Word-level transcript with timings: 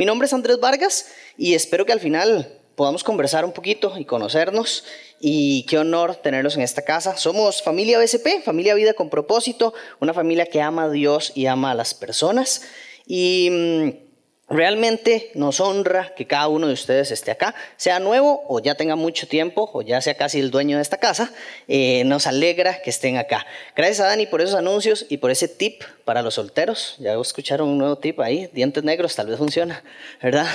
Mi 0.00 0.06
nombre 0.06 0.24
es 0.24 0.32
Andrés 0.32 0.58
Vargas 0.58 1.08
y 1.36 1.52
espero 1.52 1.84
que 1.84 1.92
al 1.92 2.00
final 2.00 2.58
podamos 2.74 3.04
conversar 3.04 3.44
un 3.44 3.52
poquito 3.52 3.98
y 3.98 4.06
conocernos. 4.06 4.82
Y 5.20 5.66
qué 5.66 5.76
honor 5.76 6.16
tenerlos 6.16 6.56
en 6.56 6.62
esta 6.62 6.80
casa. 6.86 7.18
Somos 7.18 7.60
familia 7.62 7.98
BSP, 7.98 8.42
familia 8.42 8.72
Vida 8.72 8.94
con 8.94 9.10
propósito, 9.10 9.74
una 10.00 10.14
familia 10.14 10.46
que 10.46 10.62
ama 10.62 10.84
a 10.84 10.90
Dios 10.90 11.32
y 11.34 11.44
ama 11.44 11.72
a 11.72 11.74
las 11.74 11.92
personas. 11.92 12.62
Y 13.06 13.50
mm, 13.50 14.09
realmente 14.50 15.30
nos 15.34 15.60
honra 15.60 16.12
que 16.14 16.26
cada 16.26 16.48
uno 16.48 16.66
de 16.66 16.74
ustedes 16.74 17.12
esté 17.12 17.30
acá, 17.30 17.54
sea 17.76 18.00
nuevo 18.00 18.42
o 18.48 18.60
ya 18.60 18.74
tenga 18.74 18.96
mucho 18.96 19.28
tiempo 19.28 19.70
o 19.72 19.80
ya 19.80 20.00
sea 20.00 20.14
casi 20.14 20.40
el 20.40 20.50
dueño 20.50 20.76
de 20.76 20.82
esta 20.82 20.98
casa. 20.98 21.32
Eh, 21.68 22.02
nos 22.04 22.26
alegra 22.26 22.82
que 22.82 22.90
estén 22.90 23.16
acá. 23.16 23.46
Gracias 23.76 24.00
a 24.00 24.06
Dani 24.06 24.26
por 24.26 24.42
esos 24.42 24.56
anuncios 24.56 25.06
y 25.08 25.18
por 25.18 25.30
ese 25.30 25.48
tip 25.48 25.82
para 26.04 26.20
los 26.20 26.34
solteros. 26.34 26.96
Ya 26.98 27.14
escucharon 27.14 27.68
un 27.68 27.78
nuevo 27.78 27.96
tip 27.96 28.20
ahí, 28.20 28.50
dientes 28.52 28.82
negros, 28.82 29.14
tal 29.14 29.28
vez 29.28 29.38
funciona, 29.38 29.82
¿verdad? 30.20 30.46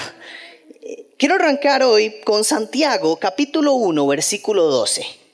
Quiero 1.18 1.36
arrancar 1.36 1.82
hoy 1.82 2.22
con 2.26 2.44
Santiago 2.44 3.16
capítulo 3.18 3.74
1 3.74 4.06
versículo 4.06 4.66
12. 4.66 5.25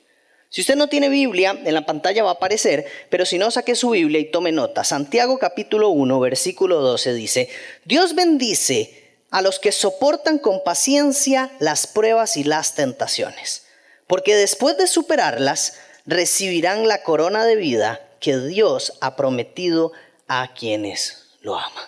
Si 0.52 0.60
usted 0.60 0.76
no 0.76 0.88
tiene 0.88 1.08
Biblia, 1.08 1.58
en 1.64 1.72
la 1.72 1.86
pantalla 1.86 2.24
va 2.24 2.32
a 2.32 2.34
aparecer, 2.34 2.84
pero 3.08 3.24
si 3.24 3.38
no, 3.38 3.50
saque 3.50 3.74
su 3.74 3.88
Biblia 3.88 4.20
y 4.20 4.30
tome 4.30 4.52
nota. 4.52 4.84
Santiago 4.84 5.38
capítulo 5.38 5.88
1 5.88 6.20
versículo 6.20 6.82
12 6.82 7.14
dice, 7.14 7.48
Dios 7.86 8.14
bendice 8.14 9.16
a 9.30 9.40
los 9.40 9.58
que 9.58 9.72
soportan 9.72 10.38
con 10.38 10.62
paciencia 10.62 11.50
las 11.58 11.86
pruebas 11.86 12.36
y 12.36 12.44
las 12.44 12.74
tentaciones, 12.74 13.64
porque 14.06 14.36
después 14.36 14.76
de 14.76 14.88
superarlas 14.88 15.78
recibirán 16.04 16.86
la 16.86 17.02
corona 17.02 17.46
de 17.46 17.56
vida 17.56 18.06
que 18.20 18.36
Dios 18.36 18.98
ha 19.00 19.16
prometido 19.16 19.92
a 20.28 20.52
quienes 20.52 21.28
lo 21.40 21.56
aman. 21.56 21.86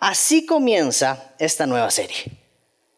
Así 0.00 0.44
comienza 0.44 1.32
esta 1.38 1.64
nueva 1.64 1.90
serie. 1.90 2.24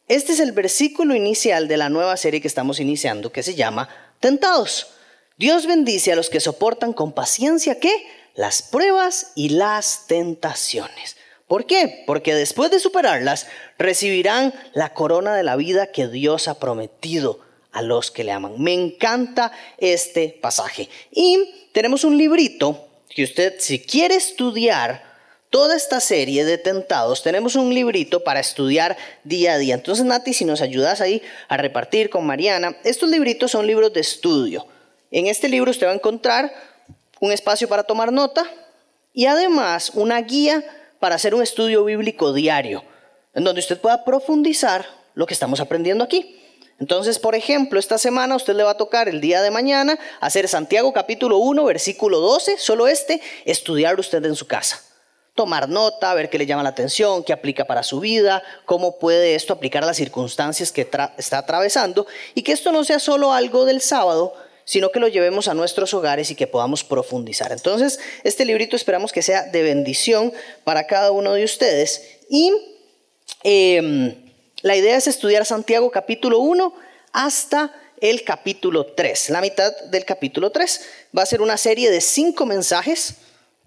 Este 0.08 0.32
es 0.32 0.40
el 0.40 0.50
versículo 0.50 1.14
inicial 1.14 1.68
de 1.68 1.76
la 1.76 1.88
nueva 1.88 2.16
serie 2.16 2.40
que 2.40 2.48
estamos 2.48 2.80
iniciando 2.80 3.30
que 3.30 3.44
se 3.44 3.54
llama 3.54 3.88
Tentados. 4.20 4.88
Dios 5.36 5.66
bendice 5.66 6.12
a 6.12 6.16
los 6.16 6.30
que 6.30 6.40
soportan 6.40 6.92
con 6.92 7.12
paciencia 7.12 7.78
qué? 7.78 8.06
Las 8.34 8.62
pruebas 8.62 9.32
y 9.36 9.50
las 9.50 10.06
tentaciones. 10.06 11.16
¿Por 11.46 11.64
qué? 11.64 12.04
Porque 12.06 12.34
después 12.34 12.70
de 12.70 12.80
superarlas 12.80 13.46
recibirán 13.78 14.52
la 14.74 14.92
corona 14.92 15.34
de 15.34 15.44
la 15.44 15.56
vida 15.56 15.92
que 15.92 16.08
Dios 16.08 16.48
ha 16.48 16.58
prometido 16.58 17.40
a 17.72 17.82
los 17.82 18.10
que 18.10 18.24
le 18.24 18.32
aman. 18.32 18.60
Me 18.60 18.74
encanta 18.74 19.52
este 19.78 20.36
pasaje. 20.40 20.88
Y 21.10 21.70
tenemos 21.72 22.04
un 22.04 22.18
librito 22.18 22.88
que 23.08 23.24
usted 23.24 23.54
si 23.58 23.80
quiere 23.80 24.16
estudiar 24.16 25.07
toda 25.50 25.76
esta 25.76 26.00
serie 26.00 26.44
de 26.44 26.58
tentados, 26.58 27.22
tenemos 27.22 27.56
un 27.56 27.72
librito 27.72 28.22
para 28.22 28.40
estudiar 28.40 28.96
día 29.24 29.54
a 29.54 29.58
día. 29.58 29.74
Entonces, 29.74 30.04
Nati, 30.04 30.34
si 30.34 30.44
nos 30.44 30.60
ayudas 30.60 31.00
ahí 31.00 31.22
a 31.48 31.56
repartir 31.56 32.10
con 32.10 32.26
Mariana, 32.26 32.76
estos 32.84 33.08
libritos 33.08 33.52
son 33.52 33.66
libros 33.66 33.92
de 33.92 34.00
estudio. 34.00 34.66
En 35.10 35.26
este 35.26 35.48
libro 35.48 35.70
usted 35.70 35.86
va 35.86 35.92
a 35.92 35.94
encontrar 35.94 36.52
un 37.20 37.32
espacio 37.32 37.68
para 37.68 37.82
tomar 37.82 38.12
nota 38.12 38.44
y 39.14 39.26
además 39.26 39.90
una 39.94 40.20
guía 40.20 40.62
para 41.00 41.14
hacer 41.14 41.34
un 41.34 41.42
estudio 41.42 41.84
bíblico 41.84 42.32
diario, 42.32 42.84
en 43.34 43.44
donde 43.44 43.60
usted 43.60 43.80
pueda 43.80 44.04
profundizar 44.04 44.86
lo 45.14 45.26
que 45.26 45.34
estamos 45.34 45.60
aprendiendo 45.60 46.04
aquí. 46.04 46.34
Entonces, 46.78 47.18
por 47.18 47.34
ejemplo, 47.34 47.80
esta 47.80 47.98
semana 47.98 48.36
usted 48.36 48.54
le 48.54 48.62
va 48.62 48.72
a 48.72 48.76
tocar 48.76 49.08
el 49.08 49.20
día 49.20 49.42
de 49.42 49.50
mañana 49.50 49.98
hacer 50.20 50.46
Santiago 50.46 50.92
capítulo 50.92 51.38
1, 51.38 51.64
versículo 51.64 52.20
12, 52.20 52.58
solo 52.58 52.86
este, 52.86 53.20
estudiar 53.44 53.98
usted 53.98 54.24
en 54.24 54.36
su 54.36 54.46
casa 54.46 54.87
tomar 55.38 55.68
nota, 55.68 56.12
ver 56.14 56.30
qué 56.30 56.36
le 56.36 56.46
llama 56.46 56.64
la 56.64 56.70
atención, 56.70 57.22
qué 57.22 57.32
aplica 57.32 57.64
para 57.64 57.84
su 57.84 58.00
vida, 58.00 58.42
cómo 58.64 58.98
puede 58.98 59.36
esto 59.36 59.52
aplicar 59.52 59.84
a 59.84 59.86
las 59.86 59.96
circunstancias 59.96 60.72
que 60.72 60.80
está 60.80 61.38
atravesando 61.38 62.08
y 62.34 62.42
que 62.42 62.50
esto 62.50 62.72
no 62.72 62.82
sea 62.82 62.98
solo 62.98 63.32
algo 63.32 63.64
del 63.64 63.80
sábado, 63.80 64.34
sino 64.64 64.90
que 64.90 64.98
lo 64.98 65.06
llevemos 65.06 65.46
a 65.46 65.54
nuestros 65.54 65.94
hogares 65.94 66.32
y 66.32 66.34
que 66.34 66.48
podamos 66.48 66.82
profundizar. 66.82 67.52
Entonces, 67.52 68.00
este 68.24 68.44
librito 68.44 68.74
esperamos 68.74 69.12
que 69.12 69.22
sea 69.22 69.44
de 69.44 69.62
bendición 69.62 70.32
para 70.64 70.88
cada 70.88 71.12
uno 71.12 71.34
de 71.34 71.44
ustedes 71.44 72.18
y 72.28 72.52
em, 73.44 74.16
la 74.62 74.74
idea 74.74 74.96
es 74.96 75.06
estudiar 75.06 75.46
Santiago 75.46 75.88
capítulo 75.92 76.40
1 76.40 76.74
hasta 77.12 77.72
el 78.00 78.24
capítulo 78.24 78.86
3. 78.86 79.30
La 79.30 79.40
mitad 79.40 79.72
del 79.82 80.04
capítulo 80.04 80.50
3 80.50 80.80
va 81.16 81.22
a 81.22 81.26
ser 81.26 81.42
una 81.42 81.58
serie 81.58 81.92
de 81.92 82.00
cinco 82.00 82.44
mensajes 82.44 83.18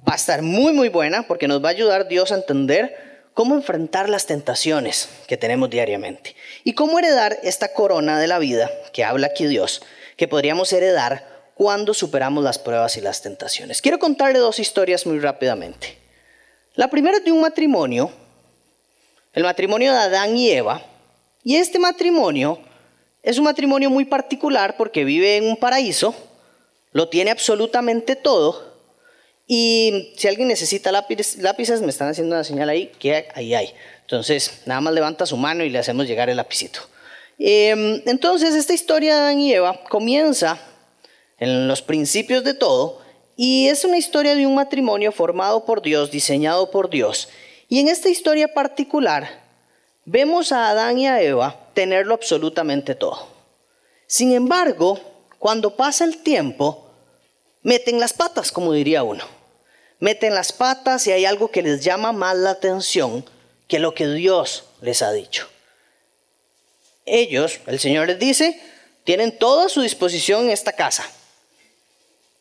va 0.07 0.13
a 0.13 0.15
estar 0.15 0.41
muy, 0.41 0.73
muy 0.73 0.89
buena 0.89 1.23
porque 1.23 1.47
nos 1.47 1.63
va 1.63 1.69
a 1.69 1.71
ayudar 1.71 2.07
Dios 2.07 2.31
a 2.31 2.35
entender 2.35 2.95
cómo 3.33 3.55
enfrentar 3.55 4.09
las 4.09 4.25
tentaciones 4.25 5.09
que 5.27 5.37
tenemos 5.37 5.69
diariamente 5.69 6.35
y 6.63 6.73
cómo 6.73 6.99
heredar 6.99 7.39
esta 7.43 7.73
corona 7.73 8.19
de 8.19 8.27
la 8.27 8.39
vida 8.39 8.69
que 8.93 9.03
habla 9.03 9.27
aquí 9.27 9.47
Dios, 9.47 9.81
que 10.17 10.27
podríamos 10.27 10.71
heredar 10.73 11.25
cuando 11.55 11.93
superamos 11.93 12.43
las 12.43 12.57
pruebas 12.57 12.97
y 12.97 13.01
las 13.01 13.21
tentaciones. 13.21 13.81
Quiero 13.81 13.99
contarle 13.99 14.39
dos 14.39 14.59
historias 14.59 15.05
muy 15.05 15.19
rápidamente. 15.19 15.97
La 16.75 16.89
primera 16.89 17.17
es 17.17 17.25
de 17.25 17.31
un 17.31 17.41
matrimonio, 17.41 18.11
el 19.33 19.43
matrimonio 19.43 19.91
de 19.91 19.99
Adán 19.99 20.35
y 20.37 20.49
Eva, 20.51 20.81
y 21.43 21.55
este 21.55 21.79
matrimonio 21.79 22.59
es 23.23 23.37
un 23.37 23.43
matrimonio 23.43 23.89
muy 23.89 24.05
particular 24.05 24.77
porque 24.77 25.03
vive 25.03 25.37
en 25.37 25.45
un 25.45 25.57
paraíso, 25.57 26.15
lo 26.91 27.09
tiene 27.09 27.31
absolutamente 27.31 28.15
todo, 28.15 28.70
y 29.53 30.13
si 30.15 30.29
alguien 30.29 30.47
necesita 30.47 30.93
lápices, 30.93 31.81
me 31.81 31.89
están 31.89 32.07
haciendo 32.07 32.33
una 32.33 32.45
señal 32.45 32.69
ahí 32.69 32.89
que 32.97 33.27
ahí 33.35 33.53
hay. 33.53 33.73
Entonces, 33.99 34.61
nada 34.65 34.79
más 34.79 34.93
levanta 34.93 35.25
su 35.25 35.35
mano 35.35 35.65
y 35.65 35.69
le 35.69 35.77
hacemos 35.77 36.07
llegar 36.07 36.29
el 36.29 36.37
lapicito. 36.37 36.79
Em, 37.37 38.01
entonces, 38.05 38.55
esta 38.55 38.73
historia 38.73 39.13
de 39.13 39.19
Adán 39.19 39.41
y 39.41 39.51
Eva 39.51 39.83
comienza 39.89 40.57
en 41.37 41.67
los 41.67 41.81
principios 41.81 42.45
de 42.45 42.53
todo 42.53 43.01
y 43.35 43.67
es 43.67 43.83
una 43.83 43.97
historia 43.97 44.35
de 44.35 44.47
un 44.47 44.55
matrimonio 44.55 45.11
formado 45.11 45.65
por 45.65 45.81
Dios, 45.81 46.11
diseñado 46.11 46.71
por 46.71 46.89
Dios. 46.89 47.27
Y 47.67 47.81
en 47.81 47.89
esta 47.89 48.07
historia 48.07 48.53
particular, 48.53 49.41
vemos 50.05 50.53
a 50.53 50.69
Adán 50.69 50.97
y 50.97 51.07
a 51.07 51.21
Eva 51.21 51.59
tenerlo 51.73 52.13
absolutamente 52.13 52.95
todo. 52.95 53.27
Sin 54.07 54.31
embargo, 54.31 54.97
cuando 55.39 55.75
pasa 55.75 56.05
el 56.05 56.19
tiempo, 56.19 56.87
meten 57.63 57.99
las 57.99 58.13
patas, 58.13 58.53
como 58.53 58.71
diría 58.71 59.03
uno 59.03 59.40
meten 60.01 60.33
las 60.33 60.51
patas 60.51 61.07
y 61.07 61.11
hay 61.13 61.25
algo 61.25 61.51
que 61.51 61.61
les 61.61 61.81
llama 61.81 62.11
más 62.11 62.35
la 62.35 62.49
atención 62.49 63.23
que 63.67 63.79
lo 63.79 63.93
que 63.93 64.07
Dios 64.07 64.65
les 64.81 65.01
ha 65.01 65.13
dicho. 65.13 65.47
Ellos, 67.05 67.59
el 67.67 67.79
Señor 67.79 68.07
les 68.07 68.19
dice, 68.19 68.59
tienen 69.05 69.37
toda 69.37 69.69
su 69.69 69.81
disposición 69.81 70.45
en 70.45 70.49
esta 70.49 70.73
casa, 70.73 71.09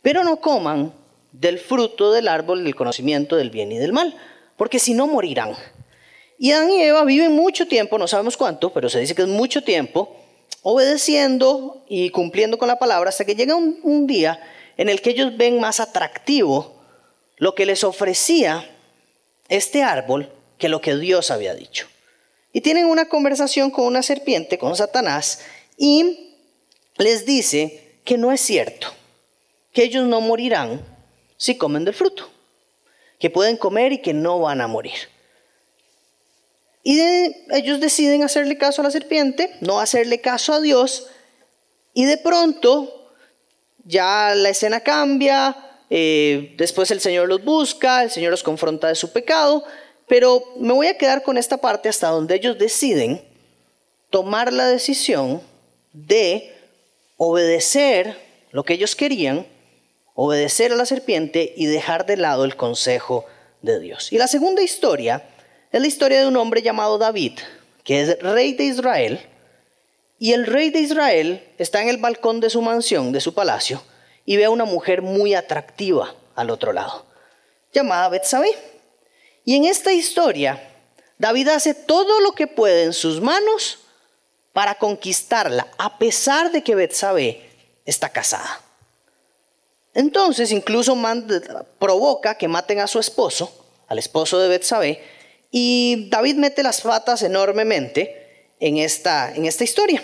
pero 0.03 0.25
no 0.25 0.41
coman 0.41 0.93
del 1.33 1.59
fruto 1.59 2.13
del 2.13 2.29
árbol 2.29 2.65
del 2.65 2.75
conocimiento 2.75 3.37
del 3.37 3.51
bien 3.51 3.71
y 3.71 3.79
del 3.79 3.93
mal, 3.93 4.17
porque 4.57 4.79
si 4.79 4.95
no 4.95 5.07
morirán. 5.07 5.55
Y 6.39 6.53
Adán 6.53 6.71
y 6.71 6.83
Eva 6.83 7.05
viven 7.05 7.33
mucho 7.33 7.69
tiempo, 7.69 7.99
no 7.99 8.09
sabemos 8.09 8.39
cuánto, 8.39 8.73
pero 8.73 8.89
se 8.89 9.01
dice 9.01 9.15
que 9.15 9.23
es 9.23 9.29
mucho 9.29 9.63
tiempo, 9.63 10.17
obedeciendo 10.63 11.85
y 11.89 12.09
cumpliendo 12.09 12.57
con 12.57 12.69
la 12.69 12.79
palabra 12.79 13.11
hasta 13.11 13.27
que 13.27 13.35
llega 13.35 13.55
un, 13.55 13.81
un 13.83 14.07
día 14.07 14.41
en 14.79 14.89
el 14.89 15.03
que 15.03 15.11
ellos 15.11 15.37
ven 15.37 15.61
más 15.61 15.79
atractivo 15.79 16.80
lo 17.41 17.55
que 17.55 17.67
les 17.67 17.83
ofrecía 17.85 18.71
este 19.49 19.83
árbol 19.83 20.31
que 20.59 20.69
lo 20.69 20.81
que 20.81 20.95
Dios 20.97 21.31
había 21.31 21.55
dicho. 21.55 21.89
Y 22.53 22.61
tienen 22.61 22.87
una 22.87 23.09
conversación 23.09 23.71
con 23.71 23.87
una 23.87 24.03
serpiente, 24.03 24.59
con 24.59 24.77
Satanás, 24.77 25.41
y 25.77 26.37
les 26.99 27.25
dice 27.25 27.97
que 28.05 28.19
no 28.19 28.31
es 28.31 28.43
cierto, 28.43 28.89
que 29.73 29.83
ellos 29.85 30.07
no 30.07 30.21
morirán 30.21 30.85
si 31.39 31.57
comen 31.57 31.85
del 31.87 31.95
fruto, 31.95 32.29
que 33.19 33.31
pueden 33.31 33.57
comer 33.57 33.93
y 33.93 34.03
que 34.03 34.13
no 34.13 34.39
van 34.41 34.61
a 34.61 34.67
morir. 34.67 35.09
Y 36.83 37.01
ellos 37.53 37.81
deciden 37.81 38.23
hacerle 38.23 38.59
caso 38.59 38.83
a 38.83 38.85
la 38.85 38.91
serpiente, 38.91 39.57
no 39.61 39.81
hacerle 39.81 40.21
caso 40.21 40.53
a 40.53 40.61
Dios, 40.61 41.07
y 41.95 42.05
de 42.05 42.19
pronto 42.19 43.15
ya 43.85 44.35
la 44.35 44.51
escena 44.51 44.81
cambia, 44.81 45.70
eh, 45.91 46.55
después 46.57 46.91
el 46.93 47.01
Señor 47.01 47.29
los 47.29 47.45
busca, 47.45 48.05
el 48.05 48.11
Señor 48.11 48.31
los 48.31 48.45
confronta 48.45 48.89
de 48.89 48.95
su 48.95 49.13
pecado, 49.13 49.65
pero 50.07 50.43
me 50.57 50.73
voy 50.73 50.87
a 50.87 50.97
quedar 50.97 51.23
con 51.23 51.37
esta 51.37 51.59
parte 51.59 51.89
hasta 51.89 52.09
donde 52.09 52.37
ellos 52.37 52.59
deciden 52.59 53.21
tomar 54.11 54.53
la 54.53 54.67
decisión 54.67 55.43
de 55.93 56.55
obedecer 57.17 58.17
lo 58.53 58.65
que 58.65 58.75
ellos 58.75 58.97
querían, 58.97 59.47
obedecer 60.15 60.73
a 60.73 60.77
la 60.77 60.87
serpiente 60.87 61.53
y 61.57 61.67
dejar 61.67 62.07
de 62.07 62.17
lado 62.17 62.45
el 62.45 62.57
consejo 62.57 63.27
de 63.63 63.81
Dios. 63.81 64.13
Y 64.13 64.19
la 64.19 64.29
segunda 64.29 64.63
historia 64.63 65.25
es 65.73 65.81
la 65.81 65.87
historia 65.87 66.21
de 66.21 66.27
un 66.27 66.37
hombre 66.37 66.63
llamado 66.63 66.99
David, 66.99 67.39
que 67.85 68.01
es 68.03 68.19
rey 68.21 68.53
de 68.55 68.65
Israel, 68.65 69.21
y 70.19 70.33
el 70.33 70.47
rey 70.47 70.71
de 70.71 70.81
Israel 70.81 71.43
está 71.59 71.83
en 71.83 71.89
el 71.89 71.97
balcón 71.97 72.41
de 72.41 72.51
su 72.51 72.61
mansión, 72.61 73.13
de 73.13 73.21
su 73.21 73.33
palacio, 73.33 73.83
y 74.25 74.37
ve 74.37 74.45
a 74.45 74.51
una 74.51 74.65
mujer 74.65 75.03
muy 75.03 75.35
atractiva 75.35 76.15
al 76.35 76.51
otro 76.51 76.73
lado, 76.73 77.05
llamada 77.73 78.09
Betsabé. 78.09 78.51
Y 79.45 79.57
en 79.57 79.65
esta 79.65 79.93
historia, 79.93 80.63
David 81.19 81.49
hace 81.49 81.75
todo 81.75 82.21
lo 82.21 82.33
que 82.33 82.47
puede 82.47 82.85
en 82.85 82.93
sus 82.93 83.21
manos 83.21 83.79
para 84.53 84.77
conquistarla, 84.77 85.67
a 85.79 85.99
pesar 85.99 86.51
de 86.51 86.63
que 86.63 86.75
Betsabé 86.75 87.49
está 87.85 88.09
casada. 88.09 88.61
Entonces, 89.95 90.53
incluso 90.53 90.97
provoca 91.79 92.37
que 92.37 92.49
maten 92.49 92.81
a 92.81 92.87
su 92.87 92.99
esposo, 92.99 93.53
al 93.89 93.99
esposo 93.99 94.39
de 94.39 94.49
Betsabé, 94.49 95.03
y 95.51 96.09
David 96.11 96.37
mete 96.37 96.63
las 96.63 96.81
patas 96.81 97.23
enormemente 97.23 98.55
en 98.61 98.79
esta, 98.79 99.35
en 99.35 99.47
esta 99.47 99.65
historia. 99.65 100.03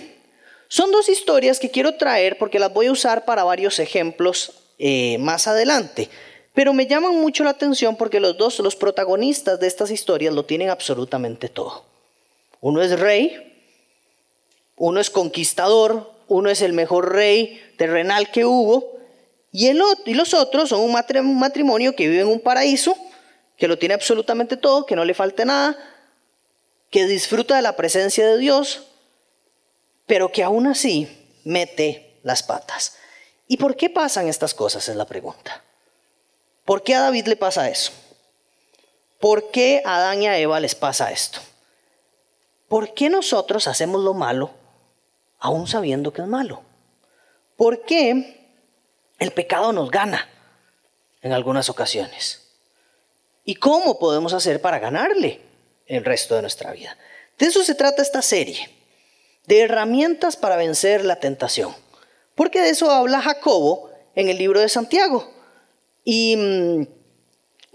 Son 0.69 0.91
dos 0.91 1.09
historias 1.09 1.59
que 1.59 1.71
quiero 1.71 1.95
traer 1.95 2.39
porque 2.39 2.59
las 2.59 2.73
voy 2.73 2.87
a 2.87 2.93
usar 2.93 3.25
para 3.25 3.45
varios 3.45 3.79
ejemplos 3.79 4.53
eh, 4.79 5.17
más 5.19 5.47
adelante. 5.47 6.09
Pero 6.55 6.73
me 6.73 6.87
llaman 6.87 7.15
mucho 7.17 7.45
la 7.45 7.51
atención 7.51 7.97
porque 7.97 8.19
los 8.19 8.37
dos, 8.39 8.59
los 8.61 8.77
protagonistas 8.77 9.61
de 9.61 9.67
estas 9.67 9.91
historias, 9.91 10.35
lo 10.35 10.45
tienen 10.45 10.71
absolutamente 10.71 11.49
todo. 11.49 11.85
Uno 12.61 12.83
es 12.83 12.99
rey, 12.99 13.53
uno 14.77 15.01
es 15.01 15.11
conquistador, 15.11 16.11
uno 16.29 16.51
es 16.51 16.63
el 16.63 16.73
mejor 16.73 17.13
rey 17.13 17.63
terrenal 17.77 18.31
que 18.31 18.45
hubo, 18.45 18.97
y, 19.53 19.69
el, 19.69 19.81
y 20.05 20.15
los 20.15 20.35
otros 20.35 20.69
son 20.69 20.81
un 20.81 21.39
matrimonio 21.39 21.95
que 21.97 22.09
vive 22.09 22.23
en 22.23 22.29
un 22.29 22.41
paraíso, 22.41 22.97
que 23.57 23.69
lo 23.69 23.79
tiene 23.79 23.95
absolutamente 23.95 24.57
todo, 24.57 24.85
que 24.85 24.97
no 24.97 25.05
le 25.05 25.15
falte 25.15 25.45
nada, 25.45 25.77
que 26.91 27.07
disfruta 27.07 27.57
de 27.57 27.63
la 27.63 27.77
presencia 27.77 28.27
de 28.27 28.39
Dios, 28.39 28.83
pero 30.07 30.31
que 30.31 30.43
aún 30.43 30.67
así 30.67 31.09
mete 31.45 32.19
las 32.23 32.43
patas. 32.43 32.97
¿Y 33.49 33.57
por 33.57 33.77
qué 33.77 33.91
pasan 33.91 34.29
estas 34.29 34.55
cosas? 34.55 34.89
Es 34.89 34.97
la 34.97 35.05
pregunta. 35.05 35.63
¿Por 36.65 36.83
qué 36.83 36.95
a 36.95 37.01
David 37.03 37.27
le 37.27 37.37
pasa 37.37 37.69
eso? 37.69 37.93
¿Por 39.21 39.51
qué 39.51 39.83
a 39.85 39.97
Adán 39.97 40.23
y 40.23 40.27
a 40.27 40.39
Eva 40.39 40.61
les 40.61 40.75
pasa 40.75 41.13
esto? 41.13 41.41
¿Por 42.69 42.95
qué 42.95 43.09
nosotros 43.09 43.69
hacemos 43.69 44.03
lo 44.03 44.15
malo 44.15 44.51
aún 45.39 45.69
sabiendo 45.69 46.13
que 46.13 46.23
es 46.23 46.29
malo? 46.29 46.63
¿Por 47.57 47.83
qué 47.83 48.51
el 49.19 49.33
pecado 49.33 49.73
nos 49.73 49.91
gana 49.91 50.29
en 51.23 51.33
algunas 51.33 51.69
ocasiones? 51.69 52.43
¿Y 53.45 53.55
cómo 53.55 53.99
podemos 53.99 54.33
hacer 54.33 54.61
para 54.61 54.81
ganarle 54.81 55.41
el 55.87 56.05
resto 56.05 56.35
de 56.35 56.43
nuestra 56.43 56.73
vida? 56.73 56.97
De 57.39 57.47
eso 57.47 57.63
se 57.63 57.77
trata 57.77 58.03
esta 58.03 58.21
serie, 58.21 58.69
de 59.47 59.61
herramientas 59.61 60.37
para 60.37 60.57
vencer 60.57 61.05
la 61.05 61.17
tentación. 61.17 61.75
Porque 62.35 62.61
de 62.61 62.71
eso 62.71 62.91
habla 62.91 63.23
Jacobo 63.23 63.91
en 64.15 64.29
el 64.29 64.39
libro 64.39 64.61
de 64.61 64.69
Santiago. 64.69 65.31
Y, 66.05 66.89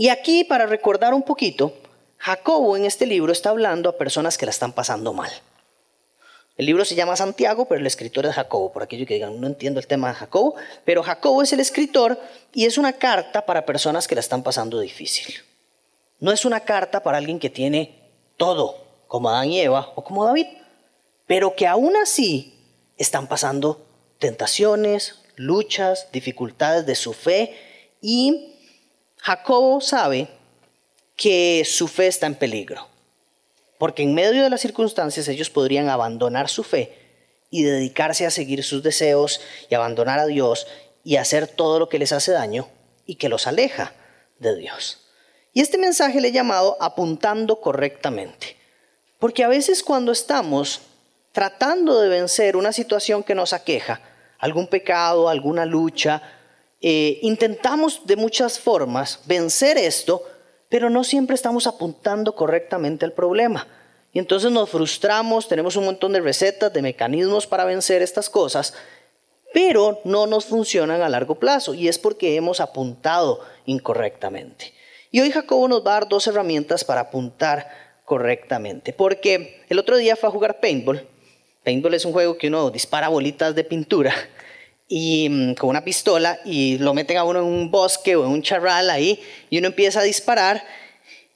aquí, 0.10 0.44
para 0.44 0.66
recordar 0.66 1.14
un 1.14 1.24
poquito, 1.24 1.74
Jacobo 2.18 2.78
en 2.78 2.86
este 2.86 3.06
libro 3.06 3.32
está 3.32 3.50
hablando 3.50 3.90
a 3.90 3.98
personas 3.98 4.38
que 4.38 4.46
la 4.46 4.52
están 4.52 4.72
pasando 4.72 5.14
mal. 5.14 5.32
El 6.58 6.66
libro 6.66 6.86
se 6.86 6.96
llama 6.96 7.16
Santiago, 7.16 7.66
pero 7.66 7.82
el 7.82 7.88
escritor 7.88 8.26
es 8.26 8.36
Jacobo, 8.36 8.72
por 8.72 8.84
aquello 8.84 9.06
que 9.06 9.16
digan, 9.16 9.42
no 9.42 9.48
entiendo 9.48 9.80
el 9.80 9.88
tema 9.88 10.10
de 10.10 10.14
Jacobo, 10.14 10.56
pero 10.86 11.02
Jacobo 11.02 11.42
es 11.42 11.52
el 11.54 11.60
escritor 11.60 12.20
y 12.54 12.66
es 12.66 12.78
una 12.78 12.94
carta 12.94 13.46
para 13.46 13.66
personas 13.66 14.08
que 14.08 14.16
la 14.16 14.22
están 14.22 14.44
pasando 14.44 14.80
difícil. 14.80 15.34
No 16.20 16.32
es 16.32 16.46
una 16.46 16.60
carta 16.60 17.02
para 17.02 17.18
alguien 17.18 17.40
que 17.40 17.50
tiene 17.50 18.00
todo, 18.38 18.78
como 19.08 19.30
Adán 19.30 19.50
y 19.50 19.60
Eva 19.60 19.92
o 19.96 20.04
como 20.04 20.26
David, 20.26 20.46
pero 21.32 21.56
que 21.56 21.66
aún 21.66 21.96
así 21.96 22.54
están 22.98 23.26
pasando 23.26 23.88
tentaciones, 24.20 25.16
luchas, 25.38 26.12
dificultades 26.12 26.86
de 26.86 26.94
su 26.94 27.14
fe 27.14 27.56
y 28.02 28.58
Jacobo 29.16 29.80
sabe 29.80 30.28
que 31.16 31.64
su 31.66 31.88
fe 31.88 32.08
está 32.08 32.26
en 32.26 32.36
peligro, 32.36 32.86
porque 33.78 34.04
en 34.04 34.14
medio 34.14 34.44
de 34.44 34.50
las 34.50 34.60
circunstancias 34.60 35.30
ellos 35.30 35.50
podrían 35.50 35.88
abandonar 35.88 36.50
su 36.50 36.66
fe 36.66 36.98
y 37.50 37.64
dedicarse 37.64 38.26
a 38.26 38.30
seguir 38.30 38.62
sus 38.62 38.84
deseos 38.84 39.40
y 39.70 39.76
abandonar 39.76 40.20
a 40.20 40.26
Dios 40.26 40.68
y 41.06 41.16
hacer 41.16 41.48
todo 41.48 41.80
lo 41.80 41.88
que 41.88 41.98
les 41.98 42.12
hace 42.12 42.34
daño 42.34 42.68
y 43.06 43.16
que 43.16 43.30
los 43.30 43.48
aleja 43.48 43.94
de 44.40 44.58
Dios. 44.58 44.98
Y 45.54 45.62
este 45.62 45.78
mensaje 45.78 46.20
le 46.20 46.28
he 46.28 46.34
llamado 46.34 46.76
apuntando 46.82 47.62
correctamente, 47.62 48.58
porque 49.18 49.46
a 49.46 49.48
veces 49.48 49.82
cuando 49.82 50.12
estamos 50.12 50.82
tratando 51.32 52.00
de 52.02 52.10
vencer 52.10 52.58
una 52.58 52.72
situación 52.72 53.24
que 53.24 53.36
nos 53.36 53.54
aqueja, 53.54 54.02
algún 54.40 54.68
pecado, 54.68 55.30
alguna 55.30 55.66
lucha, 55.66 56.22
eh, 56.82 57.20
intentamos 57.22 58.02
de 58.06 58.16
muchas 58.16 58.60
formas 58.60 59.20
vencer 59.26 59.78
esto, 59.78 60.24
pero 60.68 60.90
no 60.90 61.04
siempre 61.04 61.36
estamos 61.36 61.68
apuntando 61.68 62.34
correctamente 62.34 63.06
al 63.06 63.14
problema. 63.14 63.68
Y 64.14 64.20
entonces 64.20 64.52
nos 64.52 64.70
frustramos, 64.70 65.48
tenemos 65.48 65.76
un 65.76 65.86
montón 65.86 66.12
de 66.14 66.22
recetas, 66.22 66.74
de 66.74 66.82
mecanismos 66.82 67.48
para 67.48 67.66
vencer 67.66 68.02
estas 68.02 68.30
cosas, 68.30 68.74
pero 69.54 70.02
no 70.04 70.28
nos 70.28 70.46
funcionan 70.46 71.02
a 71.02 71.10
largo 71.10 71.36
plazo 71.36 71.74
y 71.74 71.88
es 71.88 71.98
porque 71.98 72.36
hemos 72.36 72.60
apuntado 72.60 73.42
incorrectamente. 73.66 74.74
Y 75.12 75.20
hoy 75.20 75.32
Jacobo 75.32 75.68
nos 75.68 75.86
va 75.86 75.92
a 75.92 76.00
dar 76.00 76.10
dos 76.10 76.26
herramientas 76.28 76.84
para 76.84 77.02
apuntar 77.02 77.70
correctamente, 78.06 78.92
porque 78.92 79.64
el 79.70 79.78
otro 79.78 79.98
día 79.98 80.16
fue 80.16 80.30
a 80.30 80.32
jugar 80.32 80.60
paintball. 80.60 81.08
Paintball 81.64 81.94
es 81.94 82.06
un 82.06 82.12
juego 82.12 82.38
que 82.38 82.48
uno 82.48 82.72
dispara 82.72 83.10
bolitas 83.10 83.54
de 83.54 83.64
pintura 83.64 84.14
y 84.88 85.30
mm, 85.30 85.54
con 85.54 85.70
una 85.70 85.84
pistola 85.84 86.40
y 86.44 86.78
lo 86.80 86.94
meten 86.94 87.18
a 87.18 87.24
uno 87.24 87.40
en 87.40 87.46
un 87.46 87.70
bosque 87.70 88.16
o 88.16 88.26
en 88.26 88.32
un 88.32 88.42
charral 88.42 88.90
ahí 88.90 89.22
y 89.50 89.60
uno 89.60 89.68
empieza 89.68 90.00
a 90.00 90.04
disparar. 90.04 90.64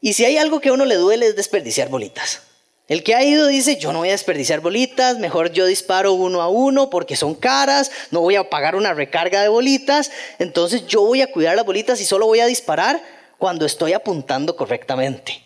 Y 0.01 0.13
si 0.13 0.25
hay 0.25 0.37
algo 0.37 0.59
que 0.59 0.69
a 0.69 0.73
uno 0.73 0.85
le 0.85 0.95
duele 0.95 1.27
es 1.27 1.35
desperdiciar 1.35 1.89
bolitas. 1.89 2.41
El 2.87 3.03
que 3.03 3.15
ha 3.15 3.23
ido 3.23 3.47
dice, 3.47 3.77
yo 3.77 3.91
no 3.93 3.99
voy 3.99 4.09
a 4.09 4.11
desperdiciar 4.11 4.59
bolitas, 4.59 5.17
mejor 5.17 5.51
yo 5.51 5.65
disparo 5.65 6.13
uno 6.13 6.41
a 6.41 6.49
uno 6.49 6.91
porque 6.91 7.15
son 7.15 7.33
caras, 7.33 7.91
no 8.11 8.21
voy 8.21 8.35
a 8.35 8.47
pagar 8.49 8.75
una 8.75 8.93
recarga 8.93 9.41
de 9.41 9.47
bolitas, 9.47 10.11
entonces 10.37 10.85
yo 10.85 11.01
voy 11.01 11.21
a 11.21 11.31
cuidar 11.31 11.55
las 11.55 11.65
bolitas 11.65 11.99
y 12.01 12.05
solo 12.05 12.27
voy 12.27 12.41
a 12.41 12.45
disparar 12.45 13.01
cuando 13.39 13.65
estoy 13.65 13.93
apuntando 13.93 14.55
correctamente. 14.55 15.41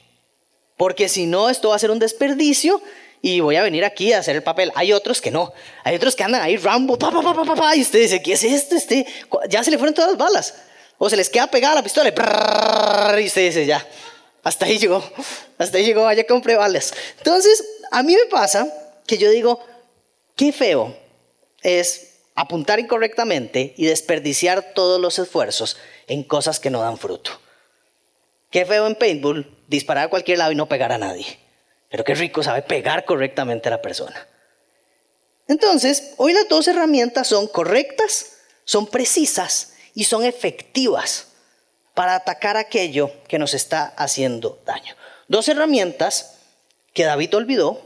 Porque 0.76 1.08
si 1.08 1.28
no, 1.28 1.50
esto 1.50 1.70
va 1.70 1.76
a 1.76 1.80
ser 1.80 1.92
un 1.92 2.00
desperdicio 2.00 2.82
y 3.22 3.40
voy 3.40 3.56
a 3.58 3.64
venir 3.64 3.84
aquí 3.84 4.14
a 4.14 4.20
hacer 4.20 4.36
el 4.36 4.44
papel. 4.44 4.72
Hay 4.76 4.94
otros 4.94 5.22
que 5.22 5.32
no. 5.32 5.54
Hay 5.84 5.96
otros 5.96 6.16
que 6.16 6.24
andan 6.24 6.42
ahí 6.42 6.58
Rambo, 6.58 6.98
pa, 6.98 7.12
pa, 7.12 7.22
pa, 7.22 7.56
pa, 7.56 7.76
y 7.76 7.82
usted 7.82 8.00
dice, 8.00 8.22
¿qué 8.22 8.34
es 8.34 8.44
esto? 8.44 8.76
Este, 8.76 9.06
ya 9.50 9.64
se 9.64 9.72
le 9.72 9.78
fueron 9.78 9.94
todas 9.94 10.12
las 10.12 10.18
balas. 10.18 10.54
O 10.98 11.10
se 11.10 11.16
les 11.16 11.30
queda 11.30 11.48
pegada 11.48 11.76
la 11.76 11.84
pistola 11.84 12.10
y 12.10 13.26
usted 13.26 13.46
dice, 13.46 13.66
ya, 13.66 13.86
hasta 14.44 14.66
ahí 14.66 14.78
llegó, 14.78 15.04
hasta 15.58 15.78
ahí 15.78 15.86
llegó, 15.86 16.04
vaya 16.04 16.26
compré 16.26 16.56
balas. 16.56 16.94
Entonces, 17.18 17.64
a 17.92 18.04
mí 18.04 18.16
me 18.16 18.26
pasa 18.26 18.68
que 19.08 19.18
yo 19.18 19.30
digo, 19.30 19.66
qué 20.36 20.52
feo 20.52 20.96
es 21.62 22.10
apuntar 22.36 22.80
incorrectamente 22.80 23.74
y 23.78 23.86
desperdiciar 23.86 24.74
todos 24.74 25.00
los 25.00 25.20
esfuerzos 25.20 25.78
en 26.08 26.24
cosas 26.24 26.60
que 26.60 26.70
no 26.70 26.82
dan 26.82 26.98
fruto. 26.98 27.32
Qué 28.50 28.66
feo 28.66 28.88
en 28.88 28.96
paintball 28.96 29.50
disparar 29.68 30.06
a 30.06 30.10
cualquier 30.10 30.38
lado 30.38 30.52
y 30.52 30.56
no 30.56 30.68
pegar 30.68 30.92
a 30.92 30.98
nadie. 30.98 31.26
Pero 31.90 32.04
qué 32.04 32.16
rico 32.16 32.44
sabe 32.44 32.62
pegar 32.62 33.06
correctamente 33.06 33.68
a 33.68 33.72
la 33.72 33.82
persona. 33.82 34.28
Entonces, 35.48 36.14
hoy 36.18 36.34
las 36.34 36.48
dos 36.48 36.68
herramientas 36.68 37.28
son 37.28 37.48
correctas, 37.48 38.38
son 38.66 38.86
precisas 38.86 39.74
y 39.96 40.04
son 40.04 40.24
efectivas 40.24 41.28
para 41.96 42.16
atacar 42.16 42.56
aquello 42.56 43.12
que 43.28 43.40
nos 43.40 43.56
está 43.56 43.94
haciendo 43.98 44.62
daño. 44.66 44.96
Dos 45.28 45.48
herramientas 45.50 46.36
que 46.94 47.04
David 47.04 47.36
olvidó, 47.36 47.82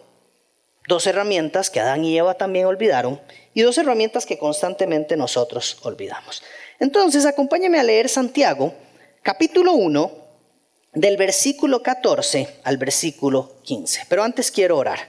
dos 0.90 1.08
herramientas 1.08 1.70
que 1.70 1.80
Adán 1.80 2.04
y 2.04 2.18
Eva 2.18 2.34
también 2.34 2.66
olvidaron 2.66 3.22
y 3.54 3.62
dos 3.62 3.78
herramientas 3.78 4.26
que 4.26 4.38
constantemente 4.38 5.16
nosotros 5.16 5.78
olvidamos. 5.84 6.44
Entonces, 6.80 7.26
acompáñame 7.26 7.80
a 7.80 7.84
leer 7.84 8.10
Santiago, 8.10 8.74
capítulo 9.22 9.74
1, 9.74 10.12
del 10.94 11.16
versículo 11.16 11.82
14 11.82 12.60
al 12.64 12.78
versículo 12.78 13.53
15. 13.64 14.06
Pero 14.10 14.24
antes 14.24 14.52
quiero 14.52 14.78
orar. 14.78 15.00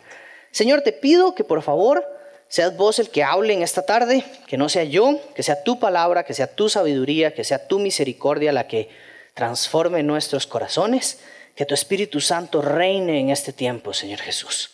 Señor, 0.51 0.83
te 0.83 0.93
pido 0.93 1.35
que 1.35 1.45
por 1.45 1.63
favor 1.63 2.07
seas 2.49 2.77
vos 2.77 2.99
el 2.99 3.11
que 3.11 3.25
hable 3.25 3.53
en 3.53 3.63
esta 3.63 3.83
tarde, 3.83 4.25
que 4.47 4.57
no 4.57 4.69
sea 4.69 4.85
yo, 4.85 5.19
que 5.35 5.43
sea 5.43 5.63
tu 5.63 5.79
palabra, 5.79 6.25
que 6.25 6.35
sea 6.35 6.47
tu 6.47 6.69
sabiduría, 6.69 7.35
que 7.35 7.45
sea 7.45 7.67
tu 7.67 7.79
misericordia 7.79 8.53
la 8.53 8.67
que 8.67 8.89
transforme 9.35 10.03
nuestros 10.03 10.47
corazones, 10.47 11.19
que 11.57 11.67
tu 11.67 11.75
Espíritu 11.75 12.21
Santo 12.21 12.63
reine 12.63 13.21
en 13.21 13.31
este 13.31 13.53
tiempo, 13.53 13.93
Señor 13.93 14.21
Jesús. 14.21 14.71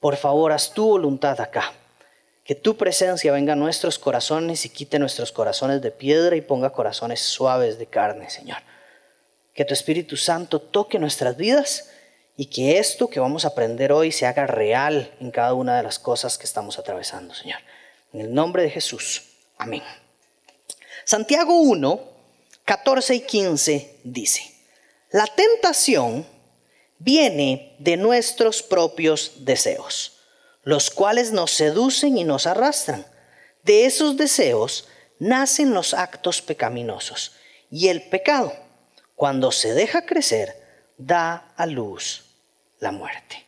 Por 0.00 0.16
favor, 0.16 0.52
haz 0.52 0.72
tu 0.72 0.86
voluntad 0.86 1.40
acá. 1.40 1.72
Que 2.44 2.54
tu 2.56 2.76
presencia 2.76 3.32
venga 3.32 3.52
a 3.52 3.56
nuestros 3.56 3.98
corazones 3.98 4.64
y 4.64 4.70
quite 4.70 4.98
nuestros 4.98 5.30
corazones 5.30 5.82
de 5.82 5.92
piedra 5.92 6.34
y 6.34 6.40
ponga 6.40 6.70
corazones 6.70 7.20
suaves 7.20 7.78
de 7.78 7.86
carne, 7.86 8.28
Señor 8.28 8.58
que 9.54 9.64
tu 9.66 9.74
Espíritu 9.74 10.16
Santo 10.16 10.60
toque 10.60 10.98
nuestras 10.98 11.36
vidas 11.36 11.90
y 12.40 12.46
que 12.46 12.78
esto 12.78 13.10
que 13.10 13.20
vamos 13.20 13.44
a 13.44 13.48
aprender 13.48 13.92
hoy 13.92 14.10
se 14.12 14.24
haga 14.24 14.46
real 14.46 15.14
en 15.20 15.30
cada 15.30 15.52
una 15.52 15.76
de 15.76 15.82
las 15.82 15.98
cosas 15.98 16.38
que 16.38 16.46
estamos 16.46 16.78
atravesando, 16.78 17.34
Señor. 17.34 17.58
En 18.14 18.22
el 18.22 18.32
nombre 18.32 18.62
de 18.62 18.70
Jesús. 18.70 19.24
Amén. 19.58 19.82
Santiago 21.04 21.60
1, 21.60 22.00
14 22.64 23.14
y 23.14 23.20
15 23.20 24.00
dice, 24.04 24.54
la 25.10 25.26
tentación 25.26 26.26
viene 26.98 27.76
de 27.78 27.98
nuestros 27.98 28.62
propios 28.62 29.44
deseos, 29.44 30.22
los 30.62 30.90
cuales 30.90 31.32
nos 31.32 31.50
seducen 31.50 32.16
y 32.16 32.24
nos 32.24 32.46
arrastran. 32.46 33.04
De 33.64 33.84
esos 33.84 34.16
deseos 34.16 34.88
nacen 35.18 35.74
los 35.74 35.92
actos 35.92 36.40
pecaminosos 36.40 37.32
y 37.70 37.88
el 37.88 38.00
pecado, 38.08 38.54
cuando 39.14 39.52
se 39.52 39.74
deja 39.74 40.06
crecer, 40.06 40.56
da 40.96 41.52
a 41.58 41.66
luz 41.66 42.29
la 42.80 42.90
muerte. 42.90 43.44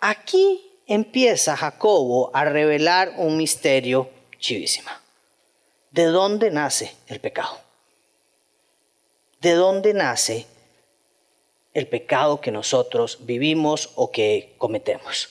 Aquí 0.00 0.70
empieza 0.86 1.56
Jacobo 1.56 2.30
a 2.34 2.44
revelar 2.44 3.14
un 3.16 3.36
misterio 3.36 4.10
chivísima. 4.38 5.00
¿De 5.90 6.04
dónde 6.04 6.50
nace 6.50 6.94
el 7.06 7.20
pecado? 7.20 7.60
¿De 9.40 9.52
dónde 9.52 9.94
nace 9.94 10.46
el 11.74 11.86
pecado 11.86 12.40
que 12.40 12.50
nosotros 12.50 13.18
vivimos 13.20 13.90
o 13.94 14.10
que 14.10 14.54
cometemos? 14.58 15.30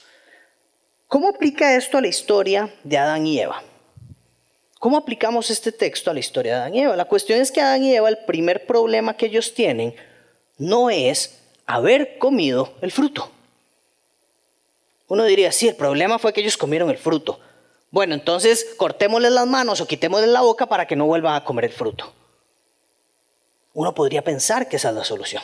¿Cómo 1.08 1.28
aplica 1.28 1.76
esto 1.76 1.98
a 1.98 2.00
la 2.00 2.08
historia 2.08 2.74
de 2.84 2.96
Adán 2.96 3.26
y 3.26 3.38
Eva? 3.38 3.62
¿Cómo 4.78 4.96
aplicamos 4.96 5.50
este 5.50 5.70
texto 5.70 6.10
a 6.10 6.14
la 6.14 6.20
historia 6.20 6.54
de 6.54 6.58
Adán 6.58 6.74
y 6.74 6.82
Eva? 6.82 6.96
La 6.96 7.04
cuestión 7.04 7.40
es 7.40 7.52
que 7.52 7.60
Adán 7.60 7.84
y 7.84 7.94
Eva, 7.94 8.08
el 8.08 8.18
primer 8.24 8.66
problema 8.66 9.16
que 9.16 9.26
ellos 9.26 9.52
tienen 9.52 9.94
no 10.58 10.90
es 10.90 11.41
haber 11.66 12.18
comido 12.18 12.74
el 12.80 12.92
fruto. 12.92 13.30
Uno 15.08 15.24
diría, 15.24 15.52
sí, 15.52 15.68
el 15.68 15.76
problema 15.76 16.18
fue 16.18 16.32
que 16.32 16.40
ellos 16.40 16.56
comieron 16.56 16.90
el 16.90 16.98
fruto. 16.98 17.38
Bueno, 17.90 18.14
entonces 18.14 18.74
cortémosles 18.76 19.32
las 19.32 19.46
manos 19.46 19.80
o 19.80 19.86
quitémosles 19.86 20.30
la 20.30 20.40
boca 20.40 20.66
para 20.66 20.86
que 20.86 20.96
no 20.96 21.06
vuelvan 21.06 21.34
a 21.34 21.44
comer 21.44 21.66
el 21.66 21.72
fruto. 21.72 22.12
Uno 23.74 23.94
podría 23.94 24.22
pensar 24.22 24.68
que 24.68 24.76
esa 24.76 24.88
es 24.88 24.94
la 24.94 25.04
solución. 25.04 25.42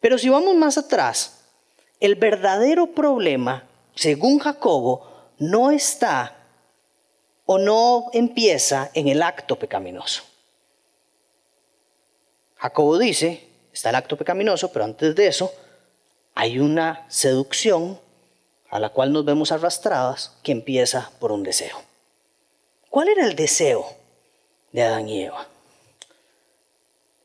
Pero 0.00 0.18
si 0.18 0.28
vamos 0.28 0.54
más 0.54 0.78
atrás, 0.78 1.40
el 2.00 2.14
verdadero 2.14 2.88
problema, 2.88 3.64
según 3.94 4.38
Jacobo, 4.38 5.06
no 5.38 5.70
está 5.70 6.36
o 7.46 7.58
no 7.58 8.06
empieza 8.12 8.90
en 8.94 9.08
el 9.08 9.22
acto 9.22 9.56
pecaminoso. 9.56 10.22
Jacobo 12.56 12.98
dice, 12.98 13.49
está 13.72 13.90
el 13.90 13.96
acto 13.96 14.16
pecaminoso, 14.16 14.72
pero 14.72 14.84
antes 14.84 15.14
de 15.14 15.26
eso 15.26 15.52
hay 16.34 16.58
una 16.58 17.04
seducción 17.08 18.00
a 18.70 18.78
la 18.78 18.90
cual 18.90 19.12
nos 19.12 19.24
vemos 19.24 19.52
arrastradas 19.52 20.32
que 20.42 20.52
empieza 20.52 21.10
por 21.18 21.32
un 21.32 21.42
deseo. 21.42 21.82
¿Cuál 22.88 23.08
era 23.08 23.24
el 23.26 23.36
deseo 23.36 23.86
de 24.72 24.82
Adán 24.82 25.08
y 25.08 25.22
Eva? 25.22 25.46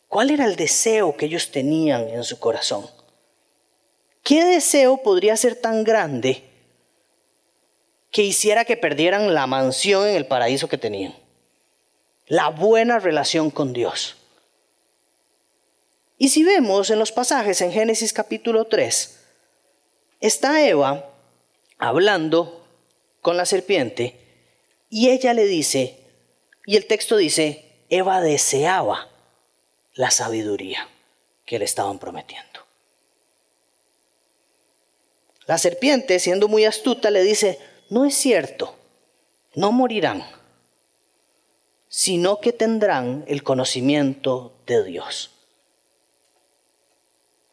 ¿Cuál 0.08 0.32
era 0.32 0.46
el 0.46 0.56
deseo 0.56 1.18
que 1.18 1.26
ellos 1.26 1.52
tenían 1.52 2.08
en 2.10 2.24
su 2.24 2.40
corazón? 2.40 2.90
¿Qué 4.24 4.44
deseo 4.44 4.98
podría 4.98 5.36
ser 5.38 5.56
tan 5.56 5.84
grande 5.84 6.44
que 8.16 8.24
hiciera 8.24 8.64
que 8.64 8.78
perdieran 8.78 9.34
la 9.34 9.46
mansión 9.46 10.08
en 10.08 10.16
el 10.16 10.26
paraíso 10.26 10.70
que 10.70 10.78
tenían. 10.78 11.14
La 12.28 12.48
buena 12.48 12.98
relación 12.98 13.52
con 13.52 13.74
Dios. 13.74 14.16
Y 16.18 16.30
si 16.30 16.44
vemos 16.44 16.90
en 16.90 17.00
los 17.00 17.12
pasajes 17.12 17.60
en 17.62 17.72
Génesis 17.72 18.14
capítulo 18.14 18.66
3, 18.66 19.20
está 20.22 20.66
Eva 20.66 21.10
hablando 21.78 22.66
con 23.22 23.36
la 23.36 23.46
serpiente 23.46 24.18
y 24.90 25.10
ella 25.10 25.34
le 25.34 25.46
dice, 25.46 26.00
y 26.66 26.78
el 26.78 26.88
texto 26.88 27.18
dice, 27.18 27.66
Eva 27.90 28.22
deseaba 28.22 29.10
la 29.94 30.10
sabiduría 30.10 30.88
que 31.46 31.60
le 31.60 31.66
estaban 31.66 32.00
prometiendo. 32.00 32.62
La 35.48 35.58
serpiente, 35.58 36.20
siendo 36.20 36.48
muy 36.48 36.66
astuta, 36.66 37.12
le 37.12 37.24
dice, 37.24 37.60
no 37.90 38.06
es 38.06 38.16
cierto, 38.16 38.74
no 39.54 39.72
morirán, 39.72 40.26
sino 41.90 42.40
que 42.40 42.54
tendrán 42.54 43.26
el 43.28 43.44
conocimiento 43.44 44.54
de 44.66 44.84
Dios. 44.84 45.35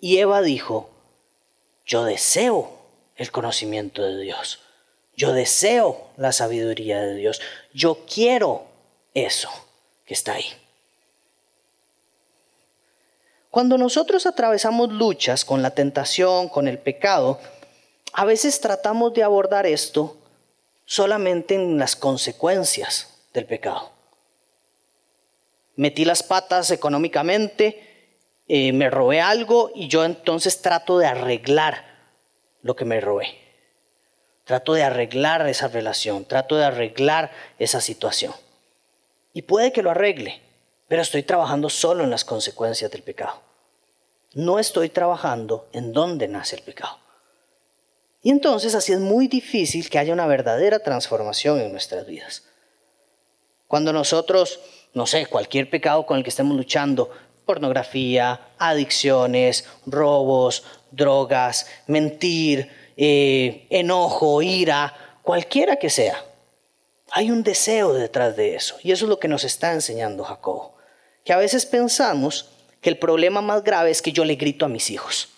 Y 0.03 0.19
Eva 0.19 0.43
dijo, 0.43 0.91
yo 1.87 2.03
deseo 2.03 2.77
el 3.15 3.31
conocimiento 3.31 4.03
de 4.03 4.21
Dios, 4.21 4.59
yo 5.17 5.33
deseo 5.33 6.09
la 6.17 6.33
sabiduría 6.33 7.01
de 7.01 7.15
Dios, 7.15 7.41
yo 7.73 8.05
quiero 8.13 8.67
eso 9.15 9.49
que 10.05 10.15
está 10.15 10.33
ahí. 10.33 10.53
Cuando 13.49 13.79
nosotros 13.79 14.27
atravesamos 14.27 14.91
luchas 14.91 15.45
con 15.45 15.63
la 15.63 15.71
tentación, 15.71 16.49
con 16.49 16.67
el 16.67 16.81
pecado, 16.81 17.39
a 18.13 18.25
veces 18.25 18.61
tratamos 18.61 19.15
de 19.15 19.23
abordar 19.23 19.67
esto 19.67 20.17
solamente 20.85 21.55
en 21.55 21.79
las 21.79 21.95
consecuencias 21.95 23.07
del 23.33 23.47
pecado. 23.47 23.93
Metí 25.77 26.05
las 26.05 26.25
patas 26.25 26.73
económicamente, 26.73 27.92
eh, 28.49 28.73
me 28.73 28.91
robé 28.91 29.21
algo 29.21 29.71
y 29.75 29.89
yo 29.89 30.05
entonces 30.05 30.61
trato 30.63 30.99
de 30.99 31.07
arreglar 31.07 31.85
lo 32.63 32.77
que 32.77 32.85
me 32.85 33.01
robé. 33.01 33.39
Trato 34.45 34.75
de 34.75 34.83
arreglar 34.83 35.47
esa 35.49 35.69
relación, 35.69 36.25
trato 36.25 36.57
de 36.57 36.65
arreglar 36.65 37.31
esa 37.59 37.81
situación. 37.81 38.35
Y 39.33 39.43
puede 39.43 39.73
que 39.73 39.83
lo 39.83 39.91
arregle, 39.91 40.43
pero 40.89 41.03
estoy 41.03 41.23
trabajando 41.23 41.71
solo 41.71 42.05
en 42.05 42.11
las 42.11 42.25
consecuencias 42.25 42.91
del 42.91 43.03
pecado. 43.03 43.41
No 44.35 44.59
estoy 44.59 44.89
trabajando 44.89 45.69
en 45.73 45.93
dónde 45.93 46.29
nace 46.29 46.57
el 46.57 46.63
pecado. 46.63 46.99
Y 48.23 48.31
entonces 48.31 48.75
así 48.75 48.93
es 48.93 49.01
muy 49.01 49.27
difícil 49.27 49.91
que 49.91 49.99
haya 49.99 50.13
una 50.13 50.27
verdadera 50.27 50.79
transformación 50.79 51.61
en 51.61 51.73
nuestras 51.73 52.07
vidas. 52.07 52.45
Cuando 53.67 53.93
nosotros, 53.93 54.61
no 54.95 55.07
sé, 55.07 55.27
cualquier 55.27 55.71
pecado 55.71 56.07
con 56.07 56.19
el 56.19 56.25
que 56.25 56.31
estemos 56.31 56.57
luchando, 56.57 57.11
pornografía, 57.45 58.41
adicciones, 58.59 59.65
robos, 59.87 60.65
drogas, 60.91 61.67
mentir, 61.87 62.71
eh, 62.97 63.67
enojo, 63.71 64.43
ira, 64.43 64.95
cualquiera 65.23 65.77
que 65.77 65.91
sea, 65.91 66.25
hay 67.11 67.31
un 67.31 67.43
deseo 67.43 67.93
detrás 67.93 68.37
de 68.37 68.55
eso. 68.55 68.77
Y 68.83 68.93
eso 68.93 69.05
es 69.05 69.09
lo 69.09 69.19
que 69.19 69.29
nos 69.29 69.45
está 69.45 69.73
enseñando 69.73 70.25
Jacob. 70.25 70.73
Que 71.25 71.33
a 71.33 71.39
veces 71.39 71.67
pensamos 71.67 72.49
que 72.81 72.91
el 72.91 72.99
problema 72.99 73.43
más 73.43 73.63
grave 73.63 73.91
es 73.91 74.03
que 74.03 74.13
yo 74.13 74.25
le 74.25 74.37
grito 74.37 74.65
a 74.65 74.69
mis 74.69 74.91
hijos. 74.91 75.29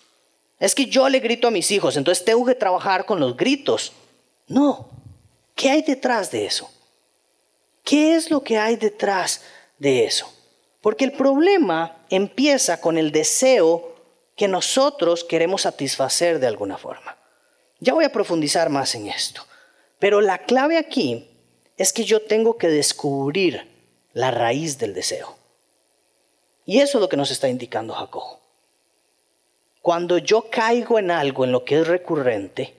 Es 0.60 0.74
que 0.74 0.86
yo 0.86 1.08
le 1.08 1.20
grito 1.20 1.48
a 1.48 1.50
mis 1.50 1.70
hijos, 1.70 1.96
entonces 1.96 2.24
tengo 2.24 2.46
que 2.46 2.54
trabajar 2.54 3.04
con 3.04 3.20
los 3.20 3.36
gritos. 3.36 3.92
No. 4.46 4.88
¿Qué 5.54 5.70
hay 5.70 5.82
detrás 5.82 6.30
de 6.30 6.46
eso? 6.46 6.70
¿Qué 7.84 8.14
es 8.14 8.30
lo 8.30 8.42
que 8.42 8.58
hay 8.58 8.76
detrás 8.76 9.42
de 9.78 10.04
eso? 10.04 10.32
Porque 10.84 11.06
el 11.06 11.12
problema 11.12 11.96
empieza 12.10 12.78
con 12.78 12.98
el 12.98 13.10
deseo 13.10 13.94
que 14.36 14.48
nosotros 14.48 15.24
queremos 15.24 15.62
satisfacer 15.62 16.38
de 16.38 16.46
alguna 16.46 16.76
forma. 16.76 17.16
Ya 17.80 17.94
voy 17.94 18.04
a 18.04 18.12
profundizar 18.12 18.68
más 18.68 18.94
en 18.94 19.08
esto. 19.08 19.46
Pero 19.98 20.20
la 20.20 20.36
clave 20.36 20.76
aquí 20.76 21.26
es 21.78 21.94
que 21.94 22.04
yo 22.04 22.20
tengo 22.20 22.58
que 22.58 22.68
descubrir 22.68 23.66
la 24.12 24.30
raíz 24.30 24.76
del 24.76 24.92
deseo. 24.92 25.34
Y 26.66 26.80
eso 26.80 26.98
es 26.98 27.00
lo 27.00 27.08
que 27.08 27.16
nos 27.16 27.30
está 27.30 27.48
indicando 27.48 27.94
Jacob. 27.94 28.36
Cuando 29.80 30.18
yo 30.18 30.50
caigo 30.50 30.98
en 30.98 31.10
algo, 31.10 31.44
en 31.46 31.52
lo 31.52 31.64
que 31.64 31.80
es 31.80 31.86
recurrente, 31.86 32.74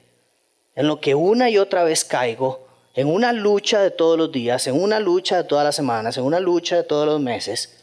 en 0.75 0.87
lo 0.87 1.01
que 1.01 1.15
una 1.15 1.49
y 1.49 1.57
otra 1.57 1.83
vez 1.83 2.05
caigo, 2.05 2.67
en 2.93 3.07
una 3.07 3.33
lucha 3.33 3.81
de 3.81 3.89
todos 3.89 4.15
los 4.15 4.31
días, 4.31 4.67
en 4.67 4.79
una 4.79 4.99
lucha 4.99 5.37
de 5.37 5.43
todas 5.45 5.65
las 5.65 5.75
semanas, 5.75 6.17
en 6.17 6.23
una 6.23 6.39
lucha 6.39 6.75
de 6.75 6.83
todos 6.83 7.07
los 7.07 7.19
meses, 7.19 7.81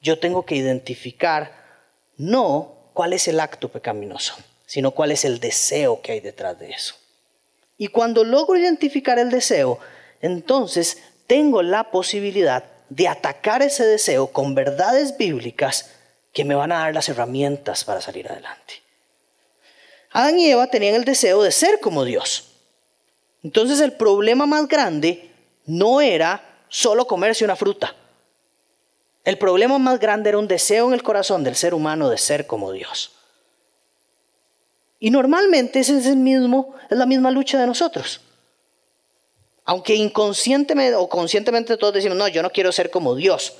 yo 0.00 0.18
tengo 0.18 0.44
que 0.44 0.56
identificar 0.56 1.52
no 2.16 2.74
cuál 2.92 3.12
es 3.12 3.28
el 3.28 3.40
acto 3.40 3.68
pecaminoso, 3.68 4.34
sino 4.66 4.90
cuál 4.92 5.12
es 5.12 5.24
el 5.24 5.40
deseo 5.40 6.00
que 6.02 6.12
hay 6.12 6.20
detrás 6.20 6.58
de 6.58 6.70
eso. 6.70 6.94
Y 7.78 7.88
cuando 7.88 8.24
logro 8.24 8.58
identificar 8.58 9.18
el 9.18 9.30
deseo, 9.30 9.78
entonces 10.20 10.98
tengo 11.26 11.62
la 11.62 11.90
posibilidad 11.90 12.64
de 12.88 13.08
atacar 13.08 13.62
ese 13.62 13.84
deseo 13.84 14.28
con 14.28 14.54
verdades 14.54 15.16
bíblicas 15.16 15.90
que 16.32 16.44
me 16.44 16.54
van 16.54 16.72
a 16.72 16.80
dar 16.80 16.94
las 16.94 17.08
herramientas 17.08 17.84
para 17.84 18.00
salir 18.00 18.28
adelante. 18.28 18.74
Adán 20.12 20.38
y 20.38 20.50
Eva 20.50 20.66
tenían 20.66 20.96
el 20.96 21.04
deseo 21.04 21.42
de 21.42 21.52
ser 21.52 21.80
como 21.80 22.04
Dios. 22.04 22.48
Entonces 23.42 23.80
el 23.80 23.92
problema 23.92 24.44
más 24.46 24.68
grande 24.68 25.30
no 25.66 26.00
era 26.00 26.42
solo 26.68 27.06
comerse 27.06 27.44
una 27.44 27.56
fruta. 27.56 27.94
El 29.24 29.38
problema 29.38 29.78
más 29.78 30.00
grande 30.00 30.30
era 30.30 30.38
un 30.38 30.48
deseo 30.48 30.88
en 30.88 30.94
el 30.94 31.02
corazón 31.02 31.44
del 31.44 31.56
ser 31.56 31.74
humano 31.74 32.08
de 32.08 32.18
ser 32.18 32.46
como 32.46 32.72
Dios. 32.72 33.12
Y 34.98 35.10
normalmente 35.10 35.80
ese 35.80 35.98
es 35.98 36.06
el 36.06 36.16
mismo, 36.16 36.74
es 36.90 36.96
la 36.96 37.06
misma 37.06 37.30
lucha 37.30 37.58
de 37.58 37.66
nosotros. 37.66 38.20
Aunque 39.64 39.94
inconscientemente 39.94 40.96
o 40.96 41.08
conscientemente 41.08 41.76
todos 41.76 41.94
decimos, 41.94 42.18
no, 42.18 42.28
yo 42.28 42.42
no 42.42 42.50
quiero 42.50 42.72
ser 42.72 42.90
como 42.90 43.14
Dios. 43.14 43.54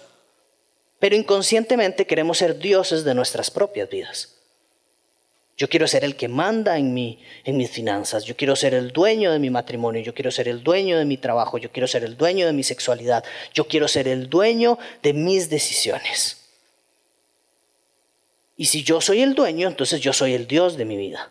Pero 0.99 1.17
inconscientemente 1.17 2.07
queremos 2.07 2.39
ser 2.39 2.59
dioses 2.59 3.05
de 3.05 3.15
nuestras 3.15 3.51
propias 3.51 3.89
vidas. 3.89 4.40
Yo 5.61 5.69
quiero 5.69 5.87
ser 5.87 6.05
el 6.05 6.17
que 6.17 6.27
manda 6.27 6.79
en, 6.79 6.95
mi, 6.95 7.19
en 7.45 7.59
mis 7.59 7.71
finanzas. 7.71 8.25
Yo 8.25 8.35
quiero 8.35 8.57
ser 8.57 8.73
el 8.73 8.93
dueño 8.93 9.31
de 9.31 9.39
mi 9.39 9.51
matrimonio. 9.51 10.01
Yo 10.01 10.15
quiero 10.15 10.31
ser 10.31 10.49
el 10.49 10.63
dueño 10.63 10.97
de 10.97 11.05
mi 11.05 11.19
trabajo. 11.19 11.59
Yo 11.59 11.71
quiero 11.71 11.87
ser 11.87 12.03
el 12.03 12.17
dueño 12.17 12.47
de 12.47 12.55
mi 12.55 12.63
sexualidad. 12.63 13.23
Yo 13.53 13.69
quiero 13.69 13.87
ser 13.87 14.09
el 14.09 14.31
dueño 14.31 14.79
de 15.03 15.13
mis 15.13 15.51
decisiones. 15.51 16.39
Y 18.57 18.65
si 18.65 18.83
yo 18.83 19.03
soy 19.03 19.21
el 19.21 19.35
dueño, 19.35 19.69
entonces 19.69 20.01
yo 20.01 20.15
soy 20.15 20.33
el 20.33 20.47
Dios 20.47 20.79
de 20.79 20.87
mi 20.87 20.97
vida. 20.97 21.31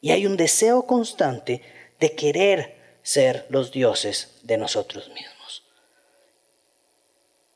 Y 0.00 0.12
hay 0.12 0.24
un 0.24 0.36
deseo 0.36 0.86
constante 0.86 1.62
de 1.98 2.12
querer 2.14 2.76
ser 3.02 3.46
los 3.48 3.72
dioses 3.72 4.36
de 4.44 4.58
nosotros 4.58 5.08
mismos. 5.08 5.64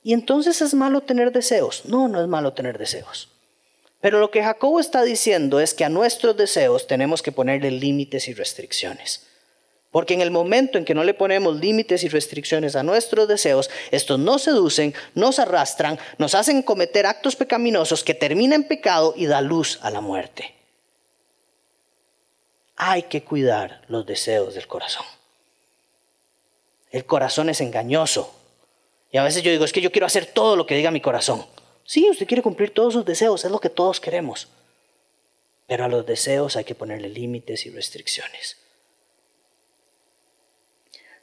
¿Y 0.03 0.13
entonces 0.13 0.61
es 0.61 0.75
malo 0.75 1.03
tener 1.03 1.31
deseos? 1.31 1.85
No, 1.85 2.09
no 2.09 2.21
es 2.21 2.27
malo 2.27 2.53
tener 2.53 2.79
deseos. 2.79 3.29
Pero 4.05 4.21
lo 4.21 4.31
que 4.31 4.43
Jacobo 4.43 4.81
está 4.81 5.03
diciendo 5.03 5.61
es 5.61 5.73
que 5.73 5.83
a 5.83 5.89
nuestros 5.89 6.37
deseos 6.37 6.87
tenemos 6.87 7.23
que 7.23 7.33
ponerle 7.33 7.71
límites 7.71 8.29
y 8.29 8.35
restricciones. 8.35 9.23
Porque 9.91 10.13
en 10.13 10.21
el 10.21 10.31
momento 10.31 10.77
en 10.77 10.85
que 10.85 10.93
no 10.93 11.05
le 11.05 11.15
ponemos 11.15 11.57
límites 11.57 12.05
y 12.05 12.11
restricciones 12.11 12.77
a 12.77 12.83
nuestros 12.83 13.27
deseos, 13.29 13.71
estos 13.91 14.19
nos 14.19 14.43
seducen, 14.43 14.93
nos 15.15 15.39
arrastran, 15.39 15.99
nos 16.19 16.35
hacen 16.35 16.61
cometer 16.61 17.07
actos 17.07 17.35
pecaminosos 17.35 18.05
que 18.05 18.13
terminan 18.13 18.61
en 18.61 18.69
pecado 18.69 19.15
y 19.17 19.25
da 19.25 19.41
luz 19.41 19.79
a 19.81 19.91
la 19.91 20.03
muerte. 20.03 20.55
Hay 22.77 23.05
que 23.05 23.25
cuidar 23.25 23.81
los 23.89 24.05
deseos 24.05 24.53
del 24.53 24.67
corazón. 24.67 25.07
El 26.91 27.07
corazón 27.07 27.49
es 27.49 27.63
engañoso. 27.63 28.35
Y 29.11 29.17
a 29.17 29.25
veces 29.25 29.43
yo 29.43 29.51
digo, 29.51 29.65
es 29.65 29.73
que 29.73 29.81
yo 29.81 29.91
quiero 29.91 30.05
hacer 30.07 30.27
todo 30.27 30.57
lo 30.57 30.67
que 30.67 30.77
diga 30.77 30.91
mi 30.91 31.01
corazón. 31.01 31.47
Sí, 31.85 32.09
usted 32.09 32.27
quiere 32.27 32.43
cumplir 32.43 32.73
todos 32.73 32.95
sus 32.95 33.05
deseos, 33.05 33.45
es 33.45 33.51
lo 33.51 33.61
que 33.61 33.71
todos 33.71 34.01
queremos. 34.01 34.49
Pero 35.67 35.85
a 35.85 35.89
los 35.89 36.07
deseos 36.07 36.57
hay 36.57 36.65
que 36.65 36.75
ponerle 36.75 37.09
límites 37.09 37.67
y 37.67 37.71
restricciones. 37.71 38.57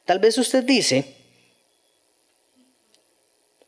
Tal 0.04 0.18
vez 0.18 0.36
usted 0.38 0.64
dice, 0.64 1.16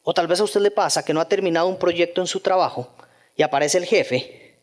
o 0.02 0.12
tal 0.12 0.26
vez 0.26 0.40
a 0.40 0.44
usted 0.44 0.60
le 0.60 0.70
pasa 0.70 1.04
que 1.04 1.14
no 1.14 1.20
ha 1.20 1.28
terminado 1.28 1.68
un 1.68 1.78
proyecto 1.78 2.20
en 2.20 2.26
su 2.26 2.40
trabajo 2.40 2.90
y 3.36 3.42
aparece 3.42 3.78
el 3.78 3.86
jefe. 3.86 4.56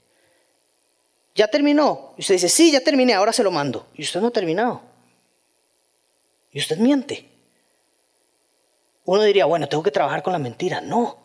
Ya 1.33 1.47
terminó. 1.47 2.13
Y 2.17 2.21
usted 2.21 2.35
dice, 2.35 2.49
sí, 2.49 2.71
ya 2.71 2.81
terminé, 2.81 3.13
ahora 3.13 3.33
se 3.33 3.43
lo 3.43 3.51
mando. 3.51 3.87
Y 3.95 4.03
usted 4.03 4.19
no 4.19 4.27
ha 4.27 4.31
terminado. 4.31 4.81
Y 6.51 6.59
usted 6.59 6.77
miente. 6.77 7.27
Uno 9.05 9.23
diría, 9.23 9.45
bueno, 9.45 9.67
tengo 9.67 9.81
que 9.81 9.91
trabajar 9.91 10.21
con 10.21 10.33
la 10.33 10.39
mentira. 10.39 10.81
No, 10.81 11.17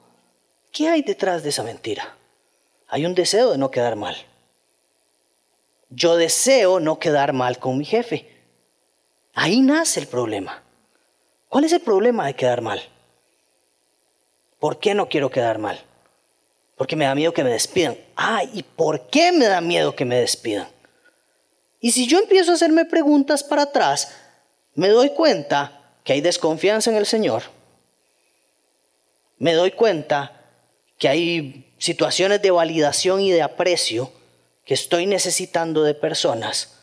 ¿Qué 0.72 0.88
hay 0.88 1.02
detrás 1.02 1.42
de 1.42 1.50
esa 1.50 1.62
mentira? 1.62 2.16
Hay 2.88 3.06
un 3.06 3.14
deseo 3.14 3.52
de 3.52 3.58
no 3.58 3.70
quedar 3.70 3.96
mal. 3.96 4.16
Yo 5.90 6.16
deseo 6.16 6.80
no 6.80 6.98
quedar 6.98 7.32
mal 7.32 7.58
con 7.58 7.78
mi 7.78 7.84
jefe. 7.84 8.30
Ahí 9.34 9.60
nace 9.60 10.00
el 10.00 10.06
problema. 10.06 10.62
¿Cuál 11.48 11.64
es 11.64 11.72
el 11.72 11.80
problema 11.80 12.26
de 12.26 12.34
quedar 12.34 12.60
mal? 12.60 12.82
¿Por 14.58 14.78
qué 14.78 14.94
no 14.94 15.08
quiero 15.08 15.30
quedar 15.30 15.58
mal? 15.58 15.80
Porque 16.76 16.96
me 16.96 17.04
da 17.04 17.14
miedo 17.14 17.32
que 17.32 17.44
me 17.44 17.50
despidan. 17.50 17.96
Ah, 18.16 18.42
¿y 18.44 18.62
por 18.62 19.08
qué 19.08 19.32
me 19.32 19.46
da 19.46 19.60
miedo 19.60 19.94
que 19.94 20.04
me 20.04 20.16
despidan? 20.16 20.68
Y 21.80 21.92
si 21.92 22.06
yo 22.06 22.18
empiezo 22.18 22.50
a 22.50 22.54
hacerme 22.54 22.84
preguntas 22.84 23.44
para 23.44 23.62
atrás, 23.62 24.12
me 24.74 24.88
doy 24.88 25.10
cuenta 25.10 25.80
que 26.04 26.14
hay 26.14 26.20
desconfianza 26.20 26.90
en 26.90 26.96
el 26.96 27.06
Señor. 27.06 27.44
Me 29.38 29.54
doy 29.54 29.70
cuenta 29.70 30.35
que 30.98 31.08
hay 31.08 31.74
situaciones 31.78 32.42
de 32.42 32.50
validación 32.50 33.20
y 33.20 33.30
de 33.30 33.42
aprecio 33.42 34.12
que 34.64 34.74
estoy 34.74 35.06
necesitando 35.06 35.82
de 35.82 35.94
personas 35.94 36.74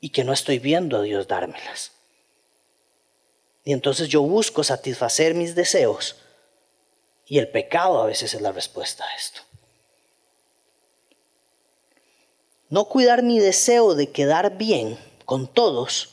y 0.00 0.10
que 0.10 0.24
no 0.24 0.32
estoy 0.32 0.58
viendo 0.58 0.96
a 0.96 1.02
Dios 1.02 1.28
dármelas. 1.28 1.92
Y 3.64 3.72
entonces 3.72 4.08
yo 4.08 4.22
busco 4.22 4.62
satisfacer 4.64 5.34
mis 5.34 5.54
deseos 5.54 6.16
y 7.26 7.38
el 7.38 7.48
pecado 7.48 8.02
a 8.02 8.06
veces 8.06 8.34
es 8.34 8.40
la 8.40 8.52
respuesta 8.52 9.04
a 9.04 9.16
esto. 9.16 9.40
No 12.68 12.86
cuidar 12.86 13.22
mi 13.22 13.38
deseo 13.38 13.94
de 13.94 14.10
quedar 14.10 14.56
bien 14.58 14.98
con 15.24 15.46
todos 15.46 16.10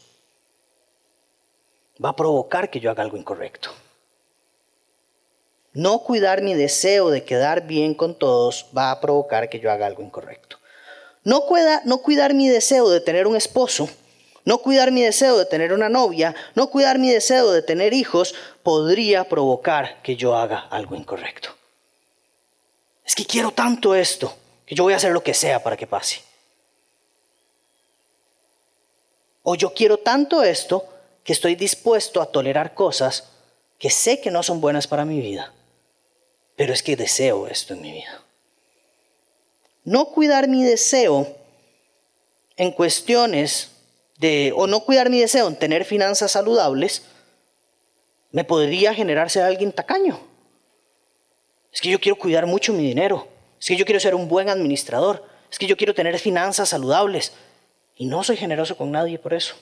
va 2.03 2.09
a 2.09 2.15
provocar 2.15 2.69
que 2.69 2.79
yo 2.79 2.91
haga 2.91 3.03
algo 3.03 3.17
incorrecto. 3.17 3.71
No 5.73 5.99
cuidar 5.99 6.41
mi 6.41 6.53
deseo 6.53 7.09
de 7.11 7.23
quedar 7.23 7.65
bien 7.65 7.93
con 7.93 8.13
todos 8.15 8.65
va 8.77 8.91
a 8.91 8.99
provocar 8.99 9.49
que 9.49 9.61
yo 9.61 9.71
haga 9.71 9.85
algo 9.85 10.03
incorrecto. 10.03 10.57
No, 11.23 11.45
cuidar 11.45 12.33
mi 12.33 12.49
deseo 12.49 12.89
de 12.89 12.99
tener 12.99 13.25
un 13.25 13.37
esposo, 13.37 13.87
no 14.43 14.57
cuidar 14.57 14.91
mi 14.91 15.01
deseo 15.01 15.37
de 15.37 15.45
tener 15.45 15.71
una 15.71 15.87
novia, 15.87 16.35
no 16.55 16.69
cuidar 16.69 16.99
mi 16.99 17.09
deseo 17.09 17.51
de 17.51 17.61
tener 17.61 17.93
hijos, 17.93 18.35
podría 18.63 19.23
provocar 19.23 20.01
que 20.01 20.17
yo 20.17 20.35
haga 20.35 20.59
algo 20.59 20.95
incorrecto. 20.95 21.55
Es 23.05 23.15
que 23.15 23.25
quiero 23.25 23.51
tanto 23.51 23.95
esto, 23.95 24.35
que 24.65 24.75
yo 24.75 24.83
voy 24.83 24.93
a 24.93 24.97
hacer 24.97 25.13
lo 25.13 25.23
que 25.23 25.33
sea 25.33 25.63
para 25.63 25.77
que 25.77 25.87
pase. 25.87 26.21
O 29.43 29.55
yo 29.55 29.73
quiero 29.73 29.99
tanto 29.99 30.43
esto, 30.43 30.85
que 31.23 31.33
estoy 31.33 31.55
dispuesto 31.55 32.21
a 32.21 32.25
tolerar 32.25 32.73
cosas 32.73 33.29
que 33.79 33.89
sé 33.89 34.19
que 34.19 34.31
no 34.31 34.43
son 34.43 34.59
buenas 34.59 34.87
para 34.87 35.05
mi 35.05 35.21
vida 35.21 35.53
pero 36.61 36.73
es 36.73 36.83
que 36.83 36.95
deseo 36.95 37.47
esto 37.47 37.73
en 37.73 37.81
mi 37.81 37.91
vida. 37.91 38.21
No 39.83 40.05
cuidar 40.09 40.47
mi 40.47 40.63
deseo 40.63 41.35
en 42.55 42.71
cuestiones 42.71 43.71
de, 44.19 44.53
o 44.55 44.67
no 44.67 44.81
cuidar 44.81 45.09
mi 45.09 45.19
deseo 45.19 45.47
en 45.47 45.55
tener 45.55 45.85
finanzas 45.85 46.33
saludables, 46.33 47.01
me 48.29 48.43
podría 48.43 48.93
generar 48.93 49.31
ser 49.31 49.41
alguien 49.41 49.71
tacaño. 49.71 50.19
Es 51.73 51.81
que 51.81 51.89
yo 51.89 51.99
quiero 51.99 52.15
cuidar 52.15 52.45
mucho 52.45 52.73
mi 52.73 52.85
dinero. 52.85 53.27
Es 53.59 53.65
que 53.65 53.75
yo 53.75 53.83
quiero 53.83 53.99
ser 53.99 54.13
un 54.13 54.27
buen 54.27 54.47
administrador. 54.47 55.27
Es 55.51 55.57
que 55.57 55.65
yo 55.65 55.75
quiero 55.75 55.95
tener 55.95 56.19
finanzas 56.19 56.69
saludables. 56.69 57.31
Y 57.97 58.05
no 58.05 58.23
soy 58.23 58.37
generoso 58.37 58.77
con 58.77 58.91
nadie 58.91 59.17
por 59.17 59.33
eso. 59.33 59.55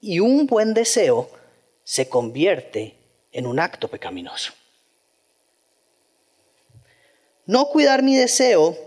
Y 0.00 0.20
un 0.20 0.46
buen 0.46 0.72
deseo 0.72 1.28
se 1.82 2.08
convierte 2.08 2.94
en 3.34 3.46
un 3.46 3.60
acto 3.60 3.88
pecaminoso. 3.88 4.52
No 7.46 7.66
cuidar 7.66 8.02
mi 8.02 8.16
deseo 8.16 8.78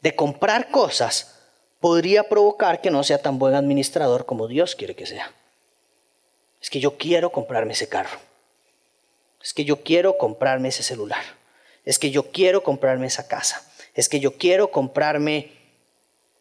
de 0.00 0.16
comprar 0.16 0.70
cosas 0.70 1.36
podría 1.78 2.28
provocar 2.28 2.80
que 2.80 2.90
no 2.90 3.04
sea 3.04 3.22
tan 3.22 3.38
buen 3.38 3.54
administrador 3.54 4.26
como 4.26 4.48
Dios 4.48 4.74
quiere 4.74 4.96
que 4.96 5.06
sea. 5.06 5.32
Es 6.60 6.70
que 6.70 6.80
yo 6.80 6.98
quiero 6.98 7.30
comprarme 7.30 7.74
ese 7.74 7.88
carro. 7.88 8.18
Es 9.42 9.54
que 9.54 9.64
yo 9.64 9.82
quiero 9.82 10.18
comprarme 10.18 10.68
ese 10.68 10.82
celular. 10.82 11.22
Es 11.84 11.98
que 11.98 12.10
yo 12.10 12.30
quiero 12.32 12.62
comprarme 12.62 13.06
esa 13.06 13.28
casa. 13.28 13.64
Es 13.94 14.08
que 14.08 14.18
yo 14.18 14.36
quiero 14.36 14.70
comprarme 14.70 15.52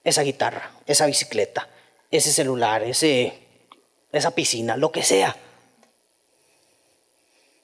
esa 0.04 0.24
guitarra, 0.24 0.72
esa 0.86 1.06
bicicleta, 1.06 1.70
ese 2.10 2.32
celular, 2.32 2.84
ese, 2.84 3.34
esa 4.12 4.32
piscina, 4.32 4.76
lo 4.76 4.92
que 4.92 5.04
sea. 5.04 5.36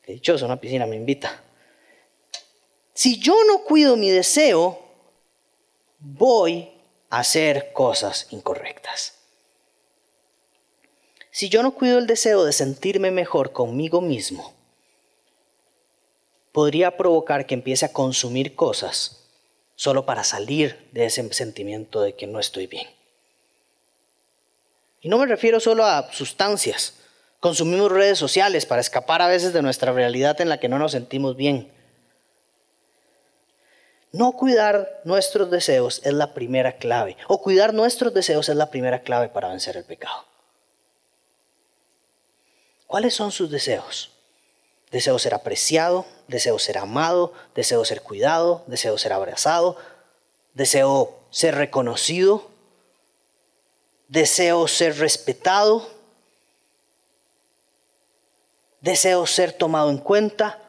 Qué 0.06 0.14
dichoso, 0.14 0.46
una 0.46 0.60
piscina 0.60 0.86
me 0.86 0.96
invita. 0.96 1.42
Si 2.94 3.18
yo 3.20 3.36
no 3.48 3.64
cuido 3.64 3.98
mi 3.98 4.10
deseo, 4.10 4.80
voy 6.00 6.70
a 7.10 7.20
hacer 7.20 7.74
cosas 7.74 8.28
incorrectas. 8.30 9.16
Si 11.32 11.50
yo 11.50 11.64
no 11.64 11.74
cuido 11.74 11.98
el 11.98 12.08
deseo 12.08 12.46
de 12.46 12.54
sentirme 12.54 13.12
mejor 13.12 13.52
conmigo 13.52 14.00
mismo, 14.00 14.54
podría 16.52 16.96
provocar 16.96 17.46
que 17.46 17.56
empiece 17.56 17.86
a 17.86 17.92
consumir 17.92 18.56
cosas 18.56 19.24
solo 19.76 20.06
para 20.06 20.24
salir 20.24 20.88
de 20.94 21.06
ese 21.06 21.34
sentimiento 21.34 22.02
de 22.02 22.14
que 22.14 22.28
no 22.28 22.40
estoy 22.40 22.68
bien. 22.68 22.88
Y 25.02 25.10
no 25.10 25.18
me 25.18 25.26
refiero 25.26 25.60
solo 25.60 25.84
a 25.84 26.14
sustancias, 26.14 26.94
Consumimos 27.46 27.92
redes 27.92 28.18
sociales 28.18 28.66
para 28.66 28.82
escapar 28.82 29.22
a 29.22 29.28
veces 29.28 29.54
de 29.54 29.62
nuestra 29.62 29.92
realidad 29.92 30.42
en 30.42 30.50
la 30.50 30.60
que 30.60 30.68
no 30.68 30.80
nos 30.80 30.94
sentimos 30.94 31.36
bien. 31.36 31.72
No 34.12 34.32
cuidar 34.32 35.02
nuestros 35.04 35.52
deseos 35.52 36.02
es 36.04 36.14
la 36.14 36.34
primera 36.34 36.78
clave. 36.78 37.18
O 37.28 37.44
cuidar 37.44 37.76
nuestros 37.76 38.16
deseos 38.16 38.50
es 38.50 38.56
la 38.56 38.72
primera 38.72 39.04
clave 39.04 39.30
para 39.30 39.50
vencer 39.50 39.78
el 39.78 39.84
pecado. 39.84 40.26
¿Cuáles 42.88 43.14
son 43.14 43.32
sus 43.32 43.52
deseos? 43.52 44.10
Deseo 44.90 45.20
ser 45.20 45.36
apreciado, 45.36 46.08
deseo 46.28 46.58
ser 46.58 46.80
amado, 46.80 47.32
deseo 47.54 47.86
ser 47.86 48.02
cuidado, 48.02 48.64
deseo 48.66 48.98
ser 48.98 49.14
abrazado, 49.14 49.78
deseo 50.56 51.16
ser 51.30 51.54
reconocido, 51.54 52.50
deseo 54.08 54.68
ser 54.68 54.98
respetado, 54.98 55.95
deseo 58.86 59.26
ser 59.26 59.52
tomado 59.52 59.90
en 59.90 59.98
cuenta, 59.98 60.60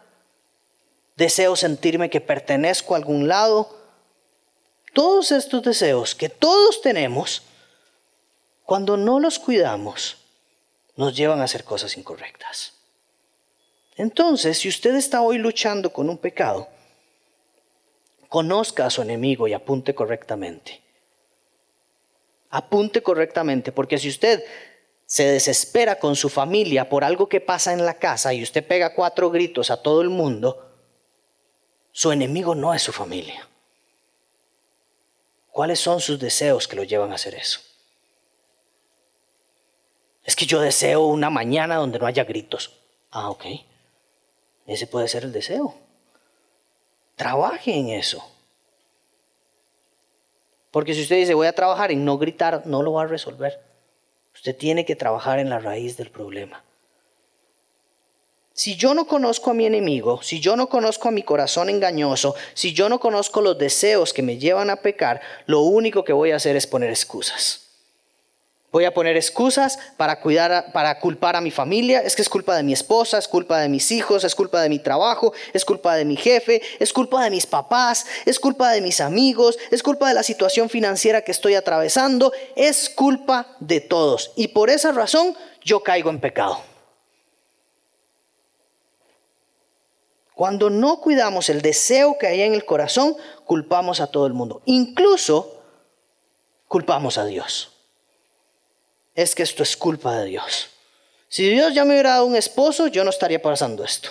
deseo 1.16 1.54
sentirme 1.54 2.08
que 2.08 2.22
pertenezco 2.22 2.94
a 2.94 2.96
algún 2.96 3.28
lado, 3.28 3.76
todos 4.94 5.32
estos 5.32 5.62
deseos 5.62 6.14
que 6.14 6.30
todos 6.30 6.80
tenemos, 6.80 7.42
cuando 8.64 8.96
no 8.96 9.20
los 9.20 9.38
cuidamos, 9.38 10.16
nos 10.96 11.14
llevan 11.14 11.42
a 11.42 11.44
hacer 11.44 11.62
cosas 11.62 11.98
incorrectas. 11.98 12.72
Entonces, 13.96 14.56
si 14.56 14.70
usted 14.70 14.94
está 14.94 15.20
hoy 15.20 15.36
luchando 15.36 15.92
con 15.92 16.08
un 16.08 16.16
pecado, 16.16 16.68
conozca 18.30 18.86
a 18.86 18.90
su 18.90 19.02
enemigo 19.02 19.46
y 19.46 19.52
apunte 19.52 19.94
correctamente. 19.94 20.80
Apunte 22.48 23.02
correctamente, 23.02 23.72
porque 23.72 23.98
si 23.98 24.08
usted 24.08 24.42
se 25.06 25.24
desespera 25.24 25.98
con 25.98 26.16
su 26.16 26.28
familia 26.28 26.88
por 26.88 27.04
algo 27.04 27.28
que 27.28 27.40
pasa 27.40 27.72
en 27.72 27.86
la 27.86 27.94
casa 27.94 28.34
y 28.34 28.42
usted 28.42 28.66
pega 28.66 28.94
cuatro 28.94 29.30
gritos 29.30 29.70
a 29.70 29.80
todo 29.80 30.02
el 30.02 30.10
mundo, 30.10 30.68
su 31.92 32.10
enemigo 32.12 32.54
no 32.54 32.74
es 32.74 32.82
su 32.82 32.92
familia. 32.92 33.48
¿Cuáles 35.52 35.80
son 35.80 36.00
sus 36.00 36.18
deseos 36.18 36.68
que 36.68 36.76
lo 36.76 36.82
llevan 36.82 37.12
a 37.12 37.14
hacer 37.14 37.34
eso? 37.34 37.60
Es 40.24 40.34
que 40.34 40.44
yo 40.44 40.60
deseo 40.60 41.06
una 41.06 41.30
mañana 41.30 41.76
donde 41.76 41.98
no 41.98 42.06
haya 42.06 42.24
gritos. 42.24 42.72
Ah, 43.12 43.30
ok. 43.30 43.46
Ese 44.66 44.88
puede 44.88 45.06
ser 45.06 45.22
el 45.22 45.32
deseo. 45.32 45.74
Trabaje 47.14 47.74
en 47.74 47.90
eso. 47.90 48.28
Porque 50.72 50.92
si 50.92 51.02
usted 51.02 51.16
dice 51.16 51.32
voy 51.32 51.46
a 51.46 51.54
trabajar 51.54 51.92
en 51.92 52.04
no 52.04 52.18
gritar, 52.18 52.66
no 52.66 52.82
lo 52.82 52.94
va 52.94 53.04
a 53.04 53.06
resolver. 53.06 53.65
Usted 54.36 54.56
tiene 54.56 54.84
que 54.84 54.96
trabajar 54.96 55.38
en 55.38 55.50
la 55.50 55.58
raíz 55.58 55.96
del 55.96 56.10
problema. 56.10 56.62
Si 58.54 58.76
yo 58.76 58.94
no 58.94 59.06
conozco 59.06 59.50
a 59.50 59.54
mi 59.54 59.66
enemigo, 59.66 60.22
si 60.22 60.40
yo 60.40 60.56
no 60.56 60.70
conozco 60.70 61.08
a 61.08 61.10
mi 61.10 61.22
corazón 61.22 61.68
engañoso, 61.68 62.34
si 62.54 62.72
yo 62.72 62.88
no 62.88 63.00
conozco 63.00 63.42
los 63.42 63.58
deseos 63.58 64.14
que 64.14 64.22
me 64.22 64.38
llevan 64.38 64.70
a 64.70 64.76
pecar, 64.76 65.20
lo 65.44 65.60
único 65.60 66.04
que 66.04 66.14
voy 66.14 66.30
a 66.30 66.36
hacer 66.36 66.56
es 66.56 66.66
poner 66.66 66.88
excusas. 66.88 67.65
Voy 68.76 68.84
a 68.84 68.92
poner 68.92 69.16
excusas 69.16 69.78
para 69.96 70.20
cuidar, 70.20 70.70
para 70.70 71.00
culpar 71.00 71.34
a 71.34 71.40
mi 71.40 71.50
familia. 71.50 72.02
Es 72.02 72.14
que 72.14 72.20
es 72.20 72.28
culpa 72.28 72.54
de 72.54 72.62
mi 72.62 72.74
esposa, 72.74 73.16
es 73.16 73.26
culpa 73.26 73.58
de 73.58 73.70
mis 73.70 73.90
hijos, 73.90 74.22
es 74.22 74.34
culpa 74.34 74.60
de 74.60 74.68
mi 74.68 74.78
trabajo, 74.78 75.32
es 75.54 75.64
culpa 75.64 75.94
de 75.94 76.04
mi 76.04 76.14
jefe, 76.14 76.60
es 76.78 76.92
culpa 76.92 77.24
de 77.24 77.30
mis 77.30 77.46
papás, 77.46 78.04
es 78.26 78.38
culpa 78.38 78.70
de 78.72 78.82
mis 78.82 79.00
amigos, 79.00 79.56
es 79.70 79.82
culpa 79.82 80.08
de 80.08 80.12
la 80.12 80.22
situación 80.22 80.68
financiera 80.68 81.22
que 81.22 81.32
estoy 81.32 81.54
atravesando, 81.54 82.34
es 82.54 82.90
culpa 82.90 83.46
de 83.60 83.80
todos. 83.80 84.32
Y 84.36 84.48
por 84.48 84.68
esa 84.68 84.92
razón 84.92 85.34
yo 85.64 85.80
caigo 85.80 86.10
en 86.10 86.20
pecado. 86.20 86.60
Cuando 90.34 90.68
no 90.68 91.00
cuidamos 91.00 91.48
el 91.48 91.62
deseo 91.62 92.18
que 92.20 92.26
hay 92.26 92.42
en 92.42 92.52
el 92.52 92.66
corazón, 92.66 93.16
culpamos 93.46 94.00
a 94.02 94.08
todo 94.08 94.26
el 94.26 94.34
mundo. 94.34 94.60
Incluso 94.66 95.62
culpamos 96.68 97.16
a 97.16 97.24
Dios 97.24 97.72
es 99.16 99.34
que 99.34 99.42
esto 99.42 99.62
es 99.62 99.76
culpa 99.76 100.20
de 100.20 100.26
Dios. 100.26 100.68
Si 101.28 101.48
Dios 101.48 101.74
ya 101.74 101.84
me 101.84 101.94
hubiera 101.94 102.10
dado 102.10 102.26
un 102.26 102.36
esposo, 102.36 102.86
yo 102.86 103.02
no 103.02 103.10
estaría 103.10 103.42
pasando 103.42 103.82
esto. 103.82 104.10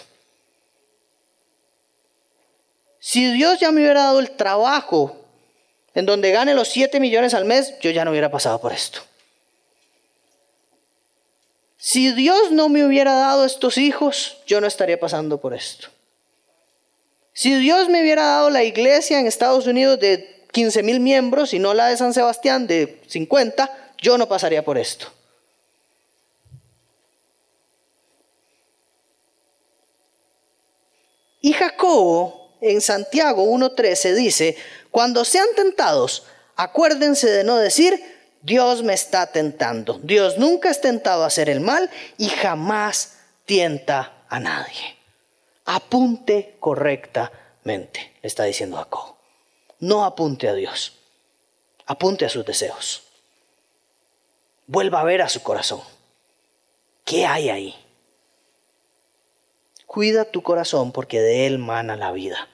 Si 3.00 3.32
Dios 3.32 3.60
ya 3.60 3.72
me 3.72 3.82
hubiera 3.82 4.04
dado 4.04 4.20
el 4.20 4.32
trabajo 4.32 5.16
en 5.94 6.08
donde 6.08 6.32
gane 6.32 6.56
los 6.56 6.68
7 6.70 7.00
millones 7.00 7.36
al 7.36 7.46
mes, 7.46 7.76
yo 7.80 7.92
ya 7.92 8.04
no 8.04 8.12
hubiera 8.12 8.32
pasado 8.32 8.60
por 8.60 8.74
esto. 8.74 9.00
Si 11.78 12.12
Dios 12.12 12.52
no 12.52 12.68
me 12.68 12.84
hubiera 12.84 13.14
dado 13.14 13.46
estos 13.46 13.78
hijos, 13.78 14.38
yo 14.48 14.60
no 14.60 14.66
estaría 14.66 15.00
pasando 15.00 15.40
por 15.40 15.54
esto. 15.54 15.90
Si 17.32 17.54
Dios 17.54 17.90
me 17.90 18.02
hubiera 18.02 18.24
dado 18.24 18.50
la 18.50 18.64
iglesia 18.64 19.20
en 19.20 19.28
Estados 19.28 19.68
Unidos 19.68 20.00
de 20.00 20.48
15 20.52 20.82
mil 20.82 21.00
miembros 21.00 21.54
y 21.54 21.60
no 21.60 21.76
la 21.76 21.90
de 21.90 21.98
San 21.98 22.14
Sebastián 22.14 22.66
de 22.66 23.02
50, 23.08 23.85
yo 23.98 24.18
no 24.18 24.28
pasaría 24.28 24.64
por 24.64 24.78
esto. 24.78 25.08
Y 31.42 31.54
Jacobo 31.54 32.50
en 32.62 32.82
Santiago 32.82 33.46
1.13 33.46 34.16
dice, 34.16 34.58
cuando 34.90 35.24
sean 35.24 35.48
tentados, 35.56 36.24
acuérdense 36.56 37.30
de 37.30 37.44
no 37.44 37.58
decir, 37.58 38.04
Dios 38.42 38.82
me 38.82 38.94
está 38.94 39.28
tentando. 39.28 40.00
Dios 40.02 40.38
nunca 40.40 40.72
es 40.72 40.82
tentado 40.82 41.24
a 41.24 41.28
hacer 41.28 41.50
el 41.50 41.60
mal 41.60 41.92
y 42.18 42.30
jamás 42.30 43.18
tienta 43.46 44.24
a 44.28 44.40
nadie. 44.40 44.98
Apunte 45.66 46.56
correctamente, 46.60 48.14
le 48.22 48.28
está 48.28 48.44
diciendo 48.46 48.78
Jacobo. 48.78 49.18
No 49.80 50.04
apunte 50.04 50.48
a 50.48 50.54
Dios, 50.54 50.94
apunte 51.86 52.26
a 52.26 52.30
sus 52.30 52.46
deseos 52.46 53.05
vuelva 54.68 55.02
a 55.02 55.04
ver 55.04 55.22
a 55.22 55.30
su 55.30 55.42
corazón. 55.44 55.82
¿Qué 57.04 57.26
hay 57.26 57.50
ahí? 57.50 57.76
Cuida 59.86 60.26
tu 60.26 60.42
corazón 60.42 60.92
porque 60.92 61.22
de 61.22 61.46
él 61.48 61.60
mana 61.60 61.96
la 61.96 62.12
vida. 62.12 62.48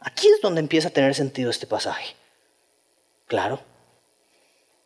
Aquí 0.00 0.28
es 0.28 0.40
donde 0.40 0.60
empieza 0.60 0.88
a 0.88 0.92
tener 0.92 1.14
sentido 1.14 1.50
este 1.50 1.66
pasaje. 1.66 2.14
Claro, 3.26 3.60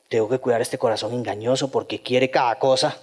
tengo 0.09 0.29
que 0.29 0.39
cuidar 0.39 0.61
este 0.61 0.79
corazón 0.79 1.13
engañoso 1.13 1.71
porque 1.71 2.03
quiere 2.03 2.31
cada 2.31 2.59
cosa. 2.59 2.99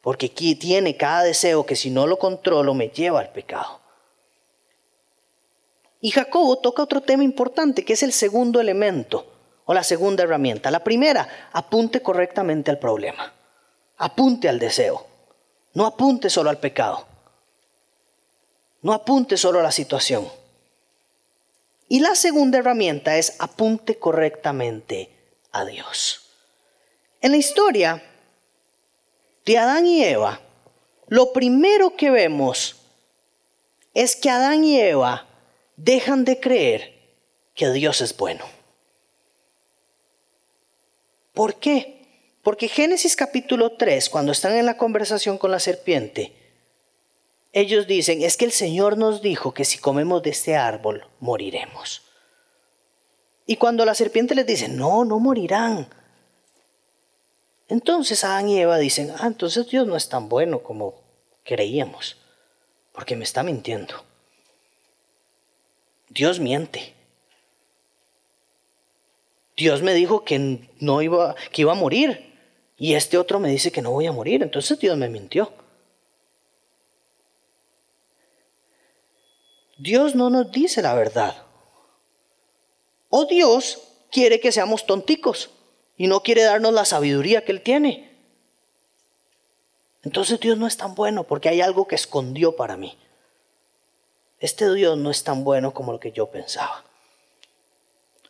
Porque 0.00 0.28
tiene 0.28 0.96
cada 0.96 1.22
deseo 1.22 1.66
que 1.66 1.76
si 1.76 1.90
no 1.90 2.06
lo 2.06 2.18
controlo 2.18 2.74
me 2.74 2.88
lleva 2.88 3.20
al 3.20 3.30
pecado. 3.30 3.80
Y 6.00 6.12
Jacobo 6.12 6.58
toca 6.58 6.82
otro 6.82 7.02
tema 7.02 7.24
importante 7.24 7.84
que 7.84 7.92
es 7.92 8.02
el 8.02 8.12
segundo 8.12 8.60
elemento 8.60 9.35
o 9.66 9.74
la 9.74 9.84
segunda 9.84 10.22
herramienta. 10.22 10.70
La 10.70 10.82
primera, 10.82 11.28
apunte 11.52 12.00
correctamente 12.00 12.70
al 12.70 12.78
problema. 12.78 13.32
Apunte 13.98 14.48
al 14.48 14.58
deseo. 14.58 15.06
No 15.74 15.84
apunte 15.84 16.30
solo 16.30 16.48
al 16.48 16.58
pecado. 16.58 17.06
No 18.82 18.92
apunte 18.92 19.36
solo 19.36 19.60
a 19.60 19.62
la 19.62 19.72
situación. 19.72 20.26
Y 21.88 22.00
la 22.00 22.14
segunda 22.14 22.58
herramienta 22.58 23.16
es 23.16 23.34
apunte 23.38 23.98
correctamente 23.98 25.10
a 25.52 25.64
Dios. 25.64 26.22
En 27.20 27.32
la 27.32 27.36
historia 27.36 28.02
de 29.44 29.58
Adán 29.58 29.86
y 29.86 30.04
Eva, 30.04 30.40
lo 31.08 31.32
primero 31.32 31.96
que 31.96 32.10
vemos 32.10 32.76
es 33.94 34.14
que 34.16 34.30
Adán 34.30 34.64
y 34.64 34.80
Eva 34.80 35.26
dejan 35.76 36.24
de 36.24 36.38
creer 36.40 36.94
que 37.54 37.70
Dios 37.70 38.00
es 38.00 38.16
bueno. 38.16 38.55
¿Por 41.36 41.56
qué? 41.56 42.00
Porque 42.42 42.66
Génesis 42.66 43.14
capítulo 43.14 43.72
3, 43.72 44.08
cuando 44.08 44.32
están 44.32 44.56
en 44.56 44.64
la 44.64 44.78
conversación 44.78 45.36
con 45.36 45.50
la 45.50 45.60
serpiente, 45.60 46.32
ellos 47.52 47.86
dicen, 47.86 48.22
es 48.22 48.38
que 48.38 48.46
el 48.46 48.52
Señor 48.52 48.96
nos 48.96 49.20
dijo 49.20 49.52
que 49.52 49.66
si 49.66 49.76
comemos 49.76 50.22
de 50.22 50.30
este 50.30 50.56
árbol, 50.56 51.06
moriremos. 51.20 52.00
Y 53.44 53.56
cuando 53.56 53.84
la 53.84 53.94
serpiente 53.94 54.34
les 54.34 54.46
dice, 54.46 54.68
no, 54.68 55.04
no 55.04 55.18
morirán. 55.18 55.86
Entonces 57.68 58.24
Adán 58.24 58.48
y 58.48 58.58
Eva 58.58 58.78
dicen, 58.78 59.12
ah, 59.18 59.26
entonces 59.26 59.68
Dios 59.68 59.86
no 59.86 59.94
es 59.94 60.08
tan 60.08 60.30
bueno 60.30 60.60
como 60.62 60.94
creíamos, 61.44 62.16
porque 62.92 63.14
me 63.14 63.24
está 63.24 63.42
mintiendo. 63.42 63.94
Dios 66.08 66.40
miente. 66.40 66.95
Dios 69.56 69.82
me 69.82 69.94
dijo 69.94 70.24
que 70.24 70.68
no 70.80 71.02
iba, 71.02 71.34
que 71.50 71.62
iba 71.62 71.72
a 71.72 71.76
morir. 71.76 72.34
Y 72.78 72.94
este 72.94 73.16
otro 73.16 73.40
me 73.40 73.48
dice 73.48 73.72
que 73.72 73.80
no 73.80 73.90
voy 73.90 74.06
a 74.06 74.12
morir. 74.12 74.42
Entonces 74.42 74.78
Dios 74.78 74.96
me 74.96 75.08
mintió. 75.08 75.52
Dios 79.78 80.14
no 80.14 80.30
nos 80.30 80.50
dice 80.52 80.82
la 80.82 80.94
verdad. 80.94 81.42
O 83.08 83.24
Dios 83.24 83.78
quiere 84.10 84.40
que 84.40 84.52
seamos 84.52 84.86
tonticos 84.86 85.50
y 85.96 86.06
no 86.06 86.22
quiere 86.22 86.42
darnos 86.42 86.72
la 86.72 86.84
sabiduría 86.84 87.44
que 87.44 87.52
Él 87.52 87.62
tiene. 87.62 88.10
Entonces 90.02 90.38
Dios 90.38 90.58
no 90.58 90.66
es 90.66 90.76
tan 90.76 90.94
bueno 90.94 91.24
porque 91.24 91.48
hay 91.48 91.60
algo 91.60 91.88
que 91.88 91.94
escondió 91.94 92.56
para 92.56 92.76
mí. 92.76 92.96
Este 94.38 94.72
Dios 94.74 94.98
no 94.98 95.10
es 95.10 95.24
tan 95.24 95.44
bueno 95.44 95.72
como 95.72 95.92
lo 95.92 96.00
que 96.00 96.12
yo 96.12 96.26
pensaba. 96.26 96.84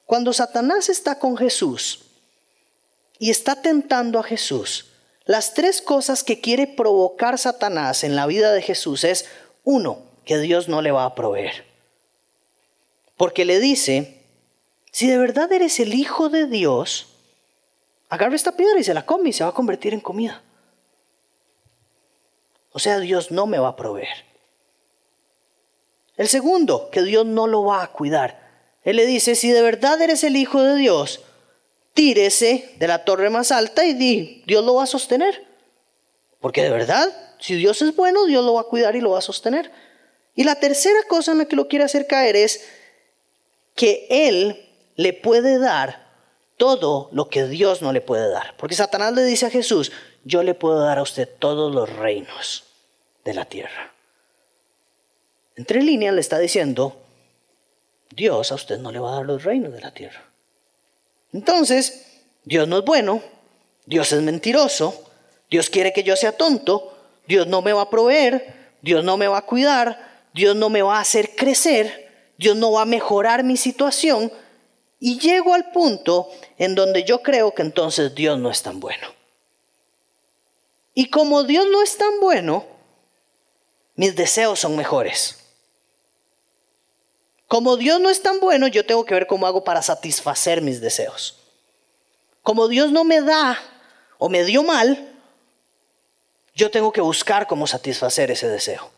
Cuando 0.07 0.33
Satanás 0.33 0.88
está 0.88 1.19
con 1.19 1.37
Jesús 1.37 2.05
y 3.19 3.31
está 3.31 3.61
tentando 3.61 4.21
a 4.21 4.23
Jesús, 4.23 4.92
las 5.25 5.53
tres 5.53 5.83
cosas 5.83 6.23
que 6.23 6.40
quiere 6.40 6.69
provocar 6.69 7.37
Satanás 7.38 8.05
en 8.05 8.14
la 8.14 8.27
vida 8.27 8.53
de 8.53 8.62
Jesús 8.62 9.03
es, 9.03 9.27
uno, 9.64 9.99
que 10.25 10.38
Dios 10.38 10.69
no 10.69 10.81
le 10.81 10.92
va 10.92 11.05
a 11.05 11.14
proveer. 11.16 11.64
Porque 13.16 13.45
le 13.45 13.59
dice, 13.59 14.23
si 14.92 15.09
de 15.09 15.19
verdad 15.19 15.53
eres 15.53 15.81
el 15.81 15.95
Hijo 15.95 16.29
de 16.29 16.47
Dios, 16.47 17.09
agarra 18.09 18.37
esta 18.37 18.53
piedra 18.53 18.79
y 18.79 18.85
se 18.85 18.95
la 18.95 19.05
come 19.05 19.31
y 19.31 19.33
se 19.33 19.42
va 19.42 19.51
a 19.51 19.55
convertir 19.55 19.92
en 19.92 20.01
comida. 20.01 20.42
O 22.71 22.79
sea, 22.79 23.01
Dios 23.01 23.33
no 23.33 23.47
me 23.47 23.59
va 23.59 23.69
a 23.69 23.77
proveer. 23.77 24.25
El 26.16 26.29
segundo, 26.29 26.90
que 26.90 27.03
Dios 27.03 27.27
no 27.27 27.49
lo 27.49 27.64
va 27.64 27.83
a 27.83 27.90
cuidar. 27.90 28.45
Él 28.87 28.96
le 28.96 29.05
dice, 29.05 29.35
si 29.35 29.51
de 29.51 29.62
verdad 29.62 30.01
eres 30.01 30.22
el 30.22 30.37
Hijo 30.37 30.62
de 30.62 30.77
Dios, 30.77 31.20
tírese 31.92 32.70
de 32.79 32.87
la 32.87 33.05
torre 33.05 33.31
más 33.31 33.51
alta 33.51 33.85
y 33.85 33.94
di, 33.94 34.44
Dios 34.46 34.64
lo 34.64 34.77
va 34.77 34.85
a 34.85 34.87
sostener. 34.87 35.44
Porque 36.40 36.62
de 36.62 36.70
verdad, 36.70 37.12
si 37.40 37.57
Dios 37.57 37.83
es 37.83 37.96
bueno, 37.96 38.27
Dios 38.27 38.44
lo 38.44 38.55
va 38.55 38.61
a 38.61 38.64
cuidar 38.64 38.94
y 38.94 39.01
lo 39.01 39.11
va 39.11 39.18
a 39.18 39.22
sostener. 39.22 39.72
Y 40.37 40.44
la 40.44 40.61
tercera 40.61 41.01
cosa 41.09 41.33
en 41.33 41.38
la 41.38 41.46
que 41.46 41.57
lo 41.57 41.66
quiere 41.66 41.85
hacer 41.85 42.07
caer 42.07 42.37
es 42.37 42.64
que 43.75 44.07
Él 44.09 44.64
le 44.94 45.12
puede 45.12 45.59
dar 45.59 46.07
todo 46.57 47.09
lo 47.11 47.29
que 47.29 47.49
Dios 47.49 47.83
no 47.83 47.92
le 47.92 48.01
puede 48.01 48.31
dar. 48.31 48.57
Porque 48.57 48.77
Satanás 48.77 49.14
le 49.14 49.25
dice 49.25 49.46
a 49.46 49.51
Jesús, 49.51 49.90
yo 50.22 50.44
le 50.44 50.55
puedo 50.55 50.79
dar 50.79 50.99
a 50.99 51.03
usted 51.03 51.29
todos 51.40 51.75
los 51.75 51.90
reinos 51.90 52.62
de 53.25 53.35
la 53.35 53.46
tierra. 53.46 53.92
Entre 55.57 55.83
líneas 55.83 56.14
le 56.14 56.20
está 56.20 56.38
diciendo, 56.38 56.96
Dios 58.11 58.53
a 58.53 58.55
usted 58.55 58.79
no 58.79 58.92
le 58.92 58.99
va 58.99 59.12
a 59.12 59.16
dar 59.16 59.27
los 59.27 59.45
reinos 59.45 59.73
de 59.73 59.81
la 59.81 59.92
tierra. 59.92 60.23
Entonces, 61.33 62.07
Dios 62.45 62.66
no 62.69 62.79
es 62.79 62.85
bueno, 62.85 63.23
Dios 63.85 64.12
es 64.12 64.23
mentiroso, 64.23 65.05
Dios 65.51 65.71
quiere 65.71 65.92
que 65.92 66.03
yo 66.03 66.16
sea 66.16 66.33
tonto, 66.33 66.97
Dios 67.27 67.47
no 67.47 67.62
me 67.62 67.73
va 67.73 67.83
a 67.83 67.90
proveer, 67.90 68.71
Dios 68.83 69.05
no 69.05 69.16
me 69.16 69.29
va 69.29 69.38
a 69.38 69.47
cuidar, 69.47 70.25
Dios 70.33 70.55
no 70.57 70.69
me 70.69 70.83
va 70.83 70.99
a 70.99 71.01
hacer 71.01 71.35
crecer, 71.35 72.33
Dios 72.38 72.57
no 72.57 72.73
va 72.73 72.83
a 72.83 72.87
mejorar 72.87 73.42
mi 73.45 73.57
situación. 73.57 74.33
Y 75.01 75.19
llego 75.19 75.55
al 75.55 75.71
punto 75.73 76.31
en 76.59 76.75
donde 76.75 77.05
yo 77.05 77.23
creo 77.23 77.55
que 77.55 77.62
entonces 77.62 78.14
Dios 78.14 78.38
no 78.38 78.51
es 78.51 78.62
tan 78.62 78.81
bueno. 78.81 79.09
Y 80.95 81.11
como 81.11 81.45
Dios 81.45 81.66
no 81.71 81.83
es 81.83 81.99
tan 81.99 82.21
bueno, 82.21 82.64
mis 83.97 84.16
deseos 84.16 84.61
son 84.61 84.77
mejores. 84.77 85.45
Como 87.48 87.76
Dios 87.76 88.00
no 88.00 88.11
es 88.11 88.22
tan 88.22 88.40
bueno, 88.40 88.66
yo 88.66 88.85
tengo 88.85 89.04
que 89.04 89.14
ver 89.14 89.26
cómo 89.26 89.46
hago 89.46 89.62
para 89.62 89.82
satisfacer 89.82 90.62
mis 90.62 90.80
deseos. 90.80 91.37
Como 92.42 92.68
Dios 92.68 92.90
no 92.90 93.04
me 93.04 93.20
da 93.20 93.59
o 94.18 94.28
me 94.28 94.44
dio 94.44 94.62
mal, 94.62 95.12
yo 96.54 96.70
tengo 96.70 96.92
que 96.92 97.00
buscar 97.00 97.46
cómo 97.46 97.66
satisfacer 97.66 98.30
ese 98.30 98.48
deseo. 98.48 98.90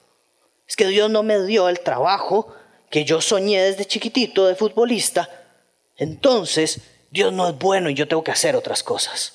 Es 0.66 0.76
que 0.76 0.87
Dios 0.87 1.11
no 1.11 1.22
me 1.22 1.42
dio 1.44 1.68
el 1.68 1.80
trabajo 1.80 2.54
que 2.90 3.04
yo 3.04 3.20
soñé 3.20 3.62
desde 3.62 3.84
chiquitito 3.84 4.46
de 4.46 4.54
futbolista, 4.54 5.28
entonces 5.96 6.80
Dios 7.11 7.32
no 7.32 7.48
es 7.48 7.58
bueno 7.58 7.90
y 7.90 7.94
yo 7.94 8.08
tengo 8.08 8.24
que 8.24 8.30
hacer 8.30 8.56
otras 8.56 8.82
cosas. 8.82 9.34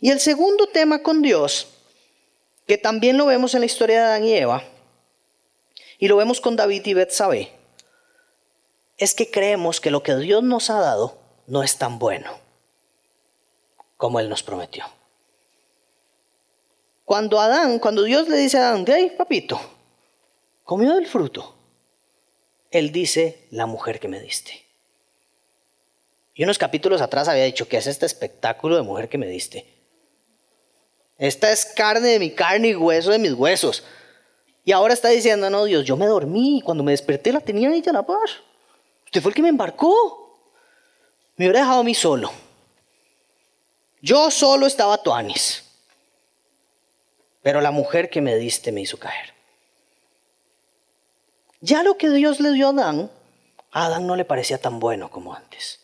Y 0.00 0.10
el 0.10 0.20
segundo 0.20 0.68
tema 0.68 1.02
con 1.02 1.22
Dios, 1.22 1.66
que 2.66 2.78
también 2.78 3.16
lo 3.16 3.26
vemos 3.26 3.54
en 3.54 3.60
la 3.60 3.66
historia 3.66 4.00
de 4.00 4.06
Adán 4.06 4.24
y 4.24 4.34
Eva, 4.34 4.62
y 5.98 6.08
lo 6.08 6.16
vemos 6.16 6.40
con 6.40 6.56
David 6.56 6.86
y 6.86 6.94
Betsabé, 6.94 7.52
es 8.96 9.14
que 9.14 9.30
creemos 9.30 9.80
que 9.80 9.90
lo 9.90 10.02
que 10.02 10.16
Dios 10.16 10.42
nos 10.42 10.70
ha 10.70 10.80
dado 10.80 11.18
no 11.46 11.62
es 11.62 11.76
tan 11.76 11.98
bueno 11.98 12.38
como 13.96 14.20
Él 14.20 14.28
nos 14.28 14.42
prometió. 14.42 14.84
Cuando 17.04 17.40
Adán, 17.40 17.78
cuando 17.78 18.02
Dios 18.02 18.28
le 18.28 18.36
dice 18.36 18.58
a 18.58 18.68
Adán, 18.68 18.84
hey, 18.86 19.14
papito, 19.16 19.60
comió 20.64 20.94
del 20.94 21.06
fruto, 21.06 21.54
Él 22.70 22.92
dice, 22.92 23.46
la 23.50 23.66
mujer 23.66 23.98
que 23.98 24.08
me 24.08 24.20
diste. 24.20 24.64
Y 26.34 26.44
unos 26.44 26.58
capítulos 26.58 27.00
atrás 27.00 27.26
había 27.26 27.44
dicho, 27.44 27.66
que 27.66 27.78
es 27.78 27.86
este 27.88 28.06
espectáculo 28.06 28.76
de 28.76 28.82
mujer 28.82 29.08
que 29.08 29.18
me 29.18 29.26
diste? 29.26 29.66
Esta 31.18 31.50
es 31.50 31.66
carne 31.66 32.08
de 32.08 32.18
mi 32.20 32.30
carne 32.30 32.68
y 32.68 32.76
hueso 32.76 33.10
de 33.10 33.18
mis 33.18 33.32
huesos. 33.32 33.82
Y 34.68 34.72
ahora 34.72 34.92
está 34.92 35.08
diciendo, 35.08 35.48
no, 35.48 35.64
Dios, 35.64 35.86
yo 35.86 35.96
me 35.96 36.04
dormí 36.04 36.58
y 36.58 36.60
cuando 36.60 36.84
me 36.84 36.90
desperté 36.90 37.32
la 37.32 37.40
tenía 37.40 37.74
ella 37.74 37.90
la 37.90 38.02
paz. 38.02 38.42
Usted 39.06 39.22
fue 39.22 39.30
el 39.30 39.34
que 39.34 39.40
me 39.40 39.48
embarcó. 39.48 40.38
Me 41.36 41.46
hubiera 41.46 41.60
dejado 41.60 41.80
a 41.80 41.84
mí 41.84 41.94
solo. 41.94 42.30
Yo 44.02 44.30
solo 44.30 44.66
estaba 44.66 45.02
tuanis. 45.02 45.64
Pero 47.40 47.62
la 47.62 47.70
mujer 47.70 48.10
que 48.10 48.20
me 48.20 48.36
diste 48.36 48.70
me 48.70 48.82
hizo 48.82 48.98
caer. 48.98 49.32
Ya 51.62 51.82
lo 51.82 51.96
que 51.96 52.10
Dios 52.10 52.38
le 52.38 52.52
dio 52.52 52.66
a 52.66 52.70
Adán, 52.72 53.10
a 53.70 53.86
Adán 53.86 54.06
no 54.06 54.16
le 54.16 54.26
parecía 54.26 54.58
tan 54.60 54.80
bueno 54.80 55.10
como 55.10 55.32
antes. 55.32 55.80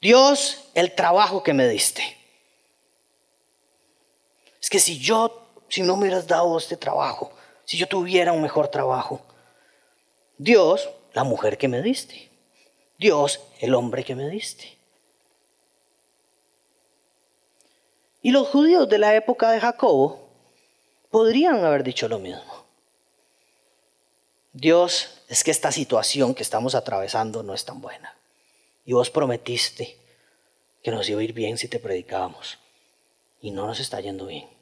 Dios, 0.00 0.64
el 0.74 0.96
trabajo 0.96 1.44
que 1.44 1.54
me 1.54 1.68
diste. 1.68 2.18
Es 4.60 4.68
que 4.68 4.80
si 4.80 4.98
yo, 4.98 5.39
si 5.70 5.82
no 5.82 5.96
me 5.96 6.02
hubieras 6.02 6.26
dado 6.26 6.58
este 6.58 6.76
trabajo, 6.76 7.32
si 7.64 7.78
yo 7.78 7.86
tuviera 7.86 8.32
un 8.32 8.42
mejor 8.42 8.68
trabajo, 8.68 9.22
Dios, 10.36 10.90
la 11.14 11.24
mujer 11.24 11.56
que 11.56 11.68
me 11.68 11.80
diste. 11.80 12.28
Dios, 12.98 13.40
el 13.60 13.74
hombre 13.74 14.04
que 14.04 14.14
me 14.14 14.28
diste. 14.28 14.76
Y 18.22 18.32
los 18.32 18.48
judíos 18.48 18.88
de 18.88 18.98
la 18.98 19.14
época 19.14 19.50
de 19.50 19.60
Jacobo 19.60 20.28
podrían 21.10 21.64
haber 21.64 21.84
dicho 21.84 22.08
lo 22.08 22.18
mismo. 22.18 22.64
Dios, 24.52 25.22
es 25.28 25.44
que 25.44 25.50
esta 25.52 25.70
situación 25.70 26.34
que 26.34 26.42
estamos 26.42 26.74
atravesando 26.74 27.42
no 27.42 27.54
es 27.54 27.64
tan 27.64 27.80
buena. 27.80 28.14
Y 28.84 28.92
vos 28.92 29.08
prometiste 29.08 29.96
que 30.82 30.90
nos 30.90 31.08
iba 31.08 31.20
a 31.20 31.24
ir 31.24 31.32
bien 31.32 31.56
si 31.56 31.68
te 31.68 31.78
predicábamos. 31.78 32.58
Y 33.40 33.52
no 33.52 33.66
nos 33.66 33.78
está 33.78 34.00
yendo 34.00 34.26
bien. 34.26 34.59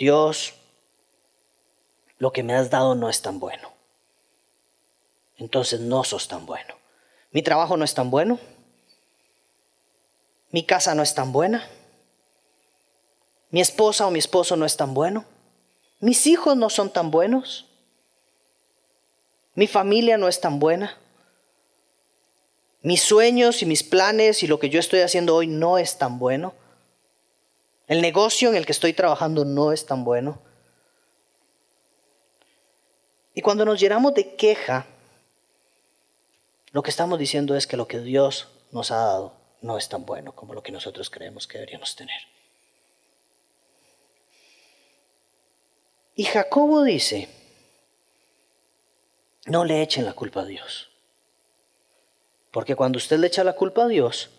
Dios, 0.00 0.54
lo 2.18 2.32
que 2.32 2.42
me 2.42 2.54
has 2.54 2.70
dado 2.70 2.94
no 2.94 3.10
es 3.10 3.20
tan 3.20 3.38
bueno. 3.38 3.70
Entonces 5.36 5.80
no 5.80 6.04
sos 6.04 6.26
tan 6.26 6.46
bueno. 6.46 6.74
Mi 7.32 7.42
trabajo 7.42 7.76
no 7.76 7.84
es 7.84 7.92
tan 7.92 8.10
bueno. 8.10 8.40
Mi 10.52 10.64
casa 10.64 10.94
no 10.94 11.02
es 11.02 11.14
tan 11.14 11.32
buena, 11.32 11.68
mi 13.50 13.60
esposa 13.60 14.06
o 14.06 14.10
mi 14.10 14.18
esposo 14.18 14.56
no 14.56 14.66
es 14.66 14.76
tan 14.76 14.94
bueno, 14.94 15.24
mis 16.00 16.26
hijos 16.26 16.56
no 16.56 16.70
son 16.70 16.90
tan 16.90 17.12
buenos, 17.12 17.66
mi 19.54 19.68
familia 19.68 20.18
no 20.18 20.26
es 20.26 20.40
tan 20.40 20.58
buena, 20.58 20.98
mis 22.82 23.00
sueños 23.00 23.62
y 23.62 23.66
mis 23.66 23.84
planes 23.84 24.42
y 24.42 24.48
lo 24.48 24.58
que 24.58 24.70
yo 24.70 24.80
estoy 24.80 25.02
haciendo 25.02 25.36
hoy 25.36 25.46
no 25.46 25.78
es 25.78 25.98
tan 25.98 26.18
bueno, 26.18 26.52
el 27.90 28.02
negocio 28.02 28.50
en 28.50 28.54
el 28.54 28.66
que 28.66 28.70
estoy 28.70 28.92
trabajando 28.92 29.44
no 29.44 29.72
es 29.72 29.84
tan 29.84 30.04
bueno. 30.04 30.40
Y 33.34 33.42
cuando 33.42 33.64
nos 33.64 33.80
llenamos 33.80 34.14
de 34.14 34.36
queja, 34.36 34.86
lo 36.70 36.84
que 36.84 36.90
estamos 36.90 37.18
diciendo 37.18 37.56
es 37.56 37.66
que 37.66 37.76
lo 37.76 37.88
que 37.88 37.98
Dios 37.98 38.46
nos 38.70 38.92
ha 38.92 38.98
dado 38.98 39.34
no 39.60 39.76
es 39.76 39.88
tan 39.88 40.06
bueno 40.06 40.36
como 40.36 40.54
lo 40.54 40.62
que 40.62 40.70
nosotros 40.70 41.10
creemos 41.10 41.48
que 41.48 41.58
deberíamos 41.58 41.96
tener. 41.96 42.20
Y 46.14 46.26
Jacobo 46.26 46.84
dice, 46.84 47.28
no 49.46 49.64
le 49.64 49.82
echen 49.82 50.04
la 50.04 50.12
culpa 50.12 50.42
a 50.42 50.46
Dios. 50.46 50.90
Porque 52.52 52.76
cuando 52.76 52.98
usted 52.98 53.18
le 53.18 53.26
echa 53.26 53.42
la 53.42 53.54
culpa 53.54 53.82
a 53.82 53.88
Dios, 53.88 54.30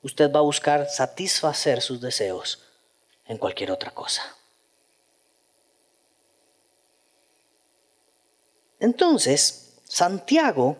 usted 0.00 0.32
va 0.32 0.38
a 0.38 0.42
buscar 0.42 0.88
satisfacer 0.88 1.82
sus 1.82 2.00
deseos 2.00 2.63
en 3.26 3.38
cualquier 3.38 3.70
otra 3.70 3.90
cosa. 3.90 4.22
Entonces, 8.80 9.74
Santiago 9.84 10.76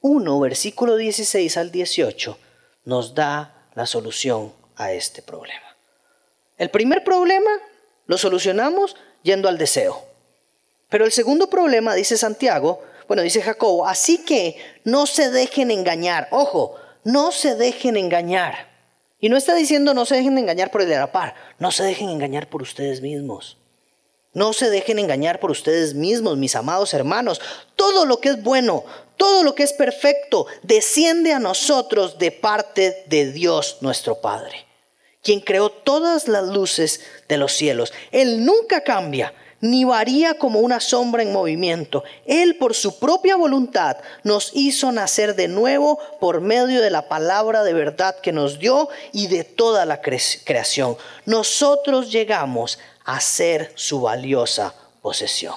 1, 0.00 0.40
versículo 0.40 0.96
16 0.96 1.56
al 1.56 1.72
18, 1.72 2.38
nos 2.84 3.14
da 3.14 3.68
la 3.74 3.86
solución 3.86 4.52
a 4.76 4.92
este 4.92 5.22
problema. 5.22 5.76
El 6.56 6.70
primer 6.70 7.02
problema 7.02 7.50
lo 8.06 8.18
solucionamos 8.18 8.96
yendo 9.22 9.48
al 9.48 9.58
deseo. 9.58 10.04
Pero 10.88 11.04
el 11.04 11.12
segundo 11.12 11.50
problema, 11.50 11.94
dice 11.94 12.16
Santiago, 12.16 12.82
bueno, 13.06 13.22
dice 13.22 13.42
Jacobo, 13.42 13.86
así 13.86 14.24
que 14.24 14.56
no 14.84 15.06
se 15.06 15.30
dejen 15.30 15.70
engañar. 15.70 16.28
Ojo, 16.30 16.76
no 17.04 17.32
se 17.32 17.54
dejen 17.54 17.96
engañar. 17.96 18.67
Y 19.20 19.28
no 19.28 19.36
está 19.36 19.54
diciendo 19.54 19.94
no 19.94 20.06
se 20.06 20.16
dejen 20.16 20.38
engañar 20.38 20.70
por 20.70 20.82
el 20.82 20.88
de 20.88 20.96
la 20.96 21.12
par, 21.12 21.34
no 21.58 21.70
se 21.70 21.82
dejen 21.82 22.08
engañar 22.08 22.48
por 22.48 22.62
ustedes 22.62 23.00
mismos. 23.00 23.56
No 24.34 24.52
se 24.52 24.70
dejen 24.70 24.98
engañar 24.98 25.40
por 25.40 25.50
ustedes 25.50 25.94
mismos, 25.94 26.36
mis 26.36 26.54
amados 26.54 26.94
hermanos. 26.94 27.40
Todo 27.74 28.04
lo 28.04 28.20
que 28.20 28.28
es 28.28 28.42
bueno, 28.42 28.84
todo 29.16 29.42
lo 29.42 29.54
que 29.54 29.62
es 29.64 29.72
perfecto 29.72 30.46
desciende 30.62 31.32
a 31.32 31.40
nosotros 31.40 32.18
de 32.18 32.30
parte 32.30 33.04
de 33.06 33.32
Dios 33.32 33.78
nuestro 33.80 34.20
Padre, 34.20 34.66
quien 35.22 35.40
creó 35.40 35.70
todas 35.70 36.28
las 36.28 36.46
luces 36.46 37.00
de 37.26 37.38
los 37.38 37.52
cielos. 37.52 37.92
Él 38.12 38.44
nunca 38.44 38.84
cambia 38.84 39.32
ni 39.60 39.84
varía 39.84 40.34
como 40.34 40.60
una 40.60 40.80
sombra 40.80 41.22
en 41.22 41.32
movimiento. 41.32 42.04
Él 42.26 42.56
por 42.56 42.74
su 42.74 42.98
propia 42.98 43.36
voluntad 43.36 43.96
nos 44.22 44.50
hizo 44.54 44.92
nacer 44.92 45.34
de 45.34 45.48
nuevo 45.48 45.98
por 46.20 46.40
medio 46.40 46.80
de 46.80 46.90
la 46.90 47.08
palabra 47.08 47.64
de 47.64 47.72
verdad 47.72 48.16
que 48.20 48.32
nos 48.32 48.58
dio 48.58 48.88
y 49.12 49.26
de 49.26 49.44
toda 49.44 49.84
la 49.84 50.00
creación. 50.00 50.96
Nosotros 51.24 52.10
llegamos 52.12 52.78
a 53.04 53.20
ser 53.20 53.72
su 53.74 54.02
valiosa 54.02 54.74
posesión. 55.02 55.54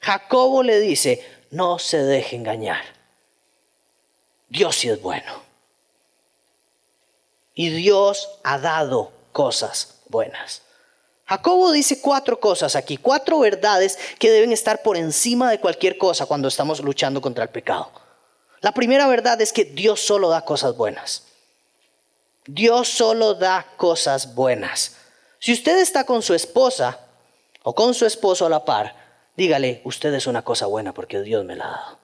Jacobo 0.00 0.62
le 0.62 0.80
dice, 0.80 1.24
no 1.50 1.78
se 1.78 2.02
deje 2.02 2.36
engañar. 2.36 2.82
Dios 4.48 4.76
sí 4.76 4.88
es 4.88 5.00
bueno. 5.00 5.50
Y 7.54 7.70
Dios 7.70 8.30
ha 8.42 8.58
dado 8.58 9.12
cosas 9.32 10.00
buenas. 10.08 10.62
Jacobo 11.30 11.70
dice 11.70 12.00
cuatro 12.00 12.40
cosas 12.40 12.74
aquí, 12.74 12.96
cuatro 12.96 13.38
verdades 13.38 13.96
que 14.18 14.32
deben 14.32 14.50
estar 14.50 14.82
por 14.82 14.96
encima 14.96 15.48
de 15.48 15.60
cualquier 15.60 15.96
cosa 15.96 16.26
cuando 16.26 16.48
estamos 16.48 16.80
luchando 16.80 17.20
contra 17.20 17.44
el 17.44 17.50
pecado. 17.50 17.92
La 18.62 18.72
primera 18.72 19.06
verdad 19.06 19.40
es 19.40 19.52
que 19.52 19.64
Dios 19.64 20.00
solo 20.00 20.28
da 20.28 20.44
cosas 20.44 20.76
buenas. 20.76 21.22
Dios 22.46 22.88
solo 22.88 23.34
da 23.34 23.64
cosas 23.76 24.34
buenas. 24.34 24.96
Si 25.38 25.52
usted 25.52 25.78
está 25.78 26.02
con 26.02 26.20
su 26.22 26.34
esposa 26.34 26.98
o 27.62 27.76
con 27.76 27.94
su 27.94 28.06
esposo 28.06 28.46
a 28.46 28.50
la 28.50 28.64
par, 28.64 28.96
dígale, 29.36 29.82
usted 29.84 30.12
es 30.14 30.26
una 30.26 30.42
cosa 30.42 30.66
buena 30.66 30.92
porque 30.92 31.20
Dios 31.20 31.44
me 31.44 31.54
la 31.54 31.66
ha 31.66 31.70
dado. 31.70 31.98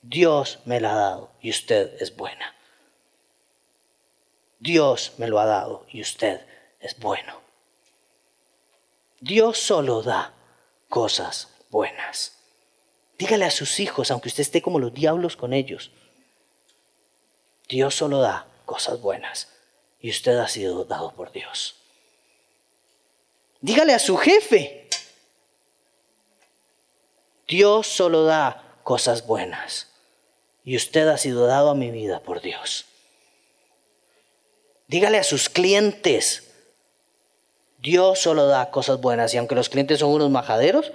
Dios 0.00 0.60
me 0.64 0.80
la 0.80 0.92
ha 0.92 0.96
dado 0.96 1.30
y 1.40 1.50
usted 1.50 2.00
es 2.00 2.14
buena. 2.14 2.54
Dios 4.60 5.14
me 5.16 5.26
lo 5.26 5.40
ha 5.40 5.44
dado 5.44 5.84
y 5.90 6.02
usted 6.02 6.40
es 6.82 6.98
bueno. 6.98 7.40
Dios 9.20 9.58
solo 9.58 10.02
da 10.02 10.34
cosas 10.88 11.48
buenas. 11.70 12.32
Dígale 13.18 13.44
a 13.44 13.50
sus 13.50 13.80
hijos, 13.80 14.10
aunque 14.10 14.28
usted 14.28 14.42
esté 14.42 14.60
como 14.60 14.78
los 14.78 14.92
diablos 14.92 15.36
con 15.36 15.52
ellos, 15.52 15.92
Dios 17.68 17.94
solo 17.94 18.20
da 18.20 18.46
cosas 18.66 19.00
buenas 19.00 19.48
y 20.00 20.10
usted 20.10 20.36
ha 20.38 20.48
sido 20.48 20.84
dado 20.84 21.14
por 21.14 21.30
Dios. 21.32 21.76
Dígale 23.60 23.94
a 23.94 24.00
su 24.00 24.16
jefe, 24.16 24.88
Dios 27.46 27.86
solo 27.86 28.24
da 28.24 28.78
cosas 28.82 29.24
buenas 29.26 29.88
y 30.64 30.76
usted 30.76 31.06
ha 31.08 31.16
sido 31.16 31.46
dado 31.46 31.70
a 31.70 31.74
mi 31.74 31.90
vida 31.90 32.20
por 32.20 32.40
Dios. 32.40 32.86
Dígale 34.88 35.18
a 35.18 35.24
sus 35.24 35.48
clientes, 35.48 36.51
Dios 37.82 38.20
solo 38.20 38.46
da 38.46 38.70
cosas 38.70 39.00
buenas 39.00 39.34
y 39.34 39.38
aunque 39.38 39.56
los 39.56 39.68
clientes 39.68 39.98
son 39.98 40.10
unos 40.10 40.30
majaderos, 40.30 40.92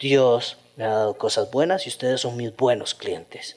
Dios 0.00 0.56
me 0.76 0.84
ha 0.84 0.88
dado 0.88 1.18
cosas 1.18 1.50
buenas 1.50 1.84
y 1.84 1.90
ustedes 1.90 2.22
son 2.22 2.38
mis 2.38 2.56
buenos 2.56 2.94
clientes. 2.94 3.56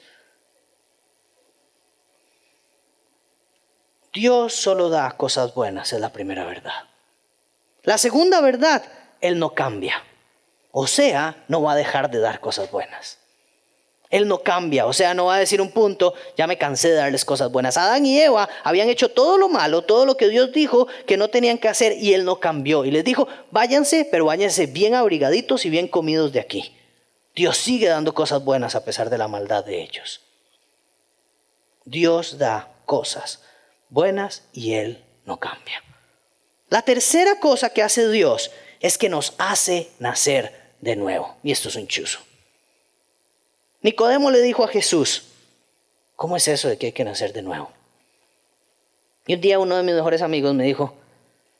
Dios 4.12 4.52
solo 4.52 4.90
da 4.90 5.10
cosas 5.12 5.54
buenas, 5.54 5.94
es 5.94 6.00
la 6.00 6.12
primera 6.12 6.44
verdad. 6.44 6.84
La 7.82 7.96
segunda 7.96 8.42
verdad, 8.42 8.82
Él 9.22 9.38
no 9.38 9.54
cambia. 9.54 10.04
O 10.70 10.86
sea, 10.86 11.44
no 11.48 11.62
va 11.62 11.72
a 11.72 11.76
dejar 11.76 12.10
de 12.10 12.18
dar 12.18 12.40
cosas 12.40 12.70
buenas. 12.70 13.18
Él 14.10 14.28
no 14.28 14.42
cambia, 14.42 14.86
o 14.86 14.92
sea, 14.92 15.14
no 15.14 15.26
va 15.26 15.36
a 15.36 15.40
decir 15.40 15.60
un 15.60 15.72
punto, 15.72 16.14
ya 16.36 16.46
me 16.46 16.58
cansé 16.58 16.90
de 16.90 16.94
darles 16.94 17.24
cosas 17.24 17.50
buenas. 17.50 17.76
Adán 17.76 18.06
y 18.06 18.20
Eva 18.20 18.48
habían 18.62 18.88
hecho 18.88 19.10
todo 19.10 19.36
lo 19.36 19.48
malo, 19.48 19.82
todo 19.82 20.06
lo 20.06 20.16
que 20.16 20.28
Dios 20.28 20.52
dijo 20.52 20.86
que 21.06 21.16
no 21.16 21.28
tenían 21.28 21.58
que 21.58 21.68
hacer 21.68 21.92
y 21.98 22.14
Él 22.14 22.24
no 22.24 22.38
cambió. 22.38 22.84
Y 22.84 22.90
les 22.90 23.04
dijo, 23.04 23.26
váyanse, 23.50 24.06
pero 24.10 24.26
váyanse 24.26 24.66
bien 24.66 24.94
abrigaditos 24.94 25.66
y 25.66 25.70
bien 25.70 25.88
comidos 25.88 26.32
de 26.32 26.40
aquí. 26.40 26.72
Dios 27.34 27.56
sigue 27.56 27.88
dando 27.88 28.14
cosas 28.14 28.44
buenas 28.44 28.74
a 28.74 28.84
pesar 28.84 29.10
de 29.10 29.18
la 29.18 29.28
maldad 29.28 29.64
de 29.64 29.82
ellos. 29.82 30.20
Dios 31.84 32.38
da 32.38 32.68
cosas 32.84 33.42
buenas 33.90 34.44
y 34.52 34.74
Él 34.74 35.04
no 35.24 35.38
cambia. 35.38 35.82
La 36.68 36.82
tercera 36.82 37.38
cosa 37.38 37.70
que 37.70 37.82
hace 37.82 38.08
Dios 38.08 38.50
es 38.80 38.98
que 38.98 39.08
nos 39.08 39.34
hace 39.38 39.90
nacer 39.98 40.52
de 40.80 40.96
nuevo. 40.96 41.36
Y 41.42 41.52
esto 41.52 41.68
es 41.68 41.76
un 41.76 41.86
chuzo. 41.86 42.25
Nicodemo 43.86 44.32
le 44.32 44.42
dijo 44.42 44.64
a 44.64 44.68
Jesús, 44.68 45.22
¿cómo 46.16 46.36
es 46.36 46.48
eso 46.48 46.68
de 46.68 46.76
que 46.76 46.86
hay 46.86 46.92
que 46.92 47.04
nacer 47.04 47.32
de 47.32 47.42
nuevo? 47.42 47.70
Y 49.28 49.34
un 49.34 49.40
día 49.40 49.60
uno 49.60 49.76
de 49.76 49.84
mis 49.84 49.94
mejores 49.94 50.22
amigos 50.22 50.52
me 50.56 50.64
dijo, 50.64 50.96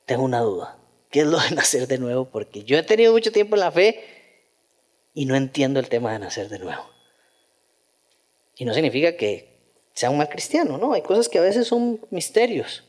tengo 0.06 0.24
una 0.24 0.40
duda, 0.40 0.76
¿qué 1.08 1.20
es 1.20 1.26
lo 1.28 1.38
de 1.38 1.52
nacer 1.52 1.86
de 1.86 1.98
nuevo? 1.98 2.24
Porque 2.24 2.64
yo 2.64 2.76
he 2.76 2.82
tenido 2.82 3.12
mucho 3.12 3.30
tiempo 3.30 3.54
en 3.54 3.60
la 3.60 3.70
fe 3.70 4.04
y 5.14 5.24
no 5.26 5.36
entiendo 5.36 5.78
el 5.78 5.88
tema 5.88 6.10
de 6.14 6.18
nacer 6.18 6.48
de 6.48 6.58
nuevo. 6.58 6.82
Y 8.56 8.64
no 8.64 8.74
significa 8.74 9.16
que 9.16 9.48
sea 9.94 10.10
un 10.10 10.18
mal 10.18 10.28
cristiano, 10.28 10.78
¿no? 10.78 10.94
Hay 10.94 11.02
cosas 11.02 11.28
que 11.28 11.38
a 11.38 11.42
veces 11.42 11.68
son 11.68 12.00
misterios 12.10 12.82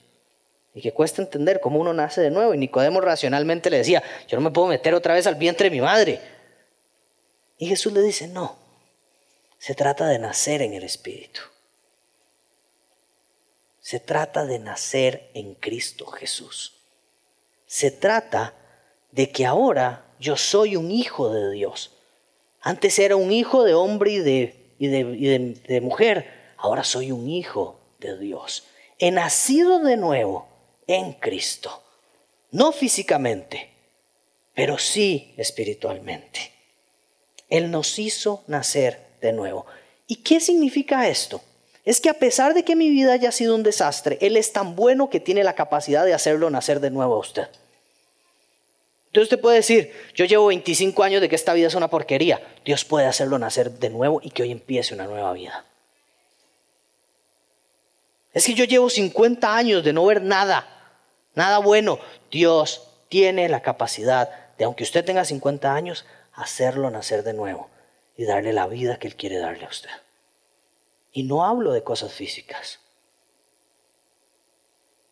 y 0.73 0.81
que 0.81 0.93
cuesta 0.93 1.21
entender 1.21 1.59
cómo 1.59 1.79
uno 1.79 1.93
nace 1.93 2.21
de 2.21 2.31
nuevo. 2.31 2.55
Y 2.55 2.57
Nicodemo 2.57 3.01
racionalmente 3.01 3.69
le 3.69 3.77
decía, 3.77 4.01
yo 4.27 4.35
no 4.35 4.41
me 4.41 4.49
puedo 4.49 4.67
meter 4.67 4.95
otra 4.95 5.13
vez 5.13 5.27
al 5.27 5.35
vientre 5.35 5.69
de 5.69 5.75
mi 5.75 5.81
madre. 5.81 6.19
Y 7.59 7.67
Jesús 7.67 7.93
le 7.93 8.01
dice, 8.01 8.27
no, 8.27 8.65
se 9.59 9.75
trata 9.75 10.07
de 10.07 10.19
nacer 10.19 10.61
en 10.61 10.73
el 10.73 10.83
Espíritu. 10.83 11.41
Se 13.81 13.99
trata 13.99 14.45
de 14.45 14.59
nacer 14.59 15.29
en 15.33 15.55
Cristo 15.55 16.07
Jesús. 16.07 16.73
Se 17.67 17.89
trata 17.89 18.53
de 19.11 19.31
que 19.31 19.45
ahora 19.45 20.05
yo 20.19 20.35
soy 20.35 20.75
un 20.75 20.91
hijo 20.91 21.29
de 21.29 21.51
Dios. 21.51 21.91
Antes 22.61 22.99
era 22.99 23.15
un 23.15 23.31
hijo 23.31 23.63
de 23.63 23.73
hombre 23.73 24.11
y 24.11 24.19
de, 24.19 24.53
de, 25.67 25.81
mujer. 25.81 26.53
Ahora 26.57 26.83
soy 26.83 27.11
un 27.11 27.29
hijo 27.29 27.79
de 27.99 28.17
Dios. 28.17 28.65
He 28.99 29.11
nacido 29.11 29.79
de 29.79 29.95
nuevo 29.95 30.47
en 30.85 31.13
Cristo. 31.13 31.81
No 32.51 32.71
físicamente, 32.71 33.69
pero 34.53 34.77
sí 34.77 35.33
espiritualmente. 35.37 36.51
Él 37.49 37.71
nos 37.71 37.99
hizo 37.99 38.43
nacer 38.47 39.06
de 39.21 39.33
nuevo. 39.33 39.65
¿Y 40.07 40.17
qué 40.17 40.39
significa 40.39 41.07
esto? 41.07 41.41
Es 41.85 42.01
que 42.01 42.09
a 42.09 42.15
pesar 42.15 42.53
de 42.53 42.63
que 42.63 42.75
mi 42.75 42.89
vida 42.89 43.13
haya 43.13 43.31
sido 43.31 43.55
un 43.55 43.63
desastre, 43.63 44.17
Él 44.21 44.37
es 44.37 44.51
tan 44.51 44.75
bueno 44.75 45.09
que 45.09 45.19
tiene 45.19 45.43
la 45.43 45.55
capacidad 45.55 46.05
de 46.05 46.13
hacerlo 46.13 46.49
nacer 46.49 46.79
de 46.79 46.89
nuevo 46.89 47.15
a 47.15 47.19
usted. 47.19 47.47
Entonces 49.07 49.31
usted 49.31 49.39
puede 49.39 49.57
decir, 49.57 49.93
yo 50.13 50.25
llevo 50.25 50.47
25 50.47 51.01
años 51.03 51.21
de 51.21 51.29
que 51.29 51.35
esta 51.35 51.53
vida 51.53 51.67
es 51.67 51.75
una 51.75 51.87
porquería. 51.87 52.41
Dios 52.65 52.83
puede 52.83 53.05
hacerlo 53.05 53.39
nacer 53.39 53.71
de 53.71 53.89
nuevo 53.89 54.19
y 54.21 54.31
que 54.31 54.43
hoy 54.43 54.51
empiece 54.51 54.93
una 54.93 55.07
nueva 55.07 55.31
vida. 55.33 55.65
Es 58.33 58.45
que 58.45 58.53
yo 58.53 58.65
llevo 58.65 58.89
50 58.89 59.55
años 59.55 59.83
de 59.83 59.93
no 59.93 60.05
ver 60.05 60.21
nada, 60.21 60.67
nada 61.35 61.59
bueno. 61.59 61.99
Dios 62.29 62.83
tiene 63.07 63.47
la 63.47 63.61
capacidad 63.61 64.29
de, 64.57 64.65
aunque 64.65 64.83
usted 64.83 65.05
tenga 65.05 65.23
50 65.23 65.73
años, 65.73 66.05
hacerlo 66.33 66.89
nacer 66.91 67.23
de 67.23 67.33
nuevo 67.33 67.69
y 68.17 68.25
darle 68.25 68.51
la 68.51 68.67
vida 68.67 68.97
que 68.97 69.07
Él 69.07 69.15
quiere 69.15 69.37
darle 69.37 69.65
a 69.65 69.69
usted. 69.69 69.89
Y 71.13 71.23
no 71.23 71.45
hablo 71.45 71.71
de 71.71 71.83
cosas 71.83 72.11
físicas, 72.11 72.79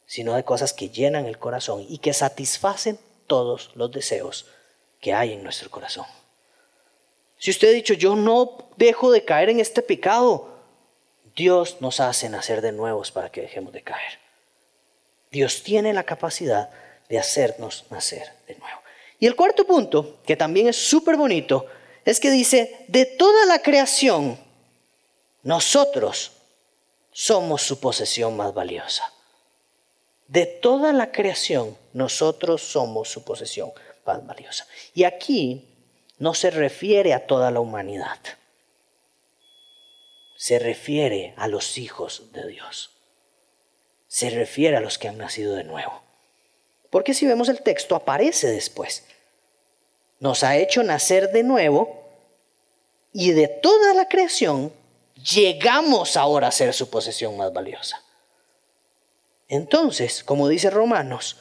sino 0.07 0.33
de 0.33 0.43
cosas 0.43 0.73
que 0.73 0.89
llenan 0.89 1.25
el 1.25 1.37
corazón 1.37 1.85
y 1.87 1.99
que 1.99 2.13
satisfacen 2.13 2.99
todos 3.27 3.71
los 3.75 3.91
deseos 3.91 4.47
que 5.01 5.13
hay 5.13 5.33
en 5.33 5.43
nuestro 5.43 5.69
corazón. 5.69 6.05
Si 7.37 7.51
usted 7.51 7.69
ha 7.69 7.71
dicho, 7.71 7.93
yo 7.93 8.15
no 8.15 8.69
dejo 8.77 9.11
de 9.11 9.23
caer 9.23 9.49
en 9.49 9.59
este 9.59 9.81
pecado, 9.81 10.49
Dios 11.35 11.77
nos 11.79 11.99
hace 11.99 12.29
nacer 12.29 12.61
de 12.61 12.71
nuevos 12.71 13.11
para 13.11 13.29
que 13.29 13.41
dejemos 13.41 13.73
de 13.73 13.81
caer. 13.81 14.19
Dios 15.31 15.63
tiene 15.63 15.93
la 15.93 16.03
capacidad 16.03 16.69
de 17.09 17.19
hacernos 17.19 17.85
nacer 17.89 18.31
de 18.47 18.55
nuevo. 18.55 18.79
Y 19.19 19.27
el 19.27 19.35
cuarto 19.35 19.65
punto, 19.65 20.17
que 20.25 20.35
también 20.35 20.67
es 20.67 20.77
súper 20.77 21.17
bonito, 21.17 21.65
es 22.05 22.19
que 22.19 22.29
dice, 22.29 22.85
de 22.87 23.05
toda 23.05 23.47
la 23.47 23.63
creación, 23.63 24.39
nosotros 25.41 26.31
somos 27.11 27.63
su 27.63 27.79
posesión 27.79 28.37
más 28.37 28.53
valiosa. 28.53 29.11
De 30.27 30.45
toda 30.45 30.93
la 30.93 31.11
creación, 31.11 31.75
nosotros 31.93 32.61
somos 32.61 33.09
su 33.09 33.23
posesión 33.23 33.71
más 34.05 34.25
valiosa. 34.25 34.67
Y 34.93 35.03
aquí 35.03 35.67
no 36.19 36.35
se 36.35 36.51
refiere 36.51 37.13
a 37.13 37.25
toda 37.25 37.49
la 37.49 37.59
humanidad. 37.59 38.19
Se 40.37 40.59
refiere 40.59 41.33
a 41.37 41.47
los 41.47 41.79
hijos 41.79 42.31
de 42.33 42.47
Dios. 42.47 42.91
Se 44.07 44.29
refiere 44.29 44.77
a 44.77 44.81
los 44.81 44.99
que 44.99 45.07
han 45.07 45.17
nacido 45.17 45.55
de 45.55 45.63
nuevo. 45.63 46.03
Porque 46.91 47.15
si 47.15 47.25
vemos 47.25 47.49
el 47.49 47.61
texto, 47.61 47.95
aparece 47.95 48.47
después 48.47 49.03
nos 50.19 50.43
ha 50.43 50.57
hecho 50.57 50.83
nacer 50.83 51.31
de 51.31 51.43
nuevo 51.43 52.04
y 53.17 53.31
de 53.31 53.47
toda 53.47 53.93
la 53.93 54.09
creación 54.09 54.73
llegamos 55.23 56.17
ahora 56.17 56.49
a 56.49 56.51
ser 56.51 56.73
su 56.73 56.89
posesión 56.89 57.37
más 57.37 57.53
valiosa. 57.53 58.03
Entonces, 59.47 60.21
como 60.21 60.49
dice 60.49 60.69
Romanos, 60.69 61.37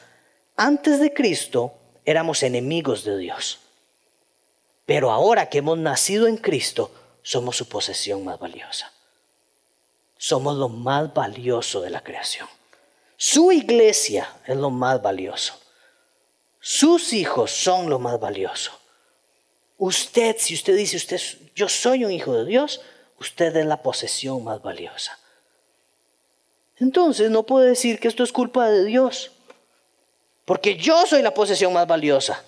antes 0.54 1.00
de 1.00 1.12
Cristo 1.12 1.74
éramos 2.04 2.44
enemigos 2.44 3.02
de 3.02 3.18
Dios. 3.18 3.58
Pero 4.86 5.10
ahora 5.10 5.50
que 5.50 5.58
hemos 5.58 5.76
nacido 5.76 6.28
en 6.28 6.36
Cristo, 6.36 6.92
somos 7.24 7.56
su 7.56 7.68
posesión 7.68 8.24
más 8.24 8.38
valiosa. 8.38 8.92
Somos 10.16 10.56
lo 10.56 10.68
más 10.68 11.12
valioso 11.12 11.80
de 11.80 11.90
la 11.90 12.04
creación. 12.04 12.46
Su 13.16 13.50
iglesia 13.50 14.32
es 14.46 14.56
lo 14.56 14.70
más 14.70 15.02
valioso. 15.02 15.58
Sus 16.60 17.12
hijos 17.12 17.50
son 17.50 17.90
lo 17.90 17.98
más 17.98 18.20
valioso. 18.20 18.78
Usted, 19.78 20.36
si 20.38 20.54
usted 20.54 20.76
dice, 20.76 20.96
usted, 20.96 21.20
yo 21.54 21.68
soy 21.68 22.04
un 22.04 22.12
hijo 22.12 22.32
de 22.32 22.44
Dios, 22.44 22.80
usted 23.18 23.56
es 23.56 23.66
la 23.66 23.82
posesión 23.82 24.44
más 24.44 24.62
valiosa. 24.62 25.18
Entonces 26.78 27.30
no 27.30 27.44
puedo 27.44 27.64
decir 27.64 28.00
que 28.00 28.08
esto 28.08 28.24
es 28.24 28.32
culpa 28.32 28.68
de 28.68 28.84
Dios, 28.84 29.32
porque 30.44 30.76
yo 30.76 31.06
soy 31.06 31.22
la 31.22 31.34
posesión 31.34 31.72
más 31.72 31.86
valiosa. 31.86 32.44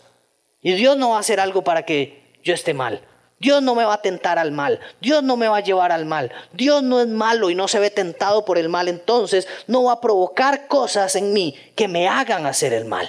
Y 0.62 0.72
Dios 0.74 0.96
no 0.96 1.10
va 1.10 1.18
a 1.18 1.20
hacer 1.20 1.40
algo 1.40 1.62
para 1.62 1.84
que 1.84 2.22
yo 2.42 2.52
esté 2.54 2.74
mal. 2.74 3.00
Dios 3.38 3.62
no 3.62 3.74
me 3.74 3.84
va 3.84 3.94
a 3.94 4.02
tentar 4.02 4.38
al 4.38 4.50
mal. 4.50 4.80
Dios 5.00 5.22
no 5.22 5.36
me 5.36 5.48
va 5.48 5.58
a 5.58 5.62
llevar 5.62 5.92
al 5.92 6.06
mal. 6.06 6.32
Dios 6.52 6.82
no 6.82 7.00
es 7.00 7.06
malo 7.06 7.50
y 7.50 7.54
no 7.54 7.68
se 7.68 7.78
ve 7.78 7.90
tentado 7.90 8.44
por 8.44 8.56
el 8.56 8.68
mal. 8.68 8.88
Entonces 8.88 9.46
no 9.66 9.84
va 9.84 9.92
a 9.92 10.00
provocar 10.00 10.66
cosas 10.68 11.16
en 11.16 11.32
mí 11.32 11.54
que 11.74 11.86
me 11.86 12.08
hagan 12.08 12.46
hacer 12.46 12.72
el 12.72 12.86
mal. 12.86 13.08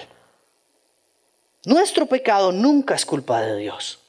Nuestro 1.64 2.06
pecado 2.06 2.52
nunca 2.52 2.96
es 2.96 3.06
culpa 3.06 3.42
de 3.42 3.58
Dios. 3.58 4.00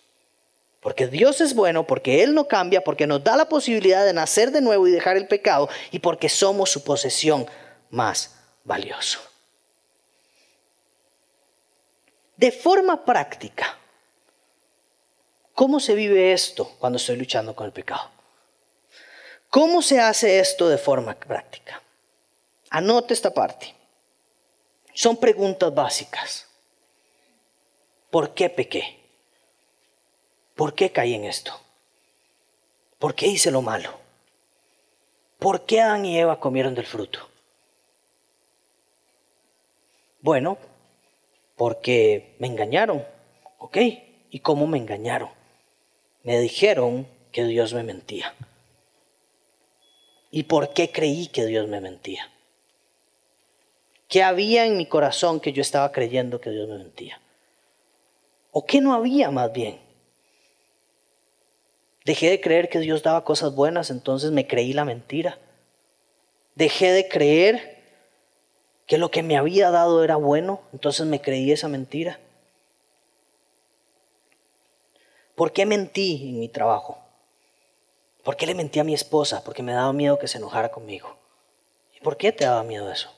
Porque 0.81 1.09
Dios 1.09 1.41
es 1.41 1.55
bueno, 1.55 1.87
porque 1.87 2.22
Él 2.22 2.35
no 2.35 2.47
cambia, 2.47 2.83
porque 2.83 3.07
nos 3.07 3.24
da 3.24 3.37
la 3.37 3.49
posibilidad 3.49 4.05
de 4.05 4.12
nacer 4.12 4.53
de 4.53 4.61
nuevo 4.61 4.87
y 4.87 4.93
dejar 4.93 5.16
el 5.16 5.26
pecado 5.26 5.68
y 5.91 5.99
porque 5.99 6.29
somos 6.29 6.70
su 6.70 6.85
posesión 6.85 7.47
más 7.91 8.37
valiosa. 8.64 9.18
De 12.37 12.53
forma 12.53 13.05
práctica, 13.05 13.76
¿cómo 15.55 15.81
se 15.81 15.97
vive 15.97 16.33
esto 16.33 16.76
cuando 16.79 16.99
estoy 16.99 17.16
luchando 17.16 17.57
con 17.57 17.66
el 17.66 17.72
pecado? 17.72 18.11
¿Cómo 19.51 19.83
se 19.83 19.99
hace 19.99 20.39
esto 20.39 20.68
de 20.68 20.79
forma 20.79 21.14
práctica? 21.14 21.83
Anote 22.70 23.14
esta 23.14 23.35
parte. 23.35 23.74
Son 24.95 25.16
preguntas 25.16 25.74
básicas. 25.74 26.47
¿Por 28.11 28.35
qué 28.35 28.51
pequé? 28.51 28.97
¿Por 30.59 30.75
qué 30.75 30.91
caí 30.91 31.15
en 31.15 31.25
esto? 31.25 31.53
¿Por 32.99 33.15
qué 33.15 33.29
hice 33.29 33.53
lo 33.53 33.63
malo? 33.63 33.97
¿Por 35.39 35.65
qué 35.67 35.81
Adán 35.81 36.05
y 36.05 36.19
Eva 36.19 36.41
comieron 36.41 36.75
del 36.75 36.85
fruto? 36.85 37.21
Bueno, 40.21 40.59
porque 41.55 42.35
me 42.41 42.49
engañaron. 42.49 43.07
¿Ok? 43.59 43.77
¿Y 44.31 44.41
cómo 44.41 44.67
me 44.67 44.79
engañaron? 44.79 45.29
Me 46.25 46.41
dijeron 46.41 47.07
que 47.31 47.45
Dios 47.45 47.73
me 47.73 47.85
mentía. 47.85 48.35
¿Y 50.33 50.43
por 50.43 50.73
qué 50.73 50.91
creí 50.91 51.29
que 51.29 51.47
Dios 51.47 51.69
me 51.69 51.81
mentía? 51.81 52.33
¿Qué 54.09 54.25
había 54.25 54.67
en 54.67 54.77
mi 54.77 54.87
corazón 54.87 55.39
que 55.39 55.53
yo 55.53 55.63
estaba 55.63 55.93
creyendo 55.93 56.41
que 56.41 56.51
Dios 56.51 56.69
me 56.69 56.79
mentía? 56.79 57.21
¿O 58.51 58.67
qué 58.67 58.81
no 58.81 58.93
había 58.93 59.31
más 59.31 59.53
bien? 59.53 59.87
Dejé 62.09 62.31
de 62.31 62.41
creer 62.41 62.71
que 62.71 62.79
Dios 62.79 63.03
daba 63.03 63.23
cosas 63.23 63.55
buenas, 63.55 63.91
entonces 63.91 64.31
me 64.31 64.47
creí 64.47 64.73
la 64.73 64.87
mentira. 64.87 65.37
Dejé 66.55 66.91
de 66.91 67.07
creer 67.07 67.85
que 68.87 68.97
lo 68.97 69.11
que 69.11 69.23
me 69.23 69.37
había 69.37 69.71
dado 69.71 70.03
era 70.03 70.17
bueno, 70.17 70.63
entonces 70.73 71.05
me 71.05 71.21
creí 71.21 71.53
esa 71.53 71.69
mentira. 71.69 72.19
¿Por 75.35 75.53
qué 75.53 75.67
mentí 75.67 76.31
en 76.31 76.41
mi 76.41 76.49
trabajo? 76.49 76.99
¿Por 78.25 78.39
qué 78.39 78.47
le 78.47 78.55
mentí 78.55 78.79
a 78.79 78.85
mi 78.85 78.95
esposa? 78.95 79.45
Porque 79.45 79.63
me 79.63 79.75
daba 79.75 79.93
miedo 79.93 80.19
que 80.19 80.29
se 80.29 80.39
enojara 80.39 80.71
conmigo. 80.71 81.15
¿Y 81.95 82.01
por 82.01 82.17
qué 82.17 82.33
te 82.33 82.47
daba 82.47 82.63
miedo 82.63 82.91
eso? 82.91 83.13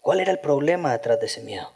¿Cuál 0.00 0.18
era 0.18 0.32
el 0.32 0.40
problema 0.40 0.90
detrás 0.90 1.20
de 1.20 1.26
ese 1.26 1.42
miedo? 1.42 1.70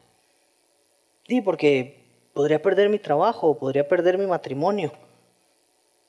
Sí, 1.28 1.40
porque 1.40 1.99
podría 2.34 2.62
perder 2.62 2.88
mi 2.88 2.98
trabajo, 2.98 3.58
podría 3.58 3.88
perder 3.88 4.18
mi 4.18 4.26
matrimonio 4.26 4.92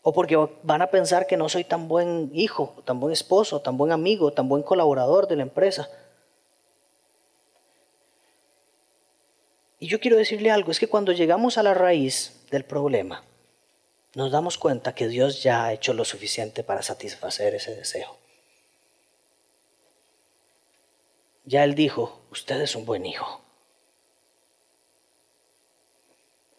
o 0.03 0.13
porque 0.13 0.35
van 0.63 0.81
a 0.81 0.87
pensar 0.87 1.27
que 1.27 1.37
no 1.37 1.47
soy 1.47 1.63
tan 1.63 1.87
buen 1.87 2.31
hijo, 2.33 2.81
tan 2.85 2.99
buen 2.99 3.13
esposo, 3.13 3.61
tan 3.61 3.77
buen 3.77 3.91
amigo, 3.91 4.33
tan 4.33 4.49
buen 4.49 4.63
colaborador 4.63 5.27
de 5.27 5.35
la 5.35 5.43
empresa. 5.43 5.89
Y 9.79 9.87
yo 9.87 9.99
quiero 9.99 10.17
decirle 10.17 10.51
algo, 10.51 10.71
es 10.71 10.79
que 10.79 10.87
cuando 10.87 11.11
llegamos 11.11 11.57
a 11.57 11.63
la 11.63 11.73
raíz 11.73 12.33
del 12.49 12.65
problema, 12.65 13.23
nos 14.15 14.31
damos 14.31 14.57
cuenta 14.57 14.93
que 14.93 15.07
Dios 15.07 15.41
ya 15.41 15.65
ha 15.65 15.73
hecho 15.73 15.93
lo 15.93 16.05
suficiente 16.05 16.63
para 16.63 16.81
satisfacer 16.81 17.55
ese 17.55 17.75
deseo. 17.75 18.15
Ya 21.45 21.63
Él 21.63 21.75
dijo, 21.75 22.21
usted 22.31 22.61
es 22.61 22.75
un 22.75 22.85
buen 22.85 23.05
hijo. 23.05 23.41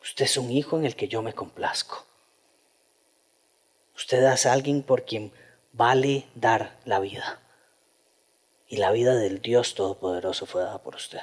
Usted 0.03 0.25
es 0.25 0.37
un 0.37 0.51
hijo 0.51 0.77
en 0.77 0.85
el 0.85 0.97
que 0.97 1.09
yo 1.09 1.23
me 1.23 1.33
complazco. 1.33 2.05
Usted 3.97 4.23
es 4.25 4.47
alguien 4.47 4.83
por 4.83 5.05
quien 5.05 5.33
vale 5.73 6.27
dar 6.35 6.77
la 6.85 6.99
vida. 6.99 7.39
Y 8.69 8.79
la 8.79 8.91
vida 8.91 9.15
del 9.15 9.41
Dios 9.41 9.75
Todopoderoso 9.75 10.47
fue 10.47 10.63
dada 10.63 10.79
por 10.79 10.97
usted. 10.97 11.21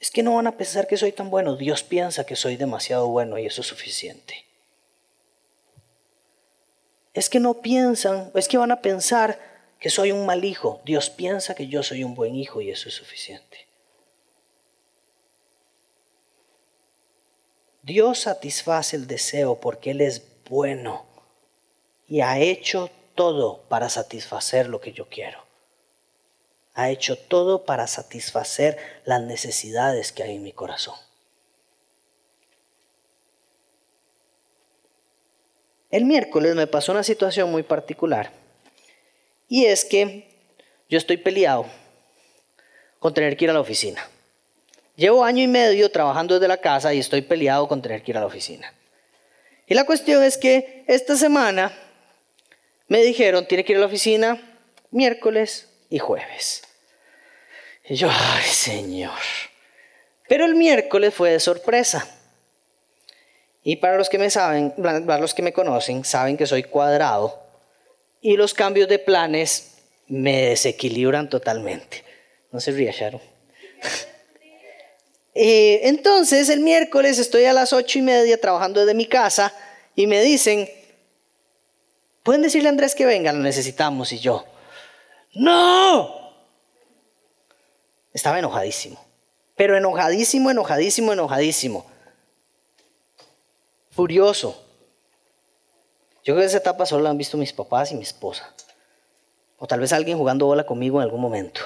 Es 0.00 0.10
que 0.10 0.22
no 0.22 0.34
van 0.34 0.46
a 0.46 0.56
pensar 0.56 0.86
que 0.86 0.96
soy 0.96 1.12
tan 1.12 1.30
bueno. 1.30 1.56
Dios 1.56 1.82
piensa 1.82 2.24
que 2.24 2.36
soy 2.36 2.56
demasiado 2.56 3.06
bueno 3.08 3.38
y 3.38 3.46
eso 3.46 3.60
es 3.60 3.66
suficiente. 3.66 4.44
Es 7.14 7.30
que 7.30 7.40
no 7.40 7.54
piensan, 7.54 8.30
es 8.34 8.48
que 8.48 8.58
van 8.58 8.72
a 8.72 8.82
pensar 8.82 9.38
que 9.80 9.90
soy 9.90 10.12
un 10.12 10.26
mal 10.26 10.44
hijo. 10.44 10.80
Dios 10.84 11.10
piensa 11.10 11.54
que 11.54 11.68
yo 11.68 11.82
soy 11.82 12.04
un 12.04 12.14
buen 12.14 12.34
hijo 12.34 12.60
y 12.60 12.70
eso 12.70 12.88
es 12.88 12.94
suficiente. 12.94 13.65
Dios 17.86 18.18
satisface 18.18 18.96
el 18.96 19.06
deseo 19.06 19.60
porque 19.60 19.92
Él 19.92 20.00
es 20.00 20.20
bueno 20.48 21.06
y 22.08 22.20
ha 22.20 22.40
hecho 22.40 22.90
todo 23.14 23.62
para 23.68 23.88
satisfacer 23.88 24.66
lo 24.66 24.80
que 24.80 24.92
yo 24.92 25.08
quiero. 25.08 25.38
Ha 26.74 26.90
hecho 26.90 27.16
todo 27.16 27.64
para 27.64 27.86
satisfacer 27.86 28.76
las 29.04 29.22
necesidades 29.22 30.10
que 30.10 30.24
hay 30.24 30.34
en 30.34 30.42
mi 30.42 30.50
corazón. 30.50 30.96
El 35.92 36.06
miércoles 36.06 36.56
me 36.56 36.66
pasó 36.66 36.90
una 36.90 37.04
situación 37.04 37.52
muy 37.52 37.62
particular 37.62 38.32
y 39.48 39.66
es 39.66 39.84
que 39.84 40.28
yo 40.90 40.98
estoy 40.98 41.18
peleado 41.18 41.66
con 42.98 43.14
tener 43.14 43.36
que 43.36 43.44
ir 43.44 43.50
a 43.50 43.54
la 43.54 43.60
oficina. 43.60 44.10
Llevo 44.96 45.24
año 45.24 45.42
y 45.42 45.46
medio 45.46 45.90
trabajando 45.90 46.34
desde 46.34 46.48
la 46.48 46.56
casa 46.56 46.94
y 46.94 46.98
estoy 46.98 47.20
peleado 47.20 47.68
con 47.68 47.82
tener 47.82 48.02
que 48.02 48.12
ir 48.12 48.16
a 48.16 48.20
la 48.20 48.26
oficina. 48.26 48.72
Y 49.66 49.74
la 49.74 49.84
cuestión 49.84 50.22
es 50.22 50.38
que 50.38 50.84
esta 50.86 51.16
semana 51.16 51.72
me 52.88 53.02
dijeron, 53.02 53.46
tiene 53.46 53.64
que 53.64 53.72
ir 53.72 53.78
a 53.78 53.80
la 53.80 53.86
oficina 53.86 54.40
miércoles 54.90 55.68
y 55.90 55.98
jueves. 55.98 56.62
Y 57.84 57.96
yo, 57.96 58.08
ay 58.10 58.44
Señor. 58.44 59.20
Pero 60.28 60.44
el 60.46 60.54
miércoles 60.54 61.14
fue 61.14 61.30
de 61.30 61.40
sorpresa. 61.40 62.08
Y 63.62 63.76
para 63.76 63.96
los 63.96 64.08
que 64.08 64.18
me 64.18 64.30
saben, 64.30 64.72
para 64.80 65.18
los 65.18 65.34
que 65.34 65.42
me 65.42 65.52
conocen, 65.52 66.04
saben 66.04 66.36
que 66.36 66.46
soy 66.46 66.62
cuadrado. 66.62 67.42
Y 68.20 68.36
los 68.36 68.54
cambios 68.54 68.88
de 68.88 68.98
planes 68.98 69.78
me 70.06 70.42
desequilibran 70.42 71.28
totalmente. 71.28 72.02
No 72.50 72.60
se 72.60 72.70
ría, 72.70 72.92
Sharon. 72.92 73.35
Eh, 75.38 75.86
entonces 75.88 76.48
el 76.48 76.60
miércoles 76.60 77.18
estoy 77.18 77.44
a 77.44 77.52
las 77.52 77.74
ocho 77.74 77.98
y 77.98 78.02
media 78.02 78.40
trabajando 78.40 78.80
desde 78.80 78.94
mi 78.94 79.04
casa 79.04 79.52
y 79.94 80.06
me 80.06 80.22
dicen, 80.22 80.66
¿pueden 82.22 82.40
decirle 82.40 82.68
a 82.68 82.70
Andrés 82.70 82.94
que 82.94 83.04
venga? 83.04 83.34
Lo 83.34 83.40
necesitamos. 83.40 84.12
Y 84.12 84.18
yo, 84.18 84.46
no. 85.34 86.32
Estaba 88.14 88.38
enojadísimo, 88.38 88.98
pero 89.56 89.76
enojadísimo, 89.76 90.50
enojadísimo, 90.50 91.12
enojadísimo. 91.12 91.84
Furioso. 93.90 94.64
Yo 96.24 96.32
creo 96.32 96.38
que 96.38 96.46
esa 96.46 96.56
etapa 96.56 96.86
solo 96.86 97.02
la 97.02 97.10
han 97.10 97.18
visto 97.18 97.36
mis 97.36 97.52
papás 97.52 97.92
y 97.92 97.94
mi 97.94 98.04
esposa. 98.04 98.54
O 99.58 99.66
tal 99.66 99.80
vez 99.80 99.92
alguien 99.92 100.16
jugando 100.16 100.46
bola 100.46 100.64
conmigo 100.64 100.98
en 100.98 101.02
algún 101.02 101.20
momento. 101.20 101.60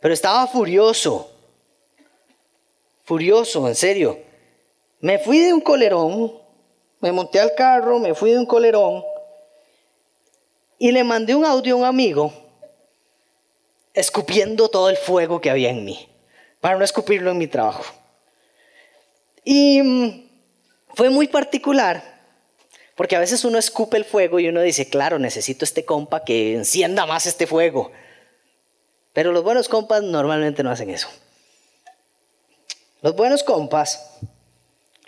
Pero 0.00 0.14
estaba 0.14 0.46
furioso 0.46 1.33
furioso, 3.04 3.66
en 3.68 3.74
serio. 3.74 4.18
Me 5.00 5.18
fui 5.18 5.38
de 5.38 5.52
un 5.52 5.60
colerón, 5.60 6.32
me 7.00 7.12
monté 7.12 7.38
al 7.38 7.54
carro, 7.54 7.98
me 7.98 8.14
fui 8.14 8.32
de 8.32 8.38
un 8.38 8.46
colerón 8.46 9.04
y 10.78 10.90
le 10.92 11.04
mandé 11.04 11.34
un 11.34 11.44
audio 11.44 11.74
a 11.74 11.78
un 11.78 11.84
amigo 11.84 12.32
escupiendo 13.92 14.68
todo 14.68 14.90
el 14.90 14.96
fuego 14.96 15.40
que 15.40 15.50
había 15.50 15.70
en 15.70 15.84
mí, 15.84 16.08
para 16.60 16.76
no 16.76 16.84
escupirlo 16.84 17.30
en 17.30 17.38
mi 17.38 17.46
trabajo. 17.46 17.84
Y 19.44 19.82
mm, 19.82 20.28
fue 20.94 21.10
muy 21.10 21.28
particular, 21.28 22.02
porque 22.96 23.16
a 23.16 23.20
veces 23.20 23.44
uno 23.44 23.58
escupe 23.58 23.96
el 23.96 24.04
fuego 24.04 24.40
y 24.40 24.48
uno 24.48 24.62
dice, 24.62 24.88
claro, 24.88 25.18
necesito 25.18 25.64
este 25.64 25.84
compa 25.84 26.24
que 26.24 26.54
encienda 26.54 27.06
más 27.06 27.26
este 27.26 27.46
fuego. 27.46 27.92
Pero 29.12 29.30
los 29.32 29.44
buenos 29.44 29.68
compas 29.68 30.02
normalmente 30.02 30.62
no 30.62 30.70
hacen 30.70 30.90
eso. 30.90 31.08
Los 33.04 33.14
buenos 33.14 33.42
compas 33.42 34.16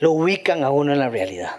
lo 0.00 0.12
ubican 0.12 0.62
a 0.62 0.70
uno 0.70 0.92
en 0.92 0.98
la 0.98 1.08
realidad. 1.08 1.52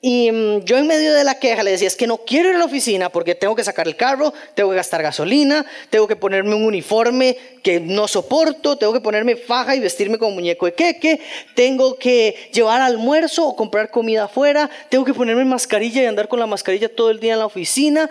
Y 0.00 0.32
mm, 0.32 0.64
yo 0.64 0.78
en 0.78 0.86
medio 0.86 1.12
de 1.12 1.22
la 1.22 1.38
queja 1.38 1.62
le 1.62 1.72
decía, 1.72 1.86
es 1.86 1.96
que 1.96 2.06
no 2.06 2.16
quiero 2.16 2.48
ir 2.48 2.54
a 2.54 2.58
la 2.58 2.64
oficina 2.64 3.10
porque 3.10 3.34
tengo 3.34 3.54
que 3.54 3.62
sacar 3.62 3.86
el 3.86 3.94
carro, 3.94 4.32
tengo 4.54 4.70
que 4.70 4.76
gastar 4.76 5.02
gasolina, 5.02 5.66
tengo 5.90 6.08
que 6.08 6.16
ponerme 6.16 6.54
un 6.54 6.64
uniforme 6.64 7.36
que 7.62 7.78
no 7.78 8.08
soporto, 8.08 8.78
tengo 8.78 8.94
que 8.94 9.02
ponerme 9.02 9.36
faja 9.36 9.76
y 9.76 9.80
vestirme 9.80 10.16
como 10.16 10.36
muñeco 10.36 10.64
de 10.64 10.72
queque, 10.72 11.20
tengo 11.54 11.96
que 11.96 12.34
llevar 12.54 12.80
almuerzo 12.80 13.46
o 13.46 13.54
comprar 13.54 13.90
comida 13.90 14.24
afuera, 14.24 14.70
tengo 14.88 15.04
que 15.04 15.12
ponerme 15.12 15.44
mascarilla 15.44 16.02
y 16.02 16.06
andar 16.06 16.28
con 16.28 16.40
la 16.40 16.46
mascarilla 16.46 16.88
todo 16.88 17.10
el 17.10 17.20
día 17.20 17.34
en 17.34 17.40
la 17.40 17.46
oficina, 17.46 18.08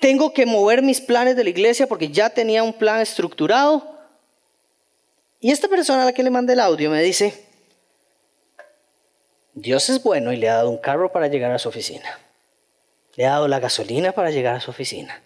tengo 0.00 0.32
que 0.32 0.46
mover 0.46 0.80
mis 0.80 1.02
planes 1.02 1.36
de 1.36 1.44
la 1.44 1.50
iglesia 1.50 1.86
porque 1.86 2.08
ya 2.08 2.30
tenía 2.30 2.62
un 2.62 2.72
plan 2.72 3.02
estructurado. 3.02 3.93
Y 5.44 5.50
esta 5.50 5.68
persona 5.68 6.04
a 6.04 6.06
la 6.06 6.14
que 6.14 6.22
le 6.22 6.30
mandé 6.30 6.54
el 6.54 6.60
audio 6.60 6.88
me 6.88 7.02
dice, 7.02 7.44
Dios 9.52 9.90
es 9.90 10.02
bueno 10.02 10.32
y 10.32 10.38
le 10.38 10.48
ha 10.48 10.54
dado 10.54 10.70
un 10.70 10.78
carro 10.78 11.12
para 11.12 11.28
llegar 11.28 11.52
a 11.52 11.58
su 11.58 11.68
oficina. 11.68 12.18
Le 13.14 13.26
ha 13.26 13.32
dado 13.32 13.46
la 13.46 13.60
gasolina 13.60 14.12
para 14.12 14.30
llegar 14.30 14.56
a 14.56 14.60
su 14.62 14.70
oficina. 14.70 15.20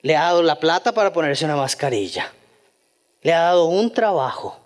Le 0.00 0.16
ha 0.16 0.22
dado 0.22 0.42
la 0.42 0.58
plata 0.58 0.92
para 0.92 1.12
ponerse 1.12 1.44
una 1.44 1.56
mascarilla. 1.56 2.32
Le 3.20 3.34
ha 3.34 3.40
dado 3.40 3.66
un 3.66 3.92
trabajo. 3.92 4.58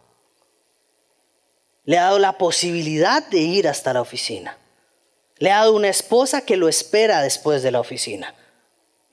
Le 1.85 1.99
ha 1.99 2.05
dado 2.05 2.21
la 2.21 2.39
posibilidad 2.39 3.27
de 3.27 3.39
ir 3.39 3.67
hasta 3.67 3.93
la 3.93 4.03
oficina. 4.03 4.57
Le 5.39 5.51
ha 5.51 5.59
dado 5.59 5.75
una 5.75 5.89
esposa 5.89 6.43
que 6.43 6.57
lo 6.57 6.69
espera 6.69 7.23
después 7.23 7.65
de 7.65 7.73
la 7.73 7.81
oficina. 7.81 8.33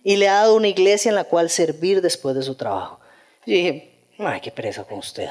Y 0.04 0.18
le 0.18 0.30
ha 0.30 0.36
dado 0.36 0.54
una 0.54 0.68
iglesia 0.68 1.10
en 1.10 1.16
la 1.16 1.24
cual 1.24 1.50
servir 1.50 2.04
después 2.04 2.36
de 2.36 2.44
su 2.44 2.54
trabajo. 2.54 3.00
Y 3.48 3.54
dije, 3.54 3.91
ay, 4.28 4.41
qué 4.41 4.51
pereza 4.51 4.84
con 4.84 4.99
usted. 4.99 5.30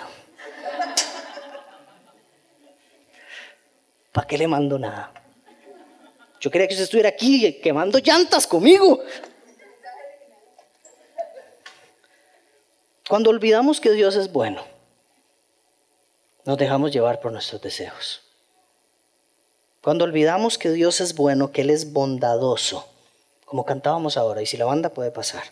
¿Para 4.12 4.26
qué 4.26 4.36
le 4.36 4.48
mando 4.48 4.78
nada? 4.78 5.12
Yo 6.40 6.50
quería 6.50 6.66
que 6.66 6.74
usted 6.74 6.84
estuviera 6.84 7.10
aquí 7.10 7.60
quemando 7.60 7.98
llantas 7.98 8.46
conmigo. 8.46 9.00
Cuando 13.08 13.30
olvidamos 13.30 13.80
que 13.80 13.90
Dios 13.90 14.16
es 14.16 14.32
bueno, 14.32 14.64
nos 16.44 16.56
dejamos 16.56 16.92
llevar 16.92 17.20
por 17.20 17.32
nuestros 17.32 17.60
deseos. 17.60 18.22
Cuando 19.82 20.04
olvidamos 20.04 20.58
que 20.58 20.70
Dios 20.70 21.00
es 21.00 21.14
bueno, 21.14 21.52
que 21.52 21.62
Él 21.62 21.70
es 21.70 21.92
bondadoso, 21.92 22.86
como 23.44 23.64
cantábamos 23.64 24.16
ahora, 24.16 24.42
y 24.42 24.46
si 24.46 24.56
la 24.56 24.64
banda 24.64 24.90
puede 24.90 25.10
pasar, 25.10 25.44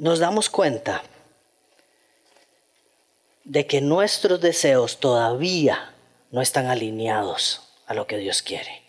nos 0.00 0.18
damos 0.18 0.48
cuenta 0.48 1.02
de 3.44 3.66
que 3.66 3.82
nuestros 3.82 4.40
deseos 4.40 4.98
todavía 4.98 5.94
no 6.30 6.40
están 6.40 6.66
alineados 6.66 7.60
a 7.86 7.92
lo 7.92 8.06
que 8.06 8.16
Dios 8.16 8.42
quiere. 8.42 8.82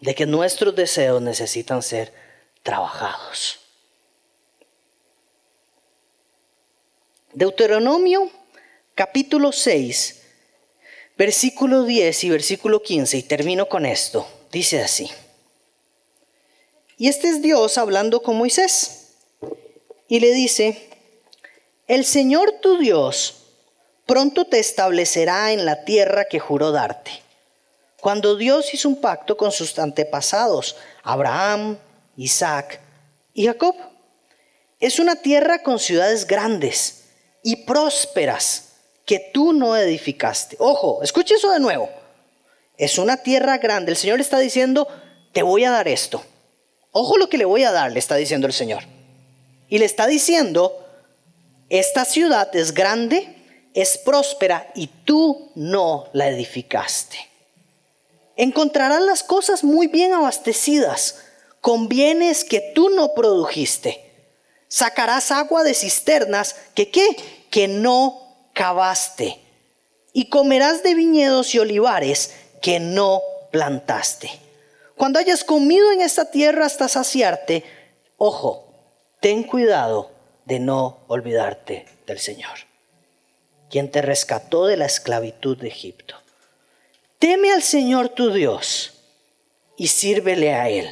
De 0.00 0.14
que 0.14 0.24
nuestros 0.24 0.74
deseos 0.74 1.20
necesitan 1.20 1.82
ser 1.82 2.12
trabajados. 2.62 3.60
Deuteronomio 7.34 8.30
capítulo 8.94 9.52
6, 9.52 10.22
versículo 11.18 11.84
10 11.84 12.24
y 12.24 12.30
versículo 12.30 12.82
15, 12.82 13.18
y 13.18 13.22
termino 13.24 13.68
con 13.68 13.84
esto. 13.84 14.26
Dice 14.50 14.82
así. 14.82 15.10
Y 16.96 17.08
este 17.08 17.28
es 17.28 17.42
Dios 17.42 17.76
hablando 17.76 18.22
con 18.22 18.36
Moisés. 18.36 19.01
Y 20.12 20.20
le 20.20 20.30
dice, 20.34 20.90
el 21.88 22.04
Señor 22.04 22.58
tu 22.60 22.76
Dios 22.76 23.46
pronto 24.04 24.44
te 24.44 24.58
establecerá 24.58 25.52
en 25.52 25.64
la 25.64 25.86
tierra 25.86 26.26
que 26.26 26.38
juró 26.38 26.70
darte. 26.70 27.12
Cuando 27.98 28.36
Dios 28.36 28.74
hizo 28.74 28.90
un 28.90 29.00
pacto 29.00 29.38
con 29.38 29.52
sus 29.52 29.78
antepasados, 29.78 30.76
Abraham, 31.02 31.78
Isaac 32.18 32.78
y 33.32 33.46
Jacob. 33.46 33.74
Es 34.80 34.98
una 34.98 35.16
tierra 35.16 35.62
con 35.62 35.78
ciudades 35.78 36.26
grandes 36.26 37.04
y 37.42 37.64
prósperas 37.64 38.72
que 39.06 39.30
tú 39.32 39.54
no 39.54 39.74
edificaste. 39.78 40.56
Ojo, 40.58 41.02
escuche 41.02 41.36
eso 41.36 41.50
de 41.50 41.58
nuevo. 41.58 41.88
Es 42.76 42.98
una 42.98 43.16
tierra 43.16 43.56
grande. 43.56 43.92
El 43.92 43.96
Señor 43.96 44.20
está 44.20 44.38
diciendo, 44.38 44.86
te 45.32 45.42
voy 45.42 45.64
a 45.64 45.70
dar 45.70 45.88
esto. 45.88 46.22
Ojo 46.90 47.16
lo 47.16 47.30
que 47.30 47.38
le 47.38 47.46
voy 47.46 47.64
a 47.64 47.72
dar, 47.72 47.90
le 47.90 47.98
está 47.98 48.16
diciendo 48.16 48.46
el 48.46 48.52
Señor. 48.52 48.84
Y 49.72 49.78
le 49.78 49.86
está 49.86 50.06
diciendo, 50.06 50.78
esta 51.70 52.04
ciudad 52.04 52.54
es 52.54 52.74
grande, 52.74 53.34
es 53.72 53.96
próspera 53.96 54.70
y 54.74 54.88
tú 54.88 55.50
no 55.54 56.10
la 56.12 56.28
edificaste. 56.28 57.16
Encontrarás 58.36 59.00
las 59.00 59.22
cosas 59.22 59.64
muy 59.64 59.86
bien 59.86 60.12
abastecidas, 60.12 61.20
con 61.62 61.88
bienes 61.88 62.44
que 62.44 62.72
tú 62.74 62.90
no 62.90 63.14
produjiste. 63.14 64.12
Sacarás 64.68 65.30
agua 65.30 65.64
de 65.64 65.72
cisternas 65.72 66.54
que 66.74 66.90
qué? 66.90 67.16
Que 67.50 67.66
no 67.66 68.50
cavaste. 68.52 69.40
Y 70.12 70.28
comerás 70.28 70.82
de 70.82 70.94
viñedos 70.94 71.54
y 71.54 71.60
olivares 71.60 72.32
que 72.60 72.78
no 72.78 73.22
plantaste. 73.50 74.30
Cuando 74.98 75.18
hayas 75.18 75.44
comido 75.44 75.90
en 75.92 76.02
esta 76.02 76.30
tierra 76.30 76.66
hasta 76.66 76.88
saciarte, 76.88 77.64
ojo, 78.18 78.71
ten 79.22 79.44
cuidado 79.44 80.10
de 80.46 80.58
no 80.58 80.98
olvidarte 81.06 81.86
del 82.08 82.18
Señor, 82.18 82.58
quien 83.70 83.88
te 83.88 84.02
rescató 84.02 84.66
de 84.66 84.76
la 84.76 84.86
esclavitud 84.86 85.56
de 85.56 85.68
Egipto. 85.68 86.16
Teme 87.20 87.52
al 87.52 87.62
Señor 87.62 88.08
tu 88.08 88.32
Dios 88.32 88.94
y 89.76 89.86
sírvele 89.86 90.54
a 90.54 90.68
Él. 90.68 90.90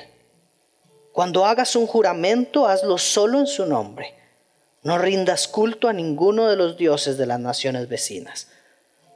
Cuando 1.12 1.44
hagas 1.44 1.74
un 1.74 1.88
juramento, 1.88 2.68
hazlo 2.68 2.98
solo 2.98 3.40
en 3.40 3.48
su 3.48 3.66
nombre. 3.66 4.14
No 4.84 4.96
rindas 4.96 5.48
culto 5.48 5.88
a 5.88 5.92
ninguno 5.92 6.46
de 6.46 6.54
los 6.54 6.76
dioses 6.76 7.18
de 7.18 7.26
las 7.26 7.40
naciones 7.40 7.88
vecinas, 7.88 8.46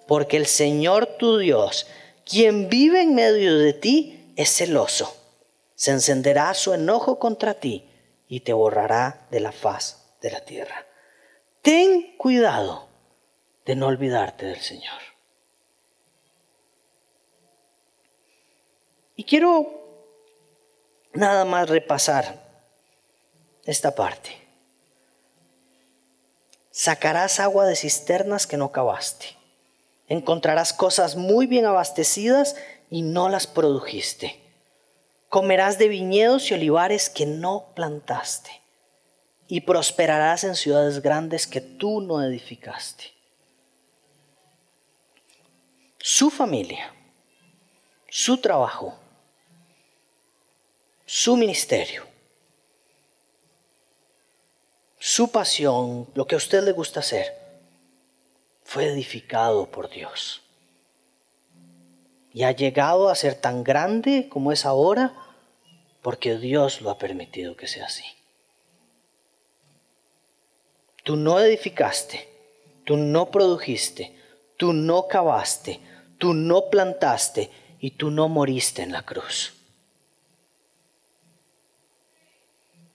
porque 0.09 0.37
el 0.37 0.47
Señor 0.47 1.07
tu 1.07 1.39
Dios, 1.39 1.87
quien 2.25 2.69
vive 2.69 3.03
en 3.03 3.15
medio 3.15 3.59
de 3.59 3.75
ti, 3.75 4.33
es 4.35 4.51
celoso. 4.51 5.17
Se 5.77 5.93
encenderá 5.93 6.53
su 6.55 6.75
enojo 6.75 7.21
contra 7.21 7.55
ti 7.55 7.85
y 8.29 8.41
te 8.41 8.53
borrará 8.53 9.27
de 9.31 9.41
la 9.41 9.53
faz 9.53 10.05
de 10.21 10.31
la 10.31 10.41
tierra. 10.41 10.87
Ten 11.63 12.17
cuidado 12.17 12.89
de 13.65 13.77
no 13.77 13.87
olvidarte 13.87 14.47
del 14.47 14.61
Señor. 14.61 15.01
Y 19.17 19.25
quiero 19.25 19.67
nada 21.13 21.45
más 21.45 21.69
repasar 21.69 22.43
esta 23.65 23.95
parte. 23.95 24.37
Sacarás 26.71 27.39
agua 27.39 27.67
de 27.67 27.77
cisternas 27.77 28.47
que 28.47 28.57
no 28.57 28.73
cavaste. 28.73 29.37
Encontrarás 30.09 30.73
cosas 30.73 31.17
muy 31.17 31.47
bien 31.47 31.65
abastecidas 31.65 32.57
y 32.91 33.03
no 33.03 33.29
las 33.29 33.47
produjiste. 33.47 34.44
Comerás 35.35 35.79
de 35.79 35.89
viñedos 35.89 36.49
y 36.49 36.55
olivares 36.55 37.11
que 37.11 37.27
no 37.27 37.73
plantaste 37.75 38.53
y 39.49 39.63
prosperarás 39.63 40.45
en 40.45 40.55
ciudades 40.55 41.03
grandes 41.03 41.49
que 41.49 41.61
tú 41.61 42.01
no 42.01 42.23
edificaste. 42.23 43.13
Su 45.99 46.31
familia, 46.31 46.95
su 48.09 48.37
trabajo, 48.37 48.97
su 51.05 51.37
ministerio, 51.37 52.07
su 55.01 55.33
pasión, 55.33 56.09
lo 56.15 56.29
que 56.29 56.37
a 56.37 56.39
usted 56.39 56.63
le 56.63 56.71
gusta 56.71 57.01
hacer, 57.01 57.35
fue 58.63 58.87
edificado 58.87 59.67
por 59.69 59.91
Dios. 59.91 60.43
Y 62.33 62.45
ha 62.45 62.53
llegado 62.53 63.09
a 63.09 63.17
ser 63.17 63.35
tan 63.35 63.65
grande 63.65 64.29
como 64.29 64.53
es 64.53 64.65
ahora 64.65 65.23
porque 66.05 66.37
Dios 66.37 66.83
lo 66.83 66.91
ha 66.91 66.99
permitido 66.99 67.57
que 67.57 67.67
sea 67.67 67.87
así. 67.87 68.05
Tú 71.03 71.17
no 71.17 71.41
edificaste, 71.41 72.29
tú 72.85 72.99
no 72.99 73.31
produjiste, 73.31 74.15
tú 74.59 74.75
no 74.75 75.09
cavaste, 75.09 75.81
tú 76.19 76.35
no 76.35 76.69
plantaste 76.69 77.51
y 77.81 77.93
tú 77.93 78.11
no 78.11 78.29
moriste 78.29 78.83
en 78.83 78.93
la 78.93 79.01
cruz. 79.01 79.55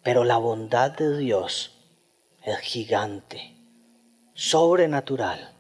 Pero 0.04 0.24
la 0.24 0.38
bondad 0.38 0.92
de 0.92 1.18
Dios 1.18 1.72
es 2.44 2.60
gigante, 2.60 3.56
sobrenatural 4.36 5.52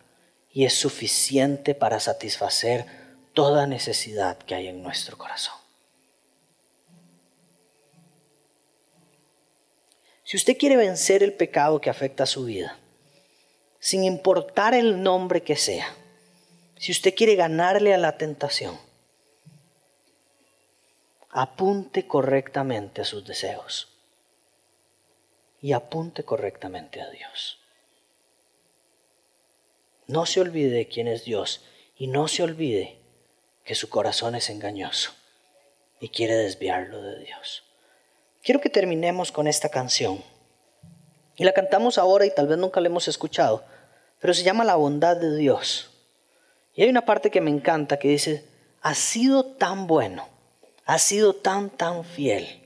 y 0.54 0.66
es 0.66 0.76
suficiente 0.76 1.74
para 1.74 2.00
satisfacer 2.00 2.86
toda 3.34 3.66
necesidad 3.66 4.38
que 4.38 4.54
hay 4.54 4.68
en 4.68 4.84
nuestro 4.84 5.18
corazón. 5.18 5.59
Si 10.30 10.38
usted 10.38 10.60
quiere 10.60 10.78
vencer 10.78 11.24
el 11.24 11.34
pecado 11.34 11.82
que 11.82 11.90
afecta 11.90 12.22
a 12.22 12.28
su 12.28 12.46
vida, 12.46 12.78
sin 13.80 14.04
importar 14.04 14.76
el 14.76 15.02
nombre 15.02 15.42
que 15.42 15.56
sea, 15.56 15.96
si 16.78 16.92
usted 16.92 17.16
quiere 17.16 17.34
ganarle 17.34 17.96
a 17.96 17.98
la 17.98 18.16
tentación, 18.16 18.80
apunte 21.32 22.06
correctamente 22.06 23.02
a 23.02 23.06
sus 23.06 23.26
deseos 23.26 23.88
y 25.64 25.72
apunte 25.72 26.22
correctamente 26.22 27.02
a 27.02 27.10
Dios. 27.10 27.58
No 30.06 30.28
se 30.28 30.42
olvide 30.42 30.88
quién 30.88 31.08
es 31.08 31.26
Dios 31.26 31.64
y 31.98 32.06
no 32.06 32.28
se 32.28 32.44
olvide 32.44 33.00
que 33.64 33.74
su 33.74 33.90
corazón 33.90 34.36
es 34.36 34.52
engañoso 34.52 35.12
y 36.00 36.10
quiere 36.10 36.36
desviarlo 36.36 37.02
de 37.02 37.18
Dios. 37.18 37.64
Quiero 38.44 38.62
que 38.62 38.70
terminemos 38.70 39.32
con 39.32 39.48
esta 39.48 39.70
canción. 39.70 40.24
Y 41.36 41.44
la 41.44 41.54
cantamos 41.54 41.98
ahora 41.98 42.26
y 42.26 42.34
tal 42.34 42.48
vez 42.48 42.58
nunca 42.58 42.82
la 42.82 42.88
hemos 42.88 43.08
escuchado, 43.08 43.64
pero 44.20 44.34
se 44.34 44.44
llama 44.44 44.64
La 44.64 44.76
bondad 44.76 45.18
de 45.18 45.38
Dios. 45.38 45.90
Y 46.76 46.84
hay 46.84 46.90
una 46.90 47.06
parte 47.06 47.32
que 47.32 47.42
me 47.42 47.50
encanta 47.50 47.98
que 47.98 48.10
dice, 48.10 48.46
ha 48.82 48.96
sido 48.96 49.46
tan 49.46 49.88
bueno, 49.88 50.28
ha 50.86 51.00
sido 51.00 51.34
tan, 51.34 51.70
tan 51.70 52.04
fiel. 52.04 52.62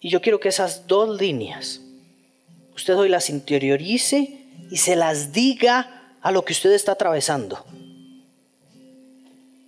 Y 0.00 0.10
yo 0.10 0.20
quiero 0.20 0.40
que 0.40 0.48
esas 0.48 0.86
dos 0.86 1.20
líneas, 1.20 1.80
usted 2.74 2.96
hoy 2.96 3.08
las 3.08 3.30
interiorice 3.30 4.40
y 4.70 4.76
se 4.76 4.96
las 4.96 5.32
diga 5.32 6.14
a 6.22 6.30
lo 6.30 6.44
que 6.44 6.52
usted 6.52 6.72
está 6.72 6.92
atravesando. 6.92 7.64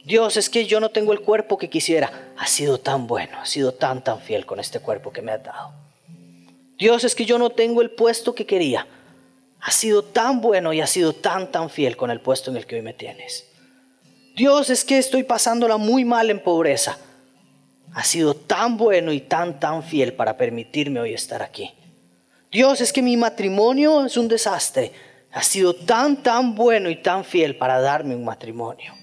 Dios, 0.08 0.38
es 0.38 0.48
que 0.48 0.64
yo 0.64 0.80
no 0.80 0.88
tengo 0.88 1.12
el 1.12 1.20
cuerpo 1.20 1.58
que 1.58 1.68
quisiera. 1.68 2.32
Ha 2.38 2.46
sido 2.46 2.78
tan 2.78 3.06
bueno, 3.06 3.38
ha 3.38 3.44
sido 3.44 3.72
tan, 3.72 4.02
tan 4.02 4.18
fiel 4.22 4.46
con 4.46 4.58
este 4.58 4.80
cuerpo 4.80 5.12
que 5.12 5.20
me 5.20 5.32
has 5.32 5.44
dado. 5.44 5.74
Dios, 6.78 7.04
es 7.04 7.14
que 7.14 7.26
yo 7.26 7.38
no 7.38 7.50
tengo 7.50 7.82
el 7.82 7.90
puesto 7.90 8.34
que 8.34 8.46
quería. 8.46 8.86
Ha 9.60 9.70
sido 9.70 10.02
tan 10.02 10.40
bueno 10.40 10.72
y 10.72 10.80
ha 10.80 10.86
sido 10.86 11.12
tan, 11.12 11.52
tan 11.52 11.68
fiel 11.68 11.98
con 11.98 12.10
el 12.10 12.22
puesto 12.22 12.50
en 12.50 12.56
el 12.56 12.64
que 12.64 12.76
hoy 12.76 12.80
me 12.80 12.94
tienes. 12.94 13.44
Dios, 14.34 14.70
es 14.70 14.82
que 14.82 14.96
estoy 14.96 15.24
pasándola 15.24 15.76
muy 15.76 16.06
mal 16.06 16.30
en 16.30 16.42
pobreza. 16.42 16.96
Ha 17.92 18.02
sido 18.02 18.32
tan 18.32 18.78
bueno 18.78 19.12
y 19.12 19.20
tan, 19.20 19.60
tan 19.60 19.82
fiel 19.82 20.14
para 20.14 20.38
permitirme 20.38 21.00
hoy 21.00 21.12
estar 21.12 21.42
aquí. 21.42 21.74
Dios, 22.50 22.80
es 22.80 22.94
que 22.94 23.02
mi 23.02 23.18
matrimonio 23.18 24.06
es 24.06 24.16
un 24.16 24.28
desastre. 24.28 24.90
Ha 25.32 25.42
sido 25.42 25.74
tan, 25.74 26.22
tan 26.22 26.54
bueno 26.54 26.88
y 26.88 26.96
tan 26.96 27.26
fiel 27.26 27.56
para 27.56 27.78
darme 27.82 28.16
un 28.16 28.24
matrimonio. 28.24 28.94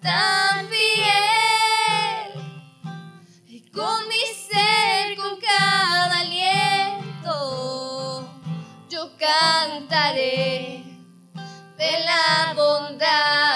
tan 0.00 0.68
fiel 0.68 2.30
y 3.46 3.70
con 3.70 4.08
mi 4.08 4.24
ser 4.48 5.16
con 5.16 5.38
cada 5.40 6.20
aliento 6.20 7.34
yo 8.88 9.16
cantaré 9.18 10.84
de 11.78 11.92
la 12.04 12.54
bondad. 12.54 13.49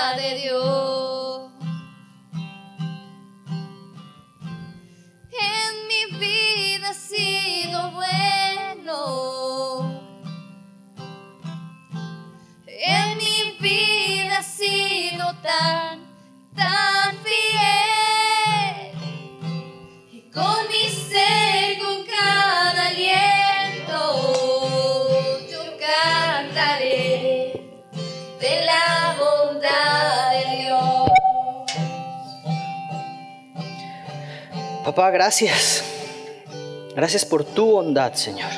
Papá, 34.85 35.11
gracias. 35.11 35.83
Gracias 36.95 37.25
por 37.25 37.43
tu 37.43 37.65
bondad, 37.65 38.13
Señor. 38.13 38.51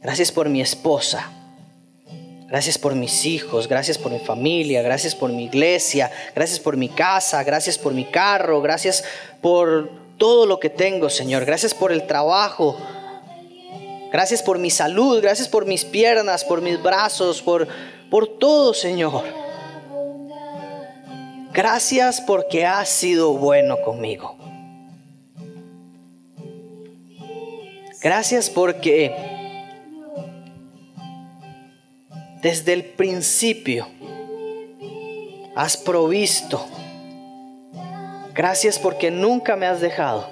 Gracias 0.00 0.32
por 0.32 0.48
mi 0.48 0.62
esposa. 0.62 1.30
Gracias 2.48 2.78
por 2.78 2.94
mis 2.94 3.26
hijos, 3.26 3.68
gracias 3.68 3.98
por 3.98 4.10
mi 4.10 4.18
familia, 4.18 4.82
gracias 4.82 5.14
por 5.14 5.30
mi 5.30 5.44
iglesia, 5.44 6.10
gracias 6.34 6.58
por 6.58 6.76
mi 6.76 6.88
casa, 6.88 7.44
gracias 7.44 7.78
por 7.78 7.92
mi 7.92 8.06
carro, 8.06 8.60
gracias 8.60 9.04
por 9.40 9.88
todo 10.16 10.46
lo 10.46 10.58
que 10.58 10.70
tengo, 10.70 11.10
Señor. 11.10 11.44
Gracias 11.44 11.74
por 11.74 11.92
el 11.92 12.06
trabajo. 12.06 12.76
Gracias 14.10 14.42
por 14.42 14.58
mi 14.58 14.70
salud, 14.70 15.20
gracias 15.20 15.46
por 15.46 15.66
mis 15.66 15.84
piernas, 15.84 16.42
por 16.42 16.62
mis 16.62 16.82
brazos, 16.82 17.42
por, 17.42 17.68
por 18.10 18.26
todo, 18.38 18.72
Señor. 18.74 19.24
Gracias 21.52 22.20
porque 22.22 22.64
has 22.64 22.88
sido 22.88 23.34
bueno 23.34 23.76
conmigo. 23.82 24.39
Gracias 28.00 28.48
porque 28.48 29.14
desde 32.40 32.72
el 32.72 32.84
principio 32.84 33.86
has 35.54 35.76
provisto. 35.76 36.66
Gracias 38.32 38.78
porque 38.78 39.10
nunca 39.10 39.56
me 39.56 39.66
has 39.66 39.80
dejado. 39.80 40.30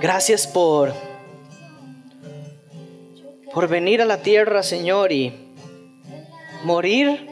Gracias 0.00 0.46
por 0.46 0.94
por 3.52 3.66
venir 3.66 4.00
a 4.00 4.04
la 4.04 4.22
tierra, 4.22 4.62
Señor, 4.62 5.10
y 5.10 5.34
morir 6.62 7.26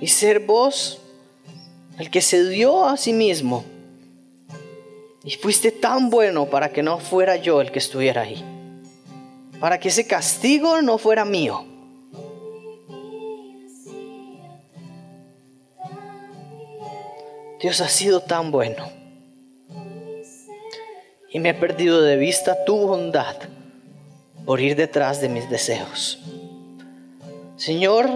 y 0.00 0.06
ser 0.06 0.40
vos 0.40 1.02
el 1.98 2.10
que 2.10 2.22
se 2.22 2.48
dio 2.48 2.86
a 2.86 2.96
sí 2.96 3.12
mismo. 3.12 3.64
Y 5.24 5.32
fuiste 5.32 5.72
tan 5.72 6.10
bueno 6.10 6.46
para 6.46 6.70
que 6.70 6.82
no 6.82 6.98
fuera 6.98 7.36
yo 7.36 7.60
el 7.60 7.72
que 7.72 7.78
estuviera 7.78 8.22
ahí. 8.22 8.44
Para 9.60 9.80
que 9.80 9.88
ese 9.88 10.06
castigo 10.06 10.80
no 10.82 10.98
fuera 10.98 11.24
mío. 11.24 11.64
Dios 17.60 17.80
ha 17.80 17.88
sido 17.88 18.20
tan 18.20 18.52
bueno. 18.52 18.88
Y 21.30 21.40
me 21.40 21.50
he 21.50 21.54
perdido 21.54 22.02
de 22.02 22.16
vista 22.16 22.64
tu 22.64 22.76
bondad 22.76 23.36
por 24.46 24.60
ir 24.60 24.76
detrás 24.76 25.20
de 25.20 25.28
mis 25.28 25.50
deseos. 25.50 26.20
Señor, 27.56 28.08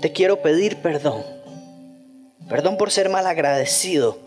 te 0.00 0.12
quiero 0.12 0.40
pedir 0.40 0.78
perdón. 0.78 1.22
Perdón 2.48 2.78
por 2.78 2.90
ser 2.90 3.10
mal 3.10 3.26
agradecido. 3.26 4.18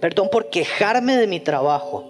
Perdón 0.00 0.28
por 0.30 0.48
quejarme 0.50 1.16
de 1.16 1.26
mi 1.26 1.40
trabajo. 1.40 2.04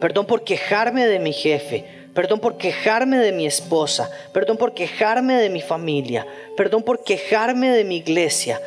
Perdón 0.00 0.26
por 0.26 0.44
quejarme 0.44 1.06
de 1.06 1.18
mi 1.18 1.32
jefe. 1.32 1.84
Perdón 2.14 2.40
por 2.40 2.56
quejarme 2.56 3.18
de 3.18 3.32
mi 3.32 3.46
esposa. 3.46 4.10
Perdón 4.32 4.56
por 4.56 4.72
quejarme 4.72 5.34
de 5.34 5.50
mi 5.50 5.60
familia. 5.60 6.26
Perdón 6.56 6.82
por 6.82 7.02
quejarme 7.02 7.70
de 7.70 7.84
mi 7.84 7.96
iglesia. 7.96 8.60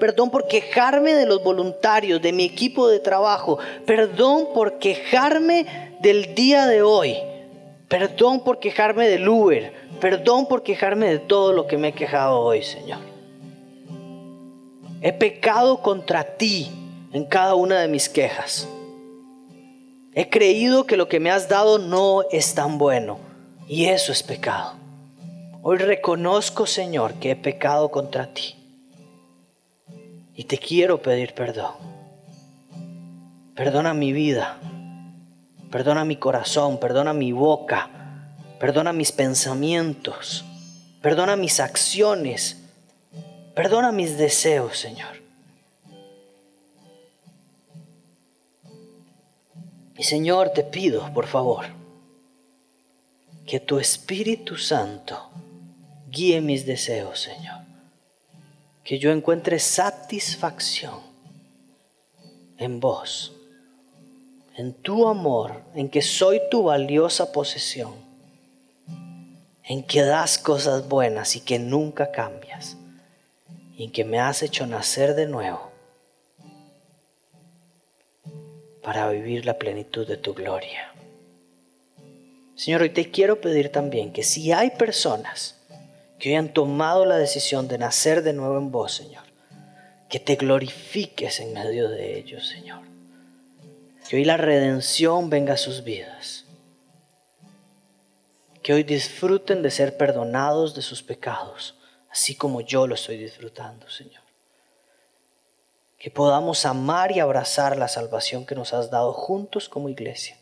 Perdón 0.00 0.30
por 0.30 0.48
quejarme 0.48 1.14
de 1.14 1.26
los 1.26 1.42
voluntarios, 1.42 2.20
de 2.20 2.32
mi 2.32 2.44
equipo 2.44 2.88
de 2.88 2.98
trabajo. 2.98 3.58
Perdón 3.86 4.48
por 4.52 4.78
quejarme 4.78 5.96
del 6.00 6.34
día 6.34 6.66
de 6.66 6.82
hoy. 6.82 7.16
Perdón 7.88 8.42
por 8.42 8.58
quejarme 8.58 9.08
del 9.08 9.28
Uber. 9.28 9.72
Perdón 10.00 10.46
por 10.46 10.64
quejarme 10.64 11.08
de 11.08 11.18
todo 11.20 11.52
lo 11.52 11.66
que 11.68 11.78
me 11.78 11.88
he 11.88 11.92
quejado 11.92 12.40
hoy, 12.40 12.62
Señor. 12.62 12.98
He 15.00 15.12
pecado 15.12 15.82
contra 15.82 16.24
ti 16.36 16.83
en 17.14 17.24
cada 17.24 17.54
una 17.54 17.78
de 17.78 17.86
mis 17.86 18.08
quejas. 18.08 18.68
He 20.14 20.28
creído 20.28 20.84
que 20.84 20.96
lo 20.96 21.08
que 21.08 21.20
me 21.20 21.30
has 21.30 21.48
dado 21.48 21.78
no 21.78 22.24
es 22.32 22.54
tan 22.54 22.76
bueno 22.76 23.18
y 23.68 23.86
eso 23.86 24.10
es 24.10 24.24
pecado. 24.24 24.74
Hoy 25.62 25.78
reconozco, 25.78 26.66
Señor, 26.66 27.14
que 27.14 27.30
he 27.30 27.36
pecado 27.36 27.90
contra 27.90 28.34
ti 28.34 28.56
y 30.34 30.44
te 30.44 30.58
quiero 30.58 31.00
pedir 31.00 31.34
perdón. 31.34 31.74
Perdona 33.54 33.94
mi 33.94 34.12
vida, 34.12 34.58
perdona 35.70 36.04
mi 36.04 36.16
corazón, 36.16 36.78
perdona 36.80 37.12
mi 37.12 37.30
boca, 37.30 37.90
perdona 38.58 38.92
mis 38.92 39.12
pensamientos, 39.12 40.44
perdona 41.00 41.36
mis 41.36 41.60
acciones, 41.60 42.56
perdona 43.54 43.92
mis 43.92 44.18
deseos, 44.18 44.76
Señor. 44.76 45.23
Señor, 50.04 50.50
te 50.50 50.64
pido, 50.64 51.10
por 51.14 51.26
favor, 51.26 51.64
que 53.46 53.58
tu 53.58 53.78
Espíritu 53.78 54.58
Santo 54.58 55.30
guíe 56.10 56.42
mis 56.42 56.66
deseos, 56.66 57.20
Señor. 57.20 57.62
Que 58.84 58.98
yo 58.98 59.10
encuentre 59.10 59.58
satisfacción 59.58 61.00
en 62.58 62.80
vos, 62.80 63.32
en 64.58 64.74
tu 64.74 65.08
amor, 65.08 65.62
en 65.74 65.88
que 65.88 66.02
soy 66.02 66.38
tu 66.50 66.64
valiosa 66.64 67.32
posesión, 67.32 67.94
en 69.62 69.82
que 69.82 70.02
das 70.02 70.36
cosas 70.36 70.86
buenas 70.86 71.34
y 71.34 71.40
que 71.40 71.58
nunca 71.58 72.10
cambias, 72.10 72.76
y 73.74 73.84
en 73.84 73.90
que 73.90 74.04
me 74.04 74.20
has 74.20 74.42
hecho 74.42 74.66
nacer 74.66 75.14
de 75.14 75.24
nuevo 75.24 75.73
para 78.84 79.08
vivir 79.08 79.46
la 79.46 79.58
plenitud 79.58 80.06
de 80.06 80.18
tu 80.18 80.34
gloria. 80.34 80.92
Señor, 82.54 82.82
hoy 82.82 82.90
te 82.90 83.10
quiero 83.10 83.40
pedir 83.40 83.72
también 83.72 84.12
que 84.12 84.22
si 84.22 84.52
hay 84.52 84.70
personas 84.72 85.56
que 86.18 86.28
hoy 86.28 86.36
han 86.36 86.52
tomado 86.52 87.06
la 87.06 87.16
decisión 87.16 87.66
de 87.66 87.78
nacer 87.78 88.22
de 88.22 88.34
nuevo 88.34 88.58
en 88.58 88.70
vos, 88.70 88.92
Señor, 88.92 89.24
que 90.08 90.20
te 90.20 90.36
glorifiques 90.36 91.40
en 91.40 91.54
medio 91.54 91.88
de 91.88 92.18
ellos, 92.18 92.46
Señor. 92.46 92.82
Que 94.08 94.16
hoy 94.16 94.24
la 94.24 94.36
redención 94.36 95.30
venga 95.30 95.54
a 95.54 95.58
sus 95.58 95.82
vidas. 95.82 96.44
Que 98.62 98.74
hoy 98.74 98.82
disfruten 98.82 99.62
de 99.62 99.70
ser 99.70 99.96
perdonados 99.96 100.74
de 100.74 100.82
sus 100.82 101.02
pecados, 101.02 101.74
así 102.10 102.34
como 102.34 102.60
yo 102.60 102.86
lo 102.86 102.94
estoy 102.94 103.16
disfrutando, 103.16 103.88
Señor 103.88 104.23
que 106.04 106.10
podamos 106.10 106.66
amar 106.66 107.12
y 107.12 107.20
abrazar 107.20 107.78
la 107.78 107.88
salvación 107.88 108.44
que 108.44 108.54
nos 108.54 108.74
has 108.74 108.90
dado 108.90 109.14
juntos 109.14 109.70
como 109.70 109.88
iglesia, 109.88 110.36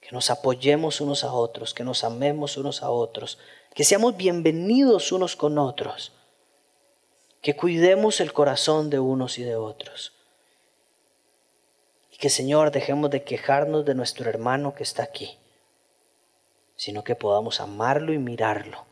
que 0.00 0.10
nos 0.10 0.28
apoyemos 0.28 1.00
unos 1.00 1.22
a 1.22 1.32
otros, 1.32 1.72
que 1.72 1.84
nos 1.84 2.02
amemos 2.02 2.56
unos 2.56 2.82
a 2.82 2.90
otros, 2.90 3.38
que 3.76 3.84
seamos 3.84 4.16
bienvenidos 4.16 5.12
unos 5.12 5.36
con 5.36 5.56
otros, 5.56 6.10
que 7.42 7.54
cuidemos 7.54 8.18
el 8.20 8.32
corazón 8.32 8.90
de 8.90 8.98
unos 8.98 9.38
y 9.38 9.44
de 9.44 9.54
otros. 9.54 10.14
Y 12.10 12.16
que 12.16 12.28
Señor 12.28 12.72
dejemos 12.72 13.08
de 13.12 13.22
quejarnos 13.22 13.84
de 13.84 13.94
nuestro 13.94 14.28
hermano 14.28 14.74
que 14.74 14.82
está 14.82 15.04
aquí, 15.04 15.38
sino 16.74 17.04
que 17.04 17.14
podamos 17.14 17.60
amarlo 17.60 18.12
y 18.12 18.18
mirarlo 18.18 18.84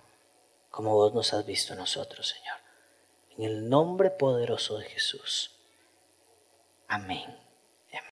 como 0.70 0.94
vos 0.94 1.12
nos 1.14 1.34
has 1.34 1.44
visto 1.44 1.74
nosotros, 1.74 2.28
Señor. 2.28 2.58
En 3.36 3.44
el 3.44 3.68
nombre 3.68 4.10
poderoso 4.10 4.78
de 4.78 4.84
Jesús. 4.84 5.56
Amém. 6.90 7.39